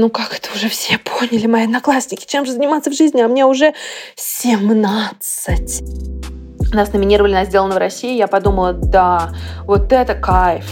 ну 0.00 0.08
как 0.08 0.34
это 0.34 0.48
уже 0.54 0.68
все 0.68 0.98
поняли, 0.98 1.46
мои 1.46 1.64
одноклассники, 1.64 2.24
чем 2.26 2.46
же 2.46 2.52
заниматься 2.52 2.90
в 2.90 2.94
жизни, 2.94 3.20
а 3.20 3.28
мне 3.28 3.44
уже 3.44 3.74
17. 4.16 5.82
Нас 6.72 6.92
номинировали 6.92 7.34
на 7.34 7.44
«Сделано 7.44 7.74
в 7.74 7.78
России», 7.78 8.16
я 8.16 8.26
подумала, 8.26 8.72
да, 8.72 9.30
вот 9.64 9.92
это 9.92 10.14
кайф. 10.14 10.64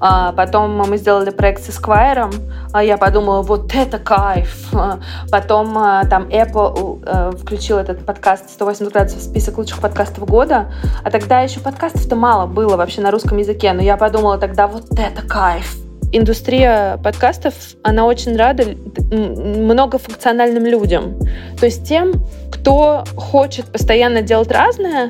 А 0.00 0.32
потом 0.32 0.76
мы 0.76 0.96
сделали 0.98 1.30
проект 1.30 1.62
с 1.62 1.68
Esquire, 1.68 2.34
а 2.72 2.82
я 2.82 2.98
подумала, 2.98 3.42
вот 3.42 3.74
это 3.74 3.98
кайф. 3.98 4.68
А 4.74 4.98
потом 5.30 5.78
а, 5.78 6.04
там 6.04 6.24
Apple 6.24 7.02
а, 7.06 7.30
включил 7.32 7.78
этот 7.78 8.04
подкаст 8.04 8.50
180 8.50 8.92
градусов 8.92 9.20
в 9.20 9.24
список 9.24 9.58
лучших 9.58 9.80
подкастов 9.80 10.26
года, 10.26 10.72
а 11.04 11.10
тогда 11.10 11.40
еще 11.40 11.60
подкастов-то 11.60 12.16
мало 12.16 12.46
было 12.46 12.76
вообще 12.76 13.00
на 13.00 13.10
русском 13.10 13.38
языке, 13.38 13.72
но 13.72 13.80
я 13.80 13.96
подумала 13.96 14.38
тогда, 14.38 14.66
вот 14.66 14.86
это 14.98 15.22
кайф 15.22 15.87
индустрия 16.12 16.98
подкастов, 16.98 17.54
она 17.82 18.06
очень 18.06 18.36
рада 18.36 18.64
многофункциональным 19.10 20.64
людям. 20.66 21.18
То 21.58 21.66
есть 21.66 21.86
тем, 21.86 22.12
кто 22.50 23.04
хочет 23.16 23.66
постоянно 23.66 24.22
делать 24.22 24.50
разное, 24.50 25.08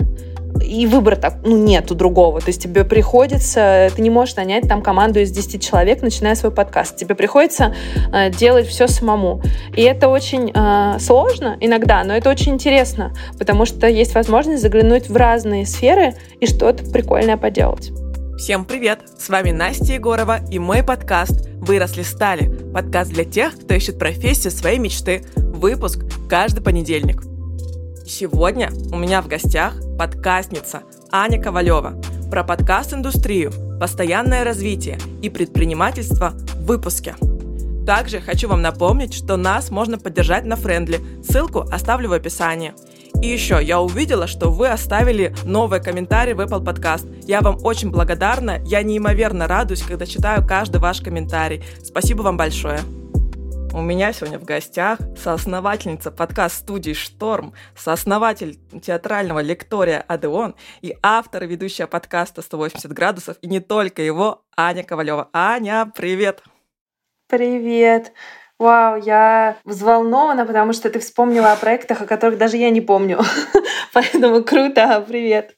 и 0.65 0.87
выбора 0.87 1.17
так, 1.17 1.39
ну, 1.45 1.57
нету 1.57 1.95
другого. 1.95 2.41
То 2.41 2.49
есть 2.49 2.63
тебе 2.63 2.85
приходится, 2.85 3.91
ты 3.95 4.03
не 4.03 4.11
можешь 4.11 4.37
нанять 4.37 4.69
там 4.69 4.83
команду 4.83 5.21
из 5.21 5.31
10 5.31 5.63
человек, 5.63 6.03
начиная 6.03 6.35
свой 6.35 6.53
подкаст. 6.53 6.97
Тебе 6.97 7.15
приходится 7.15 7.75
э, 8.13 8.31
делать 8.31 8.67
все 8.67 8.89
самому. 8.89 9.41
И 9.77 9.83
это 9.83 10.09
очень 10.09 10.51
э, 10.53 10.99
сложно 11.01 11.57
иногда, 11.61 12.05
но 12.05 12.17
это 12.17 12.31
очень 12.31 12.55
интересно, 12.55 13.13
потому 13.39 13.65
что 13.65 13.87
есть 13.87 14.15
возможность 14.15 14.63
заглянуть 14.63 15.09
в 15.09 15.17
разные 15.17 15.67
сферы 15.67 16.15
и 16.41 16.47
что-то 16.47 16.85
прикольное 16.91 17.37
поделать. 17.37 17.91
Всем 18.39 18.65
привет! 18.65 19.01
С 19.19 19.29
вами 19.29 19.51
Настя 19.51 19.95
Егорова 19.95 20.39
и 20.49 20.61
мой 20.61 20.85
подкаст 20.85 21.49
«Выросли 21.57 22.03
стали». 22.03 22.49
Подкаст 22.73 23.11
для 23.11 23.25
тех, 23.25 23.59
кто 23.59 23.75
ищет 23.75 23.99
профессию 23.99 24.53
своей 24.53 24.79
мечты. 24.79 25.25
Выпуск 25.35 26.05
каждый 26.31 26.63
понедельник. 26.63 27.25
Сегодня 28.07 28.71
у 28.93 28.97
меня 28.97 29.23
в 29.23 29.27
гостях 29.27 29.75
подкастница 29.99 30.85
Аня 31.11 31.43
Ковалева 31.43 32.01
про 32.31 32.45
подкаст-индустрию, 32.45 33.53
постоянное 33.81 34.45
развитие 34.45 35.01
и 35.21 35.31
предпринимательство 35.31 36.31
в 36.31 36.65
выпуске. 36.65 37.17
Также 37.85 38.21
хочу 38.21 38.49
вам 38.49 38.63
напомнить, 38.63 39.15
что 39.15 39.37
нас 39.37 39.71
можно 39.71 39.99
поддержать 39.99 40.45
на 40.45 40.55
Френдли. 40.55 41.01
Ссылку 41.29 41.63
оставлю 41.73 42.11
в 42.11 42.13
описании– 42.13 42.73
и 43.21 43.27
еще, 43.27 43.59
я 43.61 43.81
увидела, 43.81 44.29
что 44.29 44.51
вы 44.51 44.69
оставили 44.69 45.35
новые 45.45 45.83
комментарии 45.83 46.35
в 46.35 46.41
Apple 46.41 46.65
Podcast. 46.65 47.25
Я 47.27 47.41
вам 47.41 47.59
очень 47.65 47.91
благодарна. 47.91 48.61
Я 48.65 48.83
неимоверно 48.83 49.49
радуюсь, 49.49 49.83
когда 49.83 50.07
читаю 50.07 50.47
каждый 50.47 50.81
ваш 50.81 51.01
комментарий. 51.01 51.65
Спасибо 51.83 52.23
вам 52.23 52.37
большое. 52.37 52.81
У 53.75 53.81
меня 53.81 54.13
сегодня 54.13 54.39
в 54.39 54.45
гостях 54.45 54.99
соосновательница 55.17 56.11
подкаст-студии 56.11 56.93
«Шторм», 56.93 57.53
сооснователь 57.77 58.59
театрального 58.81 59.41
лектория 59.41 60.01
«Адеон» 60.07 60.55
и 60.81 60.97
автор 61.03 61.45
ведущая 61.45 61.87
подкаста 61.87 62.41
«180 62.41 62.89
градусов» 62.89 63.37
и 63.43 63.47
не 63.47 63.61
только 63.61 64.01
его, 64.01 64.43
Аня 64.57 64.85
Ковалева. 64.85 65.29
Аня, 65.33 65.93
привет! 65.95 66.43
Привет! 67.29 68.13
Вау, 68.59 68.97
я 68.97 69.57
взволнована, 69.65 70.45
потому 70.45 70.73
что 70.73 70.91
ты 70.91 70.99
вспомнила 70.99 71.53
о 71.53 71.57
проектах, 71.57 72.03
о 72.03 72.07
которых 72.07 72.39
даже 72.39 72.57
я 72.57 72.71
не 72.71 72.81
помню. 72.81 73.21
Поэтому 73.93 74.43
круто, 74.43 75.05
привет. 75.07 75.58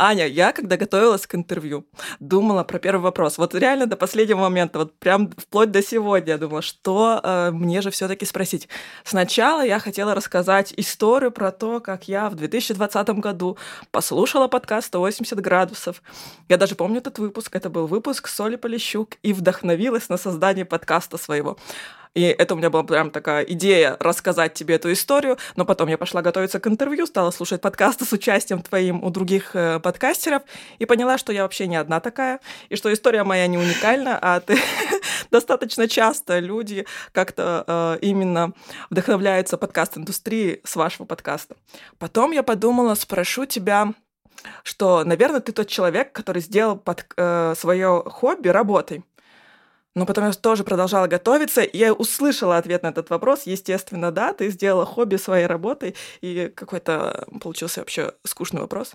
Аня, 0.00 0.26
я 0.28 0.52
когда 0.52 0.76
готовилась 0.76 1.26
к 1.26 1.34
интервью, 1.34 1.84
думала 2.20 2.62
про 2.62 2.78
первый 2.78 3.00
вопрос. 3.02 3.36
Вот 3.36 3.54
реально 3.54 3.86
до 3.86 3.96
последнего 3.96 4.38
момента, 4.38 4.78
вот 4.78 4.96
прям 4.98 5.30
вплоть 5.36 5.72
до 5.72 5.82
сегодня 5.82 6.34
я 6.34 6.38
думала, 6.38 6.62
что 6.62 7.20
э, 7.22 7.50
мне 7.50 7.82
же 7.82 7.90
все 7.90 8.06
таки 8.06 8.24
спросить. 8.24 8.68
Сначала 9.02 9.64
я 9.64 9.80
хотела 9.80 10.14
рассказать 10.14 10.72
историю 10.76 11.32
про 11.32 11.50
то, 11.50 11.80
как 11.80 12.06
я 12.06 12.30
в 12.30 12.36
2020 12.36 13.08
году 13.18 13.58
послушала 13.90 14.46
подкаст 14.46 14.94
«180 14.94 15.40
градусов». 15.40 16.00
Я 16.48 16.58
даже 16.58 16.76
помню 16.76 16.98
этот 16.98 17.18
выпуск. 17.18 17.56
Это 17.56 17.68
был 17.68 17.88
выпуск 17.88 18.28
Соли 18.28 18.54
Полищук 18.54 19.16
и 19.24 19.32
вдохновилась 19.32 20.08
на 20.08 20.16
создание 20.16 20.64
подкаста 20.64 21.18
своего. 21.18 21.58
И 22.14 22.22
это 22.22 22.54
у 22.54 22.56
меня 22.56 22.70
была 22.70 22.82
прям 22.82 23.10
такая 23.10 23.44
идея 23.44 23.96
рассказать 24.00 24.54
тебе 24.54 24.74
эту 24.76 24.92
историю. 24.92 25.38
Но 25.56 25.64
потом 25.64 25.88
я 25.88 25.98
пошла 25.98 26.22
готовиться 26.22 26.60
к 26.60 26.66
интервью, 26.66 27.06
стала 27.06 27.30
слушать 27.30 27.60
подкасты 27.60 28.04
с 28.04 28.12
участием 28.12 28.62
твоим 28.62 29.02
у 29.04 29.10
других 29.10 29.54
э, 29.54 29.80
подкастеров 29.80 30.42
и 30.78 30.86
поняла, 30.86 31.18
что 31.18 31.32
я 31.32 31.42
вообще 31.42 31.66
не 31.66 31.76
одна 31.76 32.00
такая, 32.00 32.40
и 32.68 32.76
что 32.76 32.92
история 32.92 33.24
моя 33.24 33.46
не 33.46 33.58
уникальна, 33.58 34.18
а 34.20 34.40
ты 34.40 34.58
достаточно 35.30 35.88
часто 35.88 36.38
люди 36.38 36.86
как-то 37.12 37.64
э, 37.66 37.98
именно 38.02 38.52
вдохновляются 38.90 39.58
подкаст-индустрией 39.58 40.60
с 40.64 40.76
вашего 40.76 41.06
подкаста. 41.06 41.56
Потом 41.98 42.32
я 42.32 42.42
подумала, 42.42 42.94
спрошу 42.94 43.46
тебя, 43.46 43.92
что, 44.62 45.04
наверное, 45.04 45.40
ты 45.40 45.52
тот 45.52 45.68
человек, 45.68 46.12
который 46.12 46.42
сделал 46.42 46.76
под 46.76 47.06
э, 47.16 47.54
свое 47.56 48.02
хобби 48.06 48.48
работой. 48.48 49.04
Но 49.94 50.06
потом 50.06 50.26
я 50.26 50.32
тоже 50.32 50.64
продолжала 50.64 51.06
готовиться, 51.06 51.62
я 51.72 51.92
услышала 51.92 52.56
ответ 52.56 52.82
на 52.82 52.88
этот 52.88 53.10
вопрос. 53.10 53.42
Естественно, 53.44 54.12
да, 54.12 54.32
ты 54.32 54.50
сделала 54.50 54.86
хобби 54.86 55.16
своей 55.16 55.46
работой, 55.46 55.96
и 56.20 56.52
какой-то 56.54 57.26
получился 57.40 57.80
вообще 57.80 58.12
скучный 58.24 58.60
вопрос. 58.60 58.94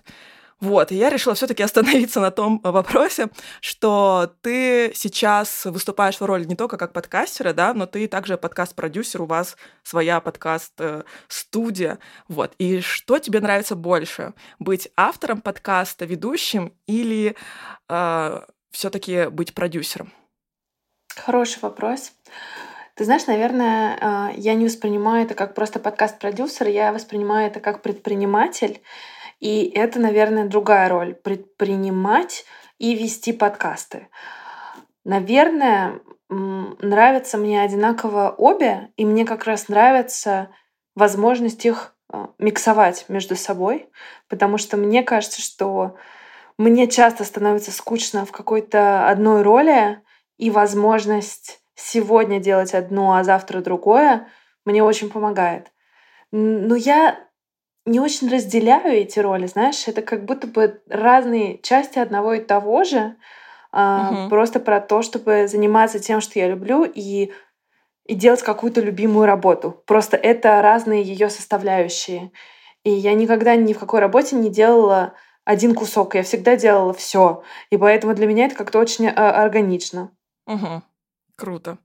Вот, 0.60 0.92
и 0.92 0.94
я 0.94 1.10
решила 1.10 1.34
все-таки 1.34 1.62
остановиться 1.62 2.20
на 2.20 2.30
том 2.30 2.60
вопросе, 2.62 3.28
что 3.60 4.32
ты 4.40 4.92
сейчас 4.94 5.64
выступаешь 5.64 6.20
в 6.20 6.24
роли 6.24 6.44
не 6.44 6.56
только 6.56 6.78
как 6.78 6.92
подкастера, 6.92 7.52
да, 7.52 7.74
но 7.74 7.86
ты 7.86 8.06
также 8.06 8.38
подкаст-продюсер, 8.38 9.22
у 9.22 9.26
вас 9.26 9.56
своя 9.82 10.20
подкаст-студия. 10.20 11.98
Вот, 12.28 12.52
и 12.58 12.80
что 12.80 13.18
тебе 13.18 13.40
нравится 13.40 13.74
больше? 13.74 14.32
Быть 14.58 14.88
автором 14.96 15.40
подкаста, 15.40 16.04
ведущим 16.04 16.72
или 16.86 17.36
э, 17.88 18.40
все-таки 18.70 19.26
быть 19.26 19.54
продюсером? 19.54 20.12
Хороший 21.16 21.60
вопрос. 21.62 22.12
Ты 22.94 23.04
знаешь, 23.04 23.26
наверное, 23.26 23.98
а, 24.00 24.32
я 24.36 24.54
не 24.54 24.66
воспринимаю 24.66 25.24
это 25.24 25.34
как 25.34 25.54
просто 25.54 25.78
подкаст-продюсер, 25.78 26.68
я 26.68 26.92
воспринимаю 26.92 27.48
это 27.48 27.60
как 27.60 27.82
предприниматель. 27.82 28.82
И 29.40 29.70
это, 29.74 29.98
наверное, 30.00 30.46
другая 30.46 30.88
роль. 30.88 31.14
Предпринимать 31.14 32.44
и 32.78 32.94
вести 32.94 33.32
подкасты. 33.32 34.08
Наверное, 35.04 36.00
нравятся 36.28 37.36
мне 37.36 37.62
одинаково 37.62 38.34
обе, 38.36 38.92
и 38.96 39.04
мне 39.04 39.24
как 39.24 39.44
раз 39.44 39.68
нравится 39.68 40.50
возможность 40.94 41.64
их 41.64 41.94
а, 42.10 42.30
миксовать 42.38 43.06
между 43.08 43.36
собой, 43.36 43.88
потому 44.28 44.58
что 44.58 44.76
мне 44.76 45.02
кажется, 45.02 45.42
что 45.42 45.96
мне 46.58 46.86
часто 46.88 47.24
становится 47.24 47.72
скучно 47.72 48.24
в 48.24 48.32
какой-то 48.32 49.08
одной 49.08 49.42
роли, 49.42 50.00
и 50.38 50.50
возможность 50.50 51.60
сегодня 51.74 52.40
делать 52.40 52.74
одно, 52.74 53.14
а 53.14 53.24
завтра 53.24 53.60
другое 53.60 54.28
мне 54.64 54.82
очень 54.82 55.10
помогает. 55.10 55.72
Но 56.32 56.74
я 56.74 57.18
не 57.86 58.00
очень 58.00 58.30
разделяю 58.30 58.92
эти 58.92 59.18
роли, 59.18 59.46
знаешь, 59.46 59.86
это 59.86 60.02
как 60.02 60.24
будто 60.24 60.46
бы 60.46 60.82
разные 60.88 61.58
части 61.58 61.98
одного 61.98 62.34
и 62.34 62.40
того 62.40 62.84
же, 62.84 63.16
угу. 63.72 64.28
просто 64.30 64.60
про 64.60 64.80
то, 64.80 65.02
чтобы 65.02 65.48
заниматься 65.48 65.98
тем, 65.98 66.20
что 66.20 66.38
я 66.38 66.48
люблю, 66.48 66.84
и, 66.84 67.32
и 68.06 68.14
делать 68.14 68.42
какую-то 68.42 68.80
любимую 68.80 69.26
работу. 69.26 69.82
Просто 69.86 70.16
это 70.16 70.62
разные 70.62 71.02
ее 71.02 71.28
составляющие. 71.28 72.32
И 72.84 72.90
я 72.90 73.14
никогда 73.14 73.56
ни 73.56 73.72
в 73.72 73.78
какой 73.78 74.00
работе 74.00 74.36
не 74.36 74.50
делала 74.50 75.14
один 75.44 75.74
кусок, 75.74 76.14
я 76.14 76.22
всегда 76.22 76.56
делала 76.56 76.94
все. 76.94 77.42
И 77.70 77.76
поэтому 77.76 78.14
для 78.14 78.26
меня 78.26 78.46
это 78.46 78.54
как-то 78.54 78.78
очень 78.78 79.08
а, 79.08 79.42
органично. 79.42 80.10
Угу. 80.46 80.82
Круто. 81.36 81.78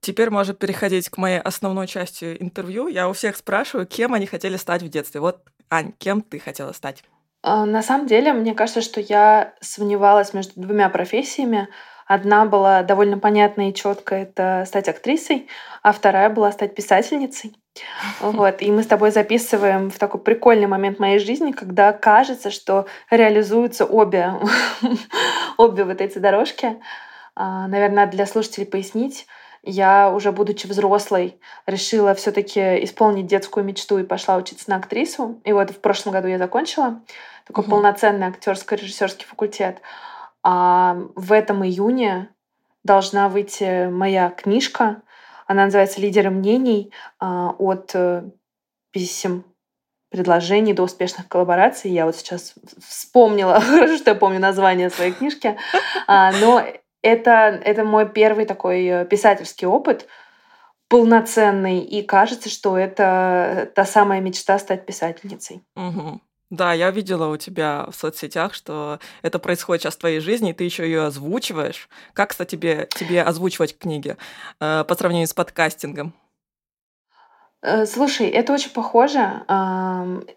Теперь 0.00 0.30
можно 0.30 0.54
переходить 0.54 1.08
к 1.08 1.16
моей 1.16 1.40
основной 1.40 1.86
части 1.86 2.36
интервью. 2.38 2.88
Я 2.88 3.08
у 3.08 3.12
всех 3.12 3.36
спрашиваю, 3.36 3.86
кем 3.86 4.14
они 4.14 4.26
хотели 4.26 4.56
стать 4.56 4.82
в 4.82 4.88
детстве. 4.88 5.20
Вот, 5.20 5.42
Ань, 5.70 5.92
кем 5.98 6.20
ты 6.20 6.38
хотела 6.38 6.72
стать? 6.72 7.02
А, 7.42 7.64
на 7.64 7.82
самом 7.82 8.06
деле, 8.06 8.32
мне 8.32 8.54
кажется, 8.54 8.82
что 8.82 9.00
я 9.00 9.54
сомневалась 9.60 10.34
между 10.34 10.60
двумя 10.60 10.88
профессиями. 10.88 11.68
Одна 12.06 12.46
была 12.46 12.82
довольно 12.82 13.18
понятная 13.18 13.70
и 13.70 13.74
четкая, 13.74 14.22
это 14.22 14.64
стать 14.66 14.88
актрисой, 14.88 15.46
а 15.82 15.92
вторая 15.92 16.30
была 16.30 16.52
стать 16.52 16.74
писательницей. 16.74 17.56
Вот. 18.20 18.60
И 18.60 18.72
мы 18.72 18.82
с 18.82 18.86
тобой 18.86 19.12
записываем 19.12 19.90
в 19.90 19.98
такой 19.98 20.20
прикольный 20.20 20.66
момент 20.66 20.98
моей 20.98 21.20
жизни, 21.20 21.52
когда 21.52 21.92
кажется, 21.92 22.50
что 22.50 22.86
реализуются 23.08 23.84
обе, 23.84 24.32
обе 25.56 25.84
вот 25.84 26.00
эти 26.00 26.18
дорожки. 26.18 26.76
А, 27.40 27.68
наверное, 27.68 28.08
для 28.08 28.26
слушателей 28.26 28.66
пояснить. 28.66 29.28
Я 29.62 30.10
уже 30.10 30.32
будучи 30.32 30.66
взрослой 30.66 31.40
решила 31.66 32.12
все-таки 32.14 32.82
исполнить 32.82 33.28
детскую 33.28 33.64
мечту 33.64 33.98
и 33.98 34.02
пошла 34.02 34.36
учиться 34.36 34.68
на 34.68 34.76
актрису. 34.76 35.40
И 35.44 35.52
вот 35.52 35.70
в 35.70 35.78
прошлом 35.80 36.14
году 36.14 36.26
я 36.26 36.38
закончила 36.38 37.00
такой 37.46 37.62
угу. 37.62 37.70
полноценный 37.70 38.26
актерско-режиссерский 38.26 39.24
факультет. 39.24 39.80
А 40.42 40.96
в 41.14 41.30
этом 41.32 41.64
июне 41.64 42.28
должна 42.82 43.28
выйти 43.28 43.86
моя 43.88 44.30
книжка. 44.30 45.02
Она 45.46 45.66
называется 45.66 46.00
«Лидеры 46.00 46.30
мнений» 46.30 46.92
а, 47.20 47.54
от 47.56 47.92
э, 47.94 48.24
писем 48.90 49.44
предложений 50.10 50.74
до 50.74 50.82
успешных 50.82 51.28
коллабораций. 51.28 51.92
Я 51.92 52.04
вот 52.04 52.16
сейчас 52.16 52.54
вспомнила, 52.84 53.60
хорошо, 53.60 53.96
что 53.96 54.10
я 54.10 54.16
помню 54.16 54.40
название 54.40 54.90
своей 54.90 55.12
книжки, 55.12 55.56
а, 56.08 56.32
но 56.32 56.64
это, 57.08 57.60
это 57.64 57.84
мой 57.84 58.08
первый 58.08 58.44
такой 58.44 58.84
э, 58.86 59.04
писательский 59.06 59.66
опыт, 59.66 60.06
полноценный, 60.88 61.80
и 61.80 62.02
кажется, 62.02 62.48
что 62.48 62.76
это 62.76 63.70
та 63.74 63.84
самая 63.84 64.20
мечта 64.20 64.58
стать 64.58 64.86
писательницей. 64.86 65.62
Угу. 65.76 66.20
Да, 66.50 66.72
я 66.72 66.90
видела 66.90 67.26
у 67.28 67.36
тебя 67.36 67.86
в 67.90 67.94
соцсетях, 67.94 68.54
что 68.54 69.00
это 69.22 69.38
происходит 69.38 69.82
сейчас 69.82 69.96
в 69.96 69.98
твоей 69.98 70.20
жизни, 70.20 70.50
и 70.50 70.54
ты 70.54 70.64
еще 70.64 70.84
ее 70.84 71.04
озвучиваешь. 71.04 71.88
Как, 72.14 72.30
кстати, 72.30 72.52
тебе, 72.52 72.88
тебе 72.90 73.22
озвучивать 73.22 73.76
книги 73.78 74.16
э, 74.60 74.84
по 74.88 74.94
сравнению 74.94 75.28
с 75.28 75.34
подкастингом? 75.34 76.14
Э, 77.60 77.86
слушай, 77.86 78.28
это 78.28 78.52
очень 78.52 78.70
похоже. 78.70 79.42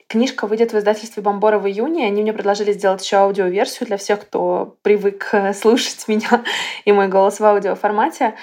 Книжка 0.08 0.48
выйдет 0.48 0.74
в 0.74 0.78
издательстве 0.78 1.22
Бомбора 1.22 1.60
в 1.60 1.68
июне. 1.68 2.08
Они 2.08 2.22
мне 2.22 2.34
предложили 2.34 2.72
сделать 2.74 3.04
еще 3.04 3.18
аудиоверсию 3.18 3.88
для 3.88 3.98
всех, 3.98 4.22
кто 4.22 4.78
привык 4.82 5.30
э, 5.34 5.54
слушать 5.62 6.08
меня 6.08 6.44
и 6.86 6.92
мой 6.92 7.08
голос 7.08 7.40
в 7.40 7.46
аудиоформате. 7.46 8.36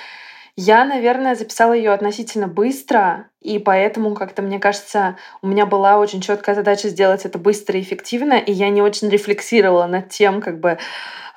Я, 0.60 0.84
наверное, 0.84 1.36
записала 1.36 1.72
ее 1.72 1.92
относительно 1.92 2.48
быстро, 2.48 3.28
и 3.40 3.60
поэтому 3.60 4.14
как-то, 4.16 4.42
мне 4.42 4.58
кажется, 4.58 5.16
у 5.40 5.46
меня 5.46 5.66
была 5.66 5.98
очень 5.98 6.20
четкая 6.20 6.56
задача 6.56 6.88
сделать 6.88 7.24
это 7.24 7.38
быстро 7.38 7.78
и 7.78 7.82
эффективно, 7.82 8.34
и 8.34 8.50
я 8.50 8.68
не 8.68 8.82
очень 8.82 9.08
рефлексировала 9.08 9.86
над 9.86 10.08
тем, 10.08 10.40
как 10.40 10.58
бы, 10.58 10.78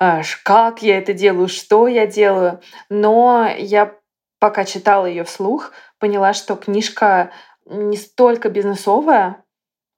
э, 0.00 0.22
как 0.42 0.82
я 0.82 0.98
это 0.98 1.12
делаю, 1.12 1.46
что 1.48 1.86
я 1.86 2.06
делаю. 2.06 2.60
Но 2.88 3.48
я 3.56 3.94
пока 4.42 4.64
читала 4.64 5.06
ее 5.06 5.22
вслух, 5.22 5.70
поняла, 6.02 6.32
что 6.32 6.56
книжка 6.56 7.30
не 7.64 7.96
столько 7.96 8.48
бизнесовая, 8.48 9.44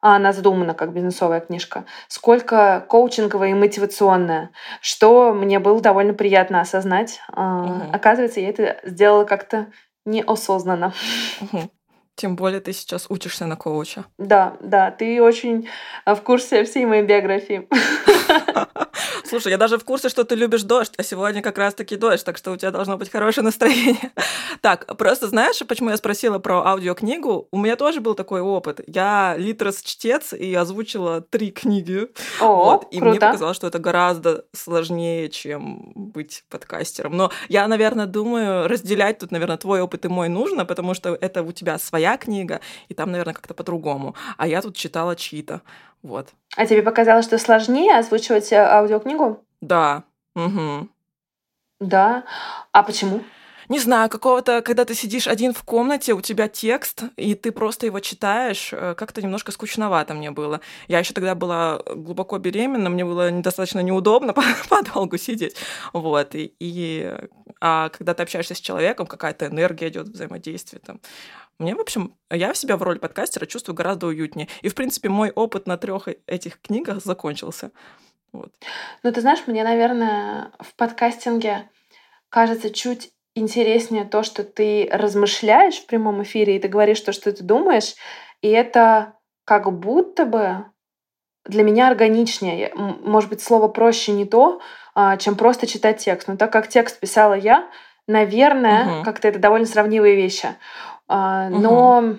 а 0.02 0.16
она 0.16 0.34
задумана 0.34 0.74
как 0.74 0.92
бизнесовая 0.92 1.40
книжка, 1.40 1.86
сколько 2.08 2.84
коучинговая 2.90 3.52
и 3.52 3.54
мотивационная, 3.54 4.50
что 4.82 5.32
мне 5.32 5.60
было 5.60 5.80
довольно 5.80 6.12
приятно 6.12 6.60
осознать. 6.60 7.20
Угу. 7.30 7.94
Оказывается, 7.94 8.40
я 8.40 8.50
это 8.50 8.80
сделала 8.82 9.24
как-то 9.24 9.72
неосознанно. 10.04 10.92
Угу. 11.40 11.70
Тем 12.16 12.36
более 12.36 12.60
ты 12.60 12.74
сейчас 12.74 13.06
учишься 13.08 13.46
на 13.46 13.56
коуча. 13.56 14.04
Да, 14.18 14.58
да, 14.60 14.90
ты 14.90 15.22
очень 15.22 15.70
в 16.04 16.16
курсе 16.16 16.64
всей 16.64 16.84
моей 16.84 17.02
биографии. 17.02 17.66
Слушай, 19.25 19.52
я 19.52 19.58
даже 19.58 19.78
в 19.78 19.84
курсе, 19.84 20.08
что 20.08 20.25
ты 20.25 20.34
любишь 20.34 20.62
дождь, 20.62 20.92
а 20.96 21.02
сегодня 21.02 21.42
как 21.42 21.58
раз-таки 21.58 21.96
дождь, 21.96 22.25
так 22.25 22.36
что 22.36 22.52
у 22.52 22.56
тебя 22.56 22.70
должно 22.70 22.96
быть 22.96 23.10
хорошее 23.10 23.44
настроение. 23.44 24.12
Так, 24.60 24.96
просто 24.96 25.28
знаешь, 25.28 25.58
почему 25.66 25.90
я 25.90 25.96
спросила 25.96 26.38
про 26.38 26.64
аудиокнигу? 26.66 27.48
У 27.50 27.58
меня 27.58 27.76
тоже 27.76 28.00
был 28.00 28.14
такой 28.14 28.40
опыт. 28.40 28.81
Я 28.86 29.34
литрос-чтец 29.36 30.32
и 30.32 30.54
озвучила 30.54 31.20
три 31.20 31.50
книги. 31.50 32.08
О, 32.40 32.64
вот, 32.64 32.86
и 32.90 32.98
круто. 32.98 33.10
мне 33.10 33.20
показалось, 33.20 33.56
что 33.56 33.66
это 33.66 33.78
гораздо 33.78 34.44
сложнее, 34.52 35.28
чем 35.28 35.92
быть 35.94 36.44
подкастером. 36.48 37.16
Но 37.16 37.31
я, 37.48 37.66
наверное, 37.69 38.06
думаю, 38.06 38.69
разделять 38.69 39.19
тут, 39.19 39.32
наверное, 39.32 39.56
твой 39.56 39.81
опыт 39.81 40.04
и 40.04 40.08
мой 40.08 40.28
нужно, 40.28 40.64
потому 40.64 40.94
что 40.94 41.14
это 41.20 41.42
у 41.42 41.52
тебя 41.52 41.78
своя 41.78 42.16
книга, 42.16 42.60
и 42.88 42.94
там, 42.94 43.10
наверное, 43.10 43.34
как-то 43.34 43.54
по-другому. 43.54 44.14
А 44.36 44.46
я 44.46 44.62
тут 44.62 44.76
читала 44.76 45.16
чьи-то. 45.16 45.62
Вот. 46.04 46.28
А 46.54 46.66
тебе 46.66 46.82
показалось, 46.82 47.24
что 47.24 47.38
сложнее 47.38 47.96
озвучивать 47.98 48.52
э, 48.52 48.56
аудиокнигу? 48.56 49.42
Да. 49.62 50.04
Угу. 50.36 50.88
Да. 51.80 52.24
А 52.72 52.82
почему? 52.82 53.22
не 53.68 53.78
знаю, 53.78 54.08
какого-то, 54.08 54.62
когда 54.62 54.84
ты 54.84 54.94
сидишь 54.94 55.26
один 55.26 55.52
в 55.52 55.62
комнате, 55.62 56.12
у 56.12 56.20
тебя 56.20 56.48
текст, 56.48 57.04
и 57.16 57.34
ты 57.34 57.52
просто 57.52 57.86
его 57.86 58.00
читаешь, 58.00 58.70
э, 58.72 58.94
как-то 58.94 59.22
немножко 59.22 59.52
скучновато 59.52 60.14
мне 60.14 60.30
было. 60.30 60.60
Я 60.88 60.98
еще 60.98 61.14
тогда 61.14 61.34
была 61.34 61.80
глубоко 61.94 62.38
беременна, 62.38 62.90
мне 62.90 63.04
было 63.04 63.30
недостаточно 63.30 63.80
неудобно 63.80 64.34
подолгу 64.68 65.16
сидеть. 65.16 65.56
Вот. 65.92 66.34
И, 66.34 66.54
и 66.58 67.12
а 67.60 67.88
когда 67.88 68.14
ты 68.14 68.22
общаешься 68.22 68.54
с 68.54 68.60
человеком, 68.60 69.06
какая-то 69.06 69.46
энергия 69.46 69.88
идет 69.88 70.08
взаимодействие 70.08 70.80
там. 70.84 71.00
Мне, 71.58 71.74
в 71.74 71.80
общем, 71.80 72.16
я 72.30 72.54
себя 72.54 72.76
в 72.76 72.82
роли 72.82 72.98
подкастера 72.98 73.46
чувствую 73.46 73.76
гораздо 73.76 74.06
уютнее. 74.06 74.48
И, 74.62 74.68
в 74.68 74.74
принципе, 74.74 75.08
мой 75.08 75.30
опыт 75.30 75.66
на 75.66 75.76
трех 75.76 76.08
этих 76.26 76.60
книгах 76.60 77.02
закончился. 77.04 77.70
Вот. 78.32 78.52
Ну, 79.02 79.12
ты 79.12 79.20
знаешь, 79.20 79.46
мне, 79.46 79.62
наверное, 79.62 80.50
в 80.58 80.74
подкастинге 80.74 81.70
кажется 82.28 82.70
чуть 82.70 83.12
интереснее 83.36 84.04
то, 84.04 84.22
что 84.22 84.42
ты 84.44 84.88
размышляешь 84.90 85.76
в 85.76 85.86
прямом 85.86 86.22
эфире, 86.22 86.56
и 86.56 86.58
ты 86.58 86.68
говоришь 86.68 87.00
то, 87.00 87.12
что 87.12 87.32
ты 87.32 87.42
думаешь, 87.42 87.94
и 88.42 88.48
это 88.48 89.14
как 89.44 89.70
будто 89.72 90.26
бы 90.26 90.64
для 91.44 91.62
меня 91.62 91.88
органичнее. 91.88 92.72
Может 92.74 93.30
быть, 93.30 93.42
слово 93.42 93.68
проще 93.68 94.12
не 94.12 94.24
то, 94.24 94.60
а, 94.94 95.16
чем 95.16 95.36
просто 95.36 95.66
читать 95.66 95.98
текст. 95.98 96.28
Но 96.28 96.36
так 96.36 96.52
как 96.52 96.68
текст 96.68 96.98
писала 96.98 97.34
я, 97.34 97.68
наверное, 98.06 98.98
угу. 98.98 99.04
как-то 99.04 99.28
это 99.28 99.38
довольно 99.38 99.66
сравнивые 99.66 100.16
вещи. 100.16 100.48
А, 101.08 101.48
но 101.48 101.98
угу. 101.98 102.18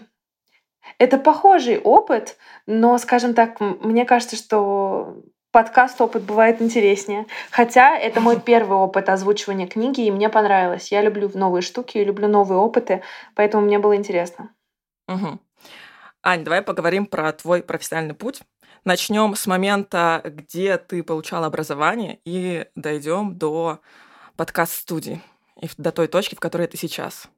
это 0.97 1.17
похожий 1.17 1.79
опыт, 1.79 2.37
но, 2.65 2.97
скажем 2.97 3.33
так, 3.33 3.59
мне 3.59 4.05
кажется, 4.05 4.35
что 4.35 5.23
подкаст 5.55 6.01
опыт 6.01 6.23
бывает 6.23 6.61
интереснее. 6.61 7.27
Хотя 7.49 7.97
это 7.97 8.19
мой 8.19 8.39
первый 8.45 8.77
опыт 8.77 9.07
озвучивания 9.07 9.67
книги, 9.67 10.01
и 10.01 10.11
мне 10.11 10.27
понравилось. 10.27 10.91
Я 10.91 11.01
люблю 11.01 11.31
новые 11.33 11.61
штуки 11.61 11.97
люблю 11.99 12.27
новые 12.27 12.57
опыты, 12.57 13.03
поэтому 13.35 13.65
мне 13.65 13.79
было 13.79 13.95
интересно. 13.95 14.49
Угу. 15.07 15.39
Ань, 16.23 16.43
давай 16.43 16.61
поговорим 16.61 17.05
про 17.05 17.31
твой 17.31 17.63
профессиональный 17.63 18.15
путь. 18.15 18.41
Начнем 18.83 19.33
с 19.35 19.47
момента, 19.47 20.21
где 20.25 20.77
ты 20.77 21.03
получала 21.03 21.47
образование, 21.47 22.19
и 22.25 22.65
дойдем 22.75 23.38
до 23.38 23.79
подкаст-студии 24.35 25.21
и 25.61 25.69
до 25.77 25.91
той 25.93 26.07
точки, 26.07 26.35
в 26.35 26.39
которой 26.39 26.67
ты 26.67 26.77
сейчас. 26.77 27.29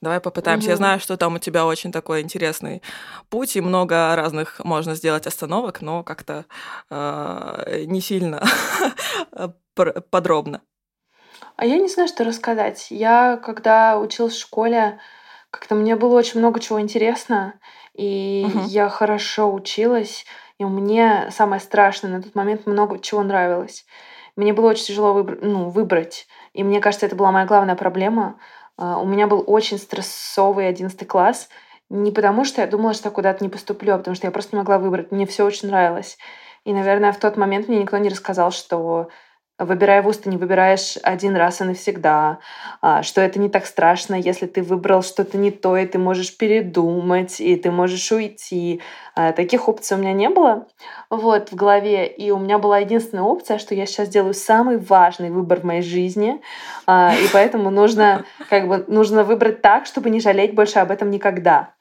Давай 0.00 0.20
попытаемся. 0.20 0.66
Угу. 0.66 0.70
Я 0.70 0.76
знаю, 0.76 1.00
что 1.00 1.16
там 1.16 1.34
у 1.34 1.38
тебя 1.38 1.66
очень 1.66 1.90
такой 1.90 2.20
интересный 2.20 2.82
путь, 3.30 3.56
и 3.56 3.60
много 3.60 4.14
разных 4.14 4.60
можно 4.64 4.94
сделать 4.94 5.26
остановок, 5.26 5.80
но 5.80 6.04
как-то 6.04 6.44
э, 6.90 7.84
не 7.86 8.00
сильно 8.00 8.44
подробно. 10.10 10.62
А 11.56 11.66
я 11.66 11.78
не 11.78 11.88
знаю, 11.88 12.08
что 12.08 12.22
рассказать. 12.22 12.86
Я, 12.90 13.40
когда 13.44 13.98
училась 13.98 14.34
в 14.34 14.40
школе, 14.40 15.00
как-то 15.50 15.74
мне 15.74 15.96
было 15.96 16.16
очень 16.16 16.38
много 16.38 16.60
чего 16.60 16.80
интересно, 16.80 17.54
и 17.94 18.46
угу. 18.46 18.66
я 18.68 18.88
хорошо 18.88 19.52
училась, 19.52 20.24
и 20.58 20.64
мне 20.64 21.28
самое 21.32 21.60
страшное 21.60 22.12
на 22.12 22.22
тот 22.22 22.36
момент 22.36 22.66
много 22.66 23.00
чего 23.00 23.24
нравилось. 23.24 23.84
Мне 24.36 24.52
было 24.52 24.70
очень 24.70 24.84
тяжело 24.84 25.12
выбр- 25.12 25.40
ну, 25.42 25.70
выбрать, 25.70 26.28
и 26.52 26.62
мне 26.62 26.80
кажется, 26.80 27.06
это 27.06 27.16
была 27.16 27.32
моя 27.32 27.46
главная 27.46 27.74
проблема— 27.74 28.38
у 28.78 29.04
меня 29.04 29.26
был 29.26 29.42
очень 29.46 29.78
стрессовый 29.78 30.68
одиннадцатый 30.68 31.04
класс. 31.06 31.48
Не 31.90 32.12
потому, 32.12 32.44
что 32.44 32.60
я 32.60 32.66
думала, 32.66 32.94
что 32.94 33.08
я 33.08 33.12
куда-то 33.12 33.42
не 33.42 33.50
поступлю, 33.50 33.94
а 33.94 33.98
потому 33.98 34.14
что 34.14 34.26
я 34.26 34.30
просто 34.30 34.54
не 34.54 34.60
могла 34.60 34.78
выбрать. 34.78 35.10
Мне 35.10 35.26
все 35.26 35.44
очень 35.44 35.68
нравилось. 35.68 36.16
И, 36.64 36.72
наверное, 36.72 37.12
в 37.12 37.18
тот 37.18 37.36
момент 37.36 37.68
мне 37.68 37.80
никто 37.80 37.98
не 37.98 38.08
рассказал, 38.08 38.50
что 38.50 39.08
выбирая 39.58 40.02
вуз, 40.02 40.18
ты 40.18 40.30
не 40.30 40.36
выбираешь 40.36 40.96
один 41.02 41.36
раз 41.36 41.60
и 41.60 41.64
навсегда, 41.64 42.38
а, 42.80 43.02
что 43.02 43.20
это 43.20 43.38
не 43.40 43.48
так 43.48 43.66
страшно, 43.66 44.14
если 44.14 44.46
ты 44.46 44.62
выбрал 44.62 45.02
что-то 45.02 45.36
не 45.36 45.50
то, 45.50 45.76
и 45.76 45.86
ты 45.86 45.98
можешь 45.98 46.36
передумать, 46.36 47.40
и 47.40 47.56
ты 47.56 47.70
можешь 47.70 48.10
уйти. 48.12 48.80
А, 49.14 49.32
таких 49.32 49.68
опций 49.68 49.96
у 49.96 50.00
меня 50.00 50.12
не 50.12 50.28
было 50.28 50.66
вот, 51.10 51.50
в 51.50 51.56
голове, 51.56 52.06
и 52.06 52.30
у 52.30 52.38
меня 52.38 52.58
была 52.58 52.78
единственная 52.78 53.24
опция, 53.24 53.58
что 53.58 53.74
я 53.74 53.86
сейчас 53.86 54.08
делаю 54.08 54.34
самый 54.34 54.78
важный 54.78 55.30
выбор 55.30 55.60
в 55.60 55.64
моей 55.64 55.82
жизни, 55.82 56.40
а, 56.86 57.12
и 57.14 57.26
поэтому 57.32 57.70
нужно, 57.70 58.24
как 58.48 58.68
бы, 58.68 58.84
нужно 58.86 59.24
выбрать 59.24 59.60
так, 59.60 59.86
чтобы 59.86 60.10
не 60.10 60.20
жалеть 60.20 60.54
больше 60.54 60.78
об 60.78 60.90
этом 60.90 61.10
никогда. 61.10 61.74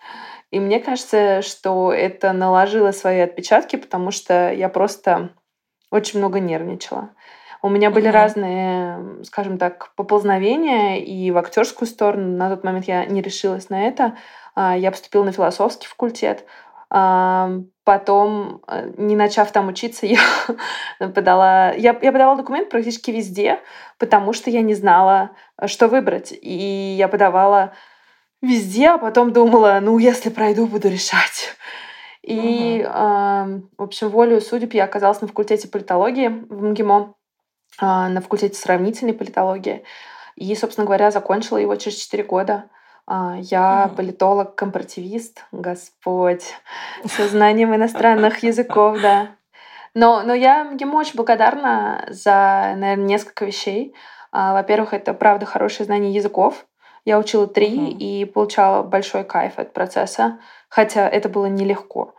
И 0.49 0.59
мне 0.59 0.79
кажется, 0.79 1.41
что 1.41 1.91
это 1.91 2.31
наложило 2.31 2.91
свои 2.91 3.19
отпечатки, 3.19 3.75
потому 3.75 4.11
что 4.11 4.51
я 4.51 4.69
просто 4.69 5.29
очень 5.91 6.19
много 6.19 6.39
нервничала. 6.39 7.09
У 7.67 7.69
меня 7.69 7.91
были 7.91 8.07
mm-hmm. 8.07 8.11
разные, 8.11 9.23
скажем 9.25 9.57
так, 9.57 9.91
поползновения 9.95 11.03
и 11.03 11.31
в 11.31 11.37
актерскую 11.37 11.85
сторону. 11.85 12.37
На 12.37 12.49
тот 12.49 12.63
момент 12.63 12.85
я 12.85 13.05
не 13.05 13.21
решилась 13.21 13.69
на 13.69 13.85
это. 13.85 14.15
А, 14.55 14.77
я 14.77 14.89
поступила 14.89 15.25
на 15.25 15.33
философский 15.33 15.85
факультет. 15.85 16.45
А, 16.89 17.51
потом, 17.83 18.61
э, 18.69 18.93
не 18.95 19.17
начав 19.17 19.51
там 19.51 19.67
учиться, 19.67 20.05
я 20.07 20.19
подала, 21.13 21.73
я, 21.73 21.97
я 22.01 22.11
подавала 22.13 22.37
документ 22.37 22.69
практически 22.69 23.11
везде, 23.11 23.59
потому 23.97 24.31
что 24.31 24.49
я 24.49 24.61
не 24.61 24.73
знала, 24.73 25.31
что 25.65 25.89
выбрать. 25.89 26.33
И 26.41 26.95
я 26.97 27.09
подавала 27.09 27.73
везде, 28.41 28.91
а 28.91 28.97
потом 28.97 29.33
думала, 29.33 29.79
ну, 29.81 29.97
если 29.97 30.29
пройду, 30.29 30.67
буду 30.67 30.87
решать. 30.87 31.53
И, 32.23 32.85
угу. 32.85 32.93
э, 32.93 33.61
в 33.77 33.83
общем, 33.83 34.07
волю 34.07 34.39
судеб 34.39 34.73
я 34.73 34.85
оказалась 34.85 35.19
на 35.19 35.27
факультете 35.27 35.67
политологии 35.67 36.29
в 36.29 36.63
МГИМО. 36.63 37.16
А, 37.79 38.09
на 38.09 38.21
факультете 38.21 38.55
сравнительной 38.59 39.13
политологии. 39.13 39.83
И, 40.35 40.53
собственно 40.55 40.85
говоря, 40.85 41.11
закончила 41.11 41.57
его 41.57 41.75
через 41.75 41.97
4 41.97 42.23
года. 42.23 42.69
А, 43.05 43.37
я 43.39 43.91
политолог, 43.95 44.55
компаративист, 44.55 45.45
Господь, 45.51 46.43
со 47.05 47.27
знанием 47.27 47.75
иностранных 47.75 48.43
языков, 48.43 48.99
да. 49.01 49.35
Но, 49.93 50.21
но 50.23 50.33
я 50.33 50.61
ему 50.79 50.97
очень 50.97 51.15
благодарна 51.15 52.05
за, 52.09 52.73
наверное, 52.75 53.05
несколько 53.05 53.45
вещей. 53.45 53.95
А, 54.31 54.53
во-первых, 54.53 54.93
это, 54.93 55.13
правда, 55.13 55.45
хорошее 55.45 55.85
знание 55.85 56.13
языков. 56.13 56.65
Я 57.05 57.17
учила 57.19 57.47
три 57.47 57.69
uh-huh. 57.69 57.97
и 57.97 58.25
получала 58.25 58.83
большой 58.83 59.23
кайф 59.23 59.57
от 59.57 59.73
процесса, 59.73 60.39
хотя 60.67 61.07
это 61.07 61.29
было 61.29 61.45
нелегко. 61.45 62.15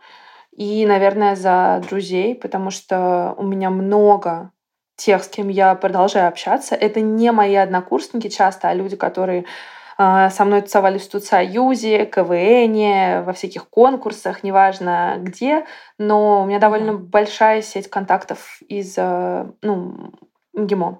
И, 0.51 0.85
наверное, 0.85 1.35
за 1.35 1.81
друзей, 1.87 2.33
потому 2.33 2.71
что 2.71 3.35
у 3.37 3.43
меня 3.43 3.69
много 3.69 4.51
тех, 4.99 5.23
с 5.23 5.27
кем 5.27 5.47
я 5.47 5.73
продолжаю 5.75 6.27
общаться. 6.27 6.75
Это 6.75 7.01
не 7.01 7.31
мои 7.31 7.55
однокурсники 7.55 8.27
часто, 8.27 8.69
а 8.69 8.73
люди, 8.73 8.95
которые 8.95 9.45
а, 9.97 10.29
со 10.29 10.45
мной 10.45 10.61
тусовались 10.61 11.07
в 11.07 11.11
Тутсоюзе, 11.11 12.05
КВН, 12.05 13.23
во 13.25 13.33
всяких 13.33 13.67
конкурсах, 13.69 14.43
неважно 14.43 15.15
где, 15.17 15.65
но 15.97 16.43
у 16.43 16.45
меня 16.45 16.59
довольно 16.59 16.93
большая 16.93 17.61
сеть 17.61 17.89
контактов 17.89 18.59
из 18.67 18.95
а, 18.97 19.51
ну, 19.61 20.11
МГИМО. 20.53 20.99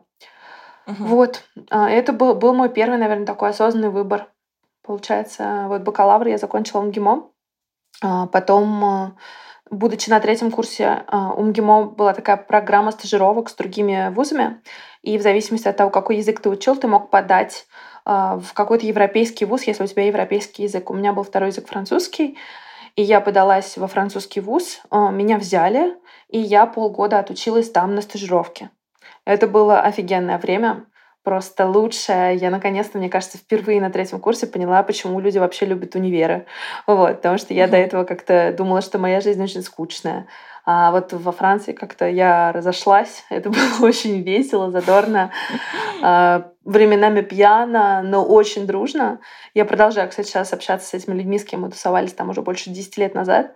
Uh-huh. 0.87 0.93
Вот. 0.99 1.43
А, 1.69 1.89
это 1.89 2.13
был, 2.13 2.35
был 2.35 2.53
мой 2.53 2.69
первый, 2.69 2.97
наверное, 2.97 3.25
такой 3.25 3.49
осознанный 3.49 3.89
выбор. 3.89 4.27
Получается, 4.81 5.65
вот 5.67 5.81
бакалавр 5.81 6.27
я 6.27 6.37
закончила 6.37 6.81
МГИМО. 6.81 7.29
Потом 8.31 9.17
будучи 9.71 10.09
на 10.09 10.19
третьем 10.19 10.51
курсе, 10.51 11.03
у 11.11 11.43
МГИМО 11.43 11.85
была 11.91 12.13
такая 12.13 12.37
программа 12.37 12.91
стажировок 12.91 13.49
с 13.49 13.55
другими 13.55 14.11
вузами, 14.13 14.61
и 15.01 15.17
в 15.17 15.21
зависимости 15.21 15.67
от 15.67 15.77
того, 15.77 15.89
какой 15.89 16.17
язык 16.17 16.41
ты 16.41 16.49
учил, 16.49 16.75
ты 16.75 16.87
мог 16.87 17.09
подать 17.09 17.67
в 18.05 18.53
какой-то 18.53 18.85
европейский 18.85 19.45
вуз, 19.45 19.63
если 19.63 19.83
у 19.83 19.87
тебя 19.87 20.05
европейский 20.05 20.63
язык. 20.63 20.89
У 20.89 20.93
меня 20.93 21.13
был 21.13 21.23
второй 21.23 21.49
язык 21.49 21.67
французский, 21.67 22.37
и 22.95 23.03
я 23.03 23.21
подалась 23.21 23.77
во 23.77 23.87
французский 23.87 24.41
вуз, 24.41 24.81
меня 24.91 25.37
взяли, 25.37 25.95
и 26.27 26.39
я 26.39 26.65
полгода 26.65 27.19
отучилась 27.19 27.69
там 27.69 27.95
на 27.95 28.01
стажировке. 28.01 28.71
Это 29.25 29.47
было 29.47 29.81
офигенное 29.81 30.37
время 30.37 30.85
просто 31.23 31.67
лучшее. 31.67 32.35
Я 32.35 32.49
наконец-то, 32.49 32.97
мне 32.97 33.09
кажется, 33.09 33.37
впервые 33.37 33.81
на 33.81 33.89
третьем 33.89 34.19
курсе 34.19 34.47
поняла, 34.47 34.83
почему 34.83 35.19
люди 35.19 35.37
вообще 35.37 35.65
любят 35.65 35.95
универы. 35.95 36.45
Вот, 36.87 37.17
потому 37.17 37.37
что 37.37 37.53
я 37.53 37.67
до 37.67 37.77
этого 37.77 38.03
как-то 38.03 38.53
думала, 38.57 38.81
что 38.81 38.97
моя 38.97 39.21
жизнь 39.21 39.43
очень 39.43 39.61
скучная. 39.61 40.27
А 40.65 40.91
вот 40.91 41.13
во 41.13 41.31
Франции 41.31 41.73
как-то 41.73 42.07
я 42.07 42.51
разошлась. 42.51 43.25
Это 43.29 43.49
было 43.49 43.87
очень 43.87 44.21
весело, 44.21 44.69
задорно, 44.71 45.31
а, 46.01 46.51
временами 46.63 47.21
пьяно, 47.21 48.01
но 48.03 48.23
очень 48.23 48.67
дружно. 48.67 49.19
Я 49.53 49.65
продолжаю, 49.65 50.09
кстати, 50.09 50.27
сейчас 50.27 50.53
общаться 50.53 50.87
с 50.87 50.93
этими 50.93 51.15
людьми, 51.15 51.39
с 51.39 51.43
кем 51.43 51.61
мы 51.61 51.71
тусовались 51.71 52.13
там 52.13 52.29
уже 52.29 52.41
больше 52.41 52.69
10 52.69 52.97
лет 52.97 53.15
назад. 53.15 53.55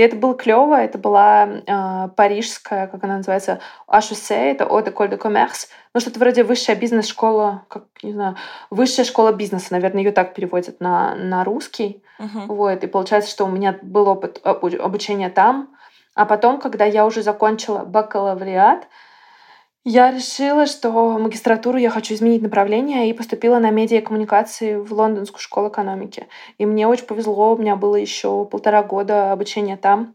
И 0.00 0.02
это 0.02 0.16
было 0.16 0.34
клево. 0.34 0.80
Это 0.80 0.96
была 0.96 1.46
э, 1.46 2.08
парижская, 2.16 2.86
как 2.86 3.04
она 3.04 3.18
называется, 3.18 3.60
HEC, 3.86 4.34
это 4.34 4.64
Haute 4.64 4.94
École 4.94 5.10
de 5.10 5.18
Commerce. 5.18 5.68
Ну, 5.92 6.00
что-то 6.00 6.18
вроде 6.18 6.42
высшая 6.42 6.74
бизнес-школа, 6.74 7.66
как, 7.68 7.84
не 8.02 8.14
знаю, 8.14 8.36
высшая 8.70 9.04
школа 9.04 9.32
бизнеса, 9.32 9.66
наверное, 9.72 10.02
ее 10.02 10.12
так 10.12 10.32
переводят 10.32 10.80
на, 10.80 11.14
на 11.16 11.44
русский. 11.44 12.02
Uh-huh. 12.18 12.46
Вот, 12.46 12.82
и 12.82 12.86
получается, 12.86 13.30
что 13.30 13.44
у 13.44 13.50
меня 13.50 13.78
был 13.82 14.08
опыт 14.08 14.40
обучения 14.42 15.28
там. 15.28 15.68
А 16.14 16.24
потом, 16.24 16.60
когда 16.60 16.86
я 16.86 17.04
уже 17.04 17.22
закончила 17.22 17.84
бакалавриат, 17.84 18.88
я 19.84 20.10
решила, 20.10 20.66
что 20.66 21.18
магистратуру 21.18 21.78
я 21.78 21.90
хочу 21.90 22.14
изменить 22.14 22.42
направление 22.42 23.08
и 23.08 23.14
поступила 23.14 23.58
на 23.58 23.70
медиакоммуникации 23.70 24.76
в 24.76 24.92
Лондонскую 24.92 25.40
школу 25.40 25.68
экономики. 25.68 26.28
И 26.58 26.66
мне 26.66 26.86
очень 26.86 27.06
повезло, 27.06 27.54
у 27.54 27.58
меня 27.58 27.76
было 27.76 27.96
еще 27.96 28.44
полтора 28.44 28.82
года 28.82 29.32
обучения 29.32 29.76
там, 29.76 30.14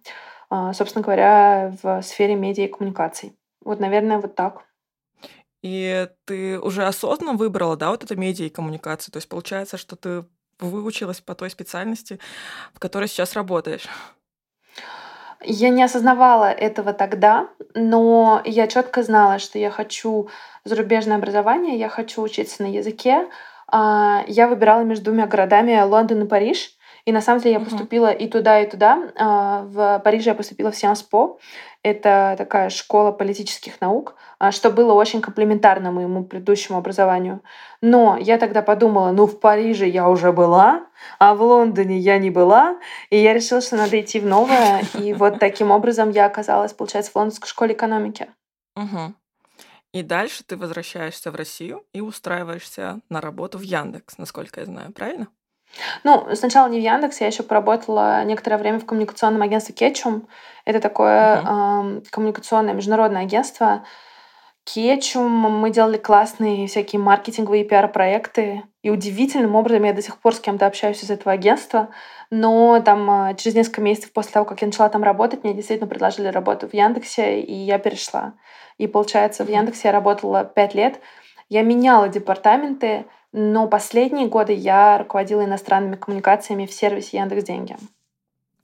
а, 0.49 0.73
собственно 0.73 1.03
говоря, 1.03 1.73
в 1.81 2.01
сфере 2.03 2.35
медиакоммуникаций. 2.35 3.35
Вот, 3.63 3.79
наверное, 3.79 4.19
вот 4.19 4.35
так. 4.35 4.63
И 5.63 6.07
ты 6.25 6.59
уже 6.59 6.85
осознанно 6.85 7.33
выбрала, 7.33 7.75
да, 7.75 7.89
вот 7.89 8.03
это 8.03 8.15
медиа 8.15 8.45
и 8.45 8.49
коммуникацию? 8.49 9.11
То 9.11 9.17
есть 9.17 9.27
получается, 9.27 9.77
что 9.77 9.95
ты 9.95 10.25
выучилась 10.59 11.21
по 11.21 11.33
той 11.33 11.49
специальности, 11.49 12.19
в 12.73 12.79
которой 12.79 13.07
сейчас 13.07 13.33
работаешь? 13.33 13.87
Я 15.47 15.69
не 15.69 15.83
осознавала 15.83 16.51
этого 16.51 16.91
тогда, 16.93 17.49
но 17.75 18.41
я 18.45 18.67
четко 18.67 19.03
знала, 19.03 19.37
что 19.37 19.59
я 19.59 19.69
хочу 19.69 20.29
зарубежное 20.63 21.17
образование, 21.17 21.77
я 21.77 21.87
хочу 21.87 22.23
учиться 22.23 22.63
на 22.63 22.67
языке. 22.67 23.27
А, 23.67 24.23
я 24.27 24.47
выбирала 24.47 24.81
между 24.81 25.05
двумя 25.05 25.27
городами 25.27 25.79
Лондон 25.81 26.23
и 26.23 26.27
Париж. 26.27 26.74
И 27.05 27.11
на 27.11 27.21
самом 27.21 27.39
деле 27.39 27.53
я 27.53 27.59
поступила 27.59 28.11
и 28.11 28.27
туда, 28.27 28.61
и 28.61 28.69
туда. 28.69 29.11
А, 29.15 29.61
в 29.61 30.01
Париже 30.03 30.31
я 30.31 30.35
поступила 30.35 30.71
в 30.71 30.75
Сианс 30.75 31.03
По. 31.03 31.39
Это 31.83 32.33
такая 32.35 32.71
школа 32.71 33.11
политических 33.11 33.79
наук, 33.79 34.15
а, 34.39 34.51
что 34.51 34.71
было 34.71 34.93
очень 34.93 35.21
комплементарно 35.21 35.91
моему 35.91 36.23
предыдущему 36.23 36.79
образованию. 36.79 37.43
Но 37.79 38.17
я 38.17 38.39
тогда 38.39 38.63
подумала, 38.63 39.11
ну 39.11 39.27
в 39.27 39.39
Париже 39.39 39.87
я 39.87 40.09
уже 40.09 40.31
была, 40.31 40.87
а 41.19 41.35
в 41.35 41.43
Лондоне 41.43 41.99
я 41.99 42.17
не 42.17 42.31
была. 42.31 42.79
И 43.11 43.17
я 43.19 43.35
решила, 43.35 43.61
что 43.61 43.77
надо 43.77 44.01
идти 44.01 44.19
в 44.19 44.25
новое. 44.25 44.81
И 44.95 45.13
вот 45.21 45.37
таким 45.37 45.69
образом 45.69 46.09
я 46.09 46.25
оказалась, 46.25 46.73
получается, 46.73 47.11
в 47.11 47.15
Лондонской 47.17 47.47
школе 47.47 47.75
экономики. 47.75 48.29
Угу. 48.75 49.13
И 49.93 50.01
дальше 50.01 50.43
ты 50.43 50.57
возвращаешься 50.57 51.29
в 51.29 51.35
Россию 51.35 51.85
и 51.93 52.01
устраиваешься 52.01 52.99
на 53.09 53.21
работу 53.21 53.59
в 53.59 53.61
Яндекс, 53.61 54.17
насколько 54.17 54.59
я 54.59 54.65
знаю, 54.65 54.91
правильно? 54.91 55.27
Ну, 56.03 56.27
сначала 56.35 56.69
не 56.69 56.79
в 56.79 56.83
Яндексе, 56.83 57.25
я 57.25 57.27
еще 57.31 57.43
поработала 57.43 58.23
некоторое 58.23 58.57
время 58.57 58.79
в 58.79 58.85
коммуникационном 58.85 59.41
агентстве 59.41 59.75
Кетчум. 59.75 60.27
Это 60.63 60.79
такое 60.79 61.41
uh-huh. 61.41 61.97
э, 61.99 62.01
коммуникационное 62.11 62.73
международное 62.73 63.23
агентство. 63.23 63.83
Кетчум, 64.65 65.31
мы 65.31 65.69
делали 65.69 65.97
классные 65.97 66.65
всякие 66.67 66.99
маркетинговые 66.99 67.65
пиар-проекты. 67.65 68.63
И 68.81 68.89
удивительным 68.89 69.55
образом 69.55 69.83
я 69.83 69.93
до 69.93 70.01
сих 70.01 70.17
пор 70.17 70.33
с 70.33 70.39
кем-то 70.39 70.65
общаюсь 70.65 71.03
из 71.03 71.11
этого 71.11 71.33
агентства. 71.33 71.89
Но 72.31 72.81
там 72.83 73.09
а, 73.09 73.33
через 73.35 73.55
несколько 73.55 73.81
месяцев 73.81 74.11
после 74.11 74.31
того, 74.31 74.45
как 74.45 74.61
я 74.61 74.67
начала 74.67 74.89
там 74.89 75.03
работать, 75.03 75.43
мне 75.43 75.53
действительно 75.53 75.87
предложили 75.87 76.27
работу 76.27 76.67
в 76.67 76.73
Яндексе, 76.73 77.41
и 77.41 77.53
я 77.53 77.77
перешла. 77.77 78.33
И 78.79 78.87
получается, 78.87 79.45
в 79.45 79.49
Яндексе 79.49 79.89
я 79.89 79.91
работала 79.91 80.43
пять 80.43 80.73
лет. 80.73 80.99
Я 81.47 81.61
меняла 81.61 82.09
департаменты, 82.09 83.05
но 83.37 83.67
последние 83.67 84.27
годы 84.27 84.53
я 84.53 84.97
руководила 84.97 85.43
иностранными 85.43 85.97
коммуникациями 85.97 86.65
в 86.65 86.71
сервисе 86.71 87.17
Яндекс 87.17 87.43
Деньги. 87.43 87.75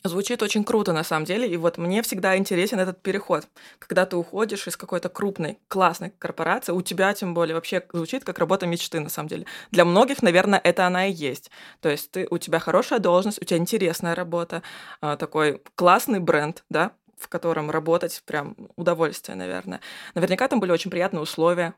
Звучит 0.02 0.42
очень 0.42 0.64
круто, 0.64 0.94
на 0.94 1.04
самом 1.04 1.26
деле. 1.26 1.46
И 1.46 1.58
вот 1.58 1.78
мне 1.78 2.02
всегда 2.02 2.38
интересен 2.38 2.80
этот 2.80 3.02
переход. 3.02 3.48
Когда 3.80 4.06
ты 4.06 4.16
уходишь 4.16 4.66
из 4.68 4.78
какой-то 4.78 5.10
крупной, 5.10 5.60
классной 5.68 6.12
корпорации, 6.18 6.72
у 6.72 6.82
тебя 6.82 7.14
тем 7.14 7.34
более 7.34 7.54
вообще 7.54 7.84
звучит 7.92 8.24
как 8.24 8.40
работа 8.40 8.66
мечты, 8.66 9.02
на 9.02 9.10
самом 9.10 9.28
деле. 9.28 9.46
Для 9.72 9.84
многих, 9.84 10.24
наверное, 10.24 10.62
это 10.64 10.88
она 10.88 11.06
и 11.06 11.12
есть. 11.12 11.52
То 11.82 11.90
есть 11.90 12.10
ты, 12.10 12.26
у 12.32 12.38
тебя 12.38 12.60
хорошая 12.60 13.00
должность, 13.00 13.42
у 13.42 13.46
тебя 13.46 13.60
интересная 13.60 14.16
работа, 14.16 14.64
а, 15.02 15.18
такой 15.18 15.62
классный 15.76 16.22
бренд, 16.22 16.64
да, 16.70 16.94
в 17.20 17.28
котором 17.28 17.70
работать 17.70 18.24
прям 18.26 18.56
удовольствие, 18.78 19.36
наверное. 19.36 19.82
Наверняка 20.16 20.48
там 20.48 20.62
были 20.62 20.72
очень 20.72 20.90
приятные 20.90 21.22
условия. 21.22 21.76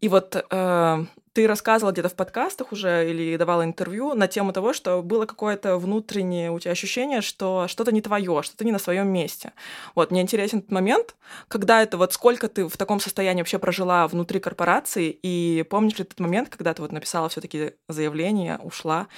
И 0.00 0.08
вот 0.08 0.36
э, 0.36 1.04
ты 1.34 1.46
рассказывала 1.48 1.92
где-то 1.92 2.08
в 2.08 2.14
подкастах 2.14 2.72
уже 2.72 3.10
или 3.10 3.36
давала 3.36 3.64
интервью 3.64 4.14
на 4.14 4.28
тему 4.28 4.52
того, 4.52 4.72
что 4.72 5.02
было 5.02 5.26
какое-то 5.26 5.78
внутреннее 5.78 6.52
у 6.52 6.58
тебя 6.60 6.70
ощущение, 6.70 7.20
что 7.22 7.66
что-то 7.68 7.92
не 7.92 8.00
твое, 8.00 8.42
что-то 8.42 8.64
не 8.64 8.72
на 8.72 8.78
своем 8.78 9.08
месте. 9.08 9.52
Вот, 9.94 10.10
мне 10.10 10.22
интересен 10.22 10.58
этот 10.58 10.70
момент, 10.70 11.16
когда 11.48 11.82
это 11.82 11.98
вот 11.98 12.12
сколько 12.12 12.48
ты 12.48 12.68
в 12.68 12.76
таком 12.76 13.00
состоянии 13.00 13.42
вообще 13.42 13.58
прожила 13.58 14.06
внутри 14.06 14.38
корпорации, 14.38 15.18
и 15.22 15.64
помнишь 15.68 15.98
ли 15.98 16.04
этот 16.04 16.20
момент, 16.20 16.50
когда 16.50 16.72
ты 16.72 16.82
вот 16.82 16.92
написала 16.92 17.28
все-таки 17.28 17.72
заявление, 17.88 18.58
ушла, 18.62 19.08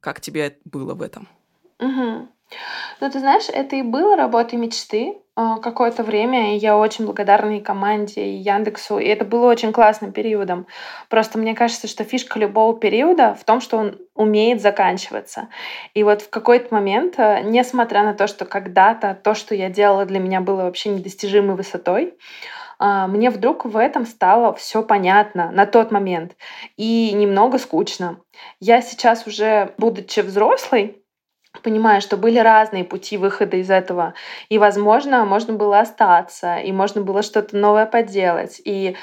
как 0.00 0.20
тебе 0.20 0.58
было 0.64 0.94
в 0.94 1.00
этом? 1.00 1.28
Угу. 1.78 2.28
Ну, 3.00 3.10
ты 3.10 3.18
знаешь, 3.18 3.48
это 3.48 3.76
и 3.76 3.82
было 3.82 4.16
работой 4.16 4.58
мечты 4.58 5.16
какое-то 5.34 6.04
время, 6.04 6.54
и 6.54 6.58
я 6.58 6.76
очень 6.76 7.06
благодарна 7.06 7.58
и 7.58 7.60
команде, 7.60 8.24
и 8.24 8.36
Яндексу, 8.36 8.98
и 8.98 9.06
это 9.06 9.24
было 9.24 9.50
очень 9.50 9.72
классным 9.72 10.12
периодом. 10.12 10.66
Просто 11.08 11.38
мне 11.38 11.54
кажется, 11.54 11.88
что 11.88 12.04
фишка 12.04 12.38
любого 12.38 12.78
периода 12.78 13.34
в 13.34 13.44
том, 13.44 13.60
что 13.60 13.78
он 13.78 13.98
умеет 14.14 14.62
заканчиваться. 14.62 15.48
И 15.92 16.04
вот 16.04 16.22
в 16.22 16.30
какой-то 16.30 16.72
момент, 16.72 17.14
а, 17.18 17.40
несмотря 17.40 18.04
на 18.04 18.14
то, 18.14 18.26
что 18.26 18.44
когда-то 18.44 19.18
то, 19.22 19.34
что 19.34 19.54
я 19.54 19.70
делала, 19.70 20.04
для 20.04 20.20
меня 20.20 20.40
было 20.40 20.62
вообще 20.62 20.90
недостижимой 20.90 21.56
высотой, 21.56 22.14
а, 22.78 23.06
мне 23.06 23.30
вдруг 23.30 23.64
в 23.64 23.76
этом 23.76 24.06
стало 24.06 24.54
все 24.54 24.82
понятно 24.82 25.50
на 25.50 25.66
тот 25.66 25.90
момент 25.90 26.36
и 26.76 27.12
немного 27.12 27.58
скучно. 27.58 28.20
Я 28.60 28.82
сейчас 28.82 29.26
уже, 29.26 29.74
будучи 29.78 30.20
взрослой, 30.20 31.03
понимаю, 31.62 32.00
что 32.00 32.16
были 32.16 32.38
разные 32.38 32.84
пути 32.84 33.16
выхода 33.16 33.56
из 33.56 33.70
этого. 33.70 34.14
И, 34.48 34.58
возможно, 34.58 35.24
можно 35.24 35.54
было 35.54 35.80
остаться, 35.80 36.56
и 36.56 36.72
можно 36.72 37.02
было 37.02 37.22
что-то 37.22 37.56
новое 37.56 37.86
поделать. 37.86 38.60
И 38.64 38.96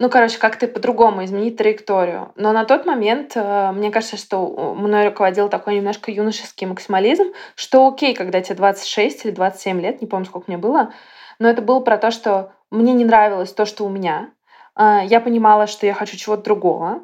ну, 0.00 0.08
короче, 0.08 0.38
как-то 0.38 0.68
по-другому 0.68 1.24
изменить 1.24 1.56
траекторию. 1.56 2.32
Но 2.36 2.52
на 2.52 2.64
тот 2.64 2.86
момент 2.86 3.32
э, 3.34 3.72
мне 3.72 3.90
кажется, 3.90 4.16
что 4.16 4.74
мной 4.76 5.08
руководил 5.08 5.48
такой 5.48 5.74
немножко 5.74 6.12
юношеский 6.12 6.68
максимализм, 6.68 7.32
что 7.56 7.88
окей, 7.88 8.14
когда 8.14 8.40
тебе 8.40 8.54
26 8.54 9.24
или 9.24 9.32
27 9.32 9.80
лет, 9.80 10.00
не 10.00 10.06
помню, 10.06 10.26
сколько 10.26 10.48
мне 10.48 10.56
было, 10.56 10.92
но 11.40 11.48
это 11.48 11.62
было 11.62 11.80
про 11.80 11.98
то, 11.98 12.12
что 12.12 12.52
мне 12.70 12.92
не 12.92 13.04
нравилось 13.04 13.52
то, 13.52 13.64
что 13.64 13.84
у 13.84 13.88
меня. 13.88 14.30
Э, 14.76 15.00
я 15.04 15.20
понимала, 15.20 15.66
что 15.66 15.84
я 15.84 15.94
хочу 15.94 16.16
чего-то 16.16 16.44
другого, 16.44 17.00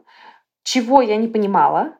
чего 0.62 1.02
я 1.02 1.16
не 1.16 1.26
понимала. 1.26 1.94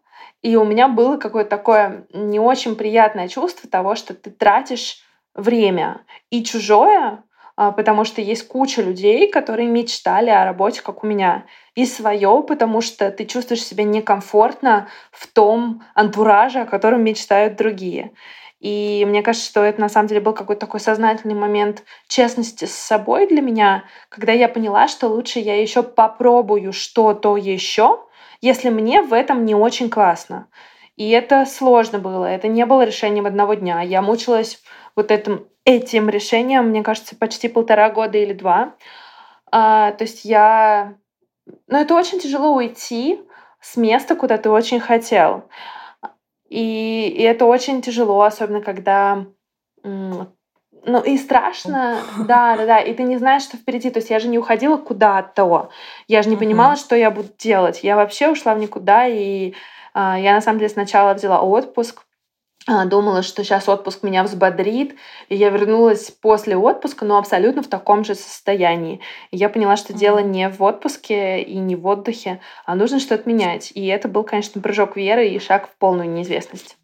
И 0.45 0.57
у 0.57 0.65
меня 0.65 0.89
было 0.89 1.17
какое-то 1.17 1.49
такое 1.49 2.07
не 2.13 2.39
очень 2.39 2.77
приятное 2.77 3.29
чувство 3.29 3.69
того, 3.69 3.95
что 3.95 4.13
ты 4.13 4.31
тратишь 4.31 4.99
время 5.35 6.03
и 6.29 6.45
чужое, 6.45 7.25
а, 7.57 7.73
потому 7.73 8.05
что 8.05 8.21
есть 8.21 8.47
куча 8.47 8.83
людей, 8.83 9.31
которые 9.31 9.69
мечтали 9.69 10.29
о 10.29 10.45
работе, 10.45 10.83
как 10.83 11.03
у 11.03 11.07
меня, 11.07 11.47
и 11.75 11.87
свое, 11.87 12.45
потому 12.47 12.83
что 12.83 13.11
ты 13.11 13.25
чувствуешь 13.25 13.65
себя 13.65 13.85
некомфортно 13.85 14.89
в 15.13 15.29
том 15.29 15.83
антураже, 15.95 16.61
о 16.61 16.67
котором 16.67 17.03
мечтают 17.03 17.57
другие. 17.57 18.13
И 18.61 19.03
мне 19.09 19.23
кажется, 19.23 19.49
что 19.49 19.65
это 19.65 19.81
на 19.81 19.89
самом 19.89 20.09
деле 20.09 20.21
был 20.21 20.35
какой-то 20.35 20.61
такой 20.61 20.81
сознательный 20.81 21.35
момент 21.35 21.85
честности 22.07 22.67
с 22.67 22.75
собой 22.75 23.29
для 23.29 23.41
меня, 23.41 23.85
когда 24.11 24.33
я 24.33 24.49
поняла, 24.51 24.89
что 24.89 25.09
лучше 25.09 25.39
я 25.39 25.59
еще 25.59 25.83
попробую 25.83 26.75
что-то 26.75 27.39
еще, 27.39 28.05
если 28.45 28.69
мне 28.69 29.01
в 29.01 29.15
этом 29.15 29.47
не 29.47 29.55
очень 29.55 29.89
классно. 29.89 30.49
И 30.97 31.09
это 31.11 31.47
сложно 31.47 31.99
было, 31.99 32.27
это 32.27 32.47
не 32.47 32.67
было 32.67 32.85
решением 32.85 33.27
одного 33.27 33.55
дня. 33.55 33.81
Я 33.81 34.03
мучилась 34.03 34.63
вот 34.95 35.11
этим 35.11 35.47
этим 35.65 36.11
решением, 36.11 36.69
мне 36.69 36.83
кажется, 36.83 37.17
почти 37.17 37.49
полтора 37.49 37.89
года 37.89 38.19
или 38.19 38.35
два. 38.35 38.75
А, 39.51 39.93
то 39.93 40.05
есть 40.05 40.27
я... 40.27 40.95
Ну, 41.69 41.79
это 41.79 41.95
очень 41.95 42.21
тяжело 42.21 42.55
уйти 42.55 43.19
с 43.61 43.79
места, 43.79 44.15
куда 44.15 44.37
ты 44.37 44.51
очень 44.51 44.79
хотел. 44.79 45.49
И, 46.51 47.09
и 47.09 47.23
это 47.23 47.47
очень 47.47 47.81
тяжело, 47.81 48.21
особенно 48.23 48.61
когда... 48.61 49.25
Ну, 50.87 51.01
и 51.03 51.17
страшно, 51.17 51.99
да, 52.19 52.57
да, 52.57 52.67
да, 52.67 52.79
и 52.81 52.93
ты 52.95 53.03
не 53.03 53.17
знаешь, 53.17 53.43
что 53.43 53.57
впереди. 53.57 53.91
То 53.91 53.99
есть 53.99 54.11
я 54.11 54.19
же 54.19 54.29
не 54.29 54.39
уходила 54.39 54.77
куда-то, 54.77 55.71
я 56.09 56.23
же 56.23 56.29
не 56.29 56.37
понимала, 56.37 56.77
что 56.77 56.95
я 56.97 57.11
буду 57.11 57.29
делать. 57.39 57.81
Я 57.83 57.97
вообще 57.97 58.29
ушла 58.29 58.55
в 58.55 58.59
никуда, 58.59 59.07
и 59.07 59.55
а, 59.95 60.19
я 60.19 60.35
на 60.35 60.41
самом 60.41 60.59
деле 60.59 60.71
сначала 60.71 61.15
взяла 61.15 61.41
отпуск, 61.41 62.05
а, 62.67 62.87
думала, 62.87 63.23
что 63.23 63.45
сейчас 63.45 63.69
отпуск 63.69 64.03
меня 64.03 64.23
взбодрит, 64.25 64.97
и 65.29 65.37
я 65.37 65.51
вернулась 65.51 66.11
после 66.11 66.57
отпуска, 66.57 67.05
но 67.05 67.19
абсолютно 67.19 67.63
в 67.63 67.69
таком 67.69 68.05
же 68.05 68.15
состоянии. 68.15 69.01
И 69.31 69.37
я 69.37 69.51
поняла, 69.51 69.77
что 69.77 69.93
дело 69.93 70.19
не 70.21 70.49
в 70.49 70.63
отпуске 70.63 71.43
и 71.43 71.59
не 71.59 71.77
в 71.77 71.87
отдыхе, 71.87 72.41
а 72.65 72.75
нужно 72.75 73.01
что-то 73.01 73.29
менять. 73.29 73.71
И 73.75 73.87
это 73.87 74.09
был, 74.09 74.25
конечно, 74.25 74.63
прыжок 74.63 74.97
веры 74.97 75.29
и 75.29 75.39
шаг 75.39 75.69
в 75.69 75.77
полную 75.77 76.09
неизвестность. 76.09 76.79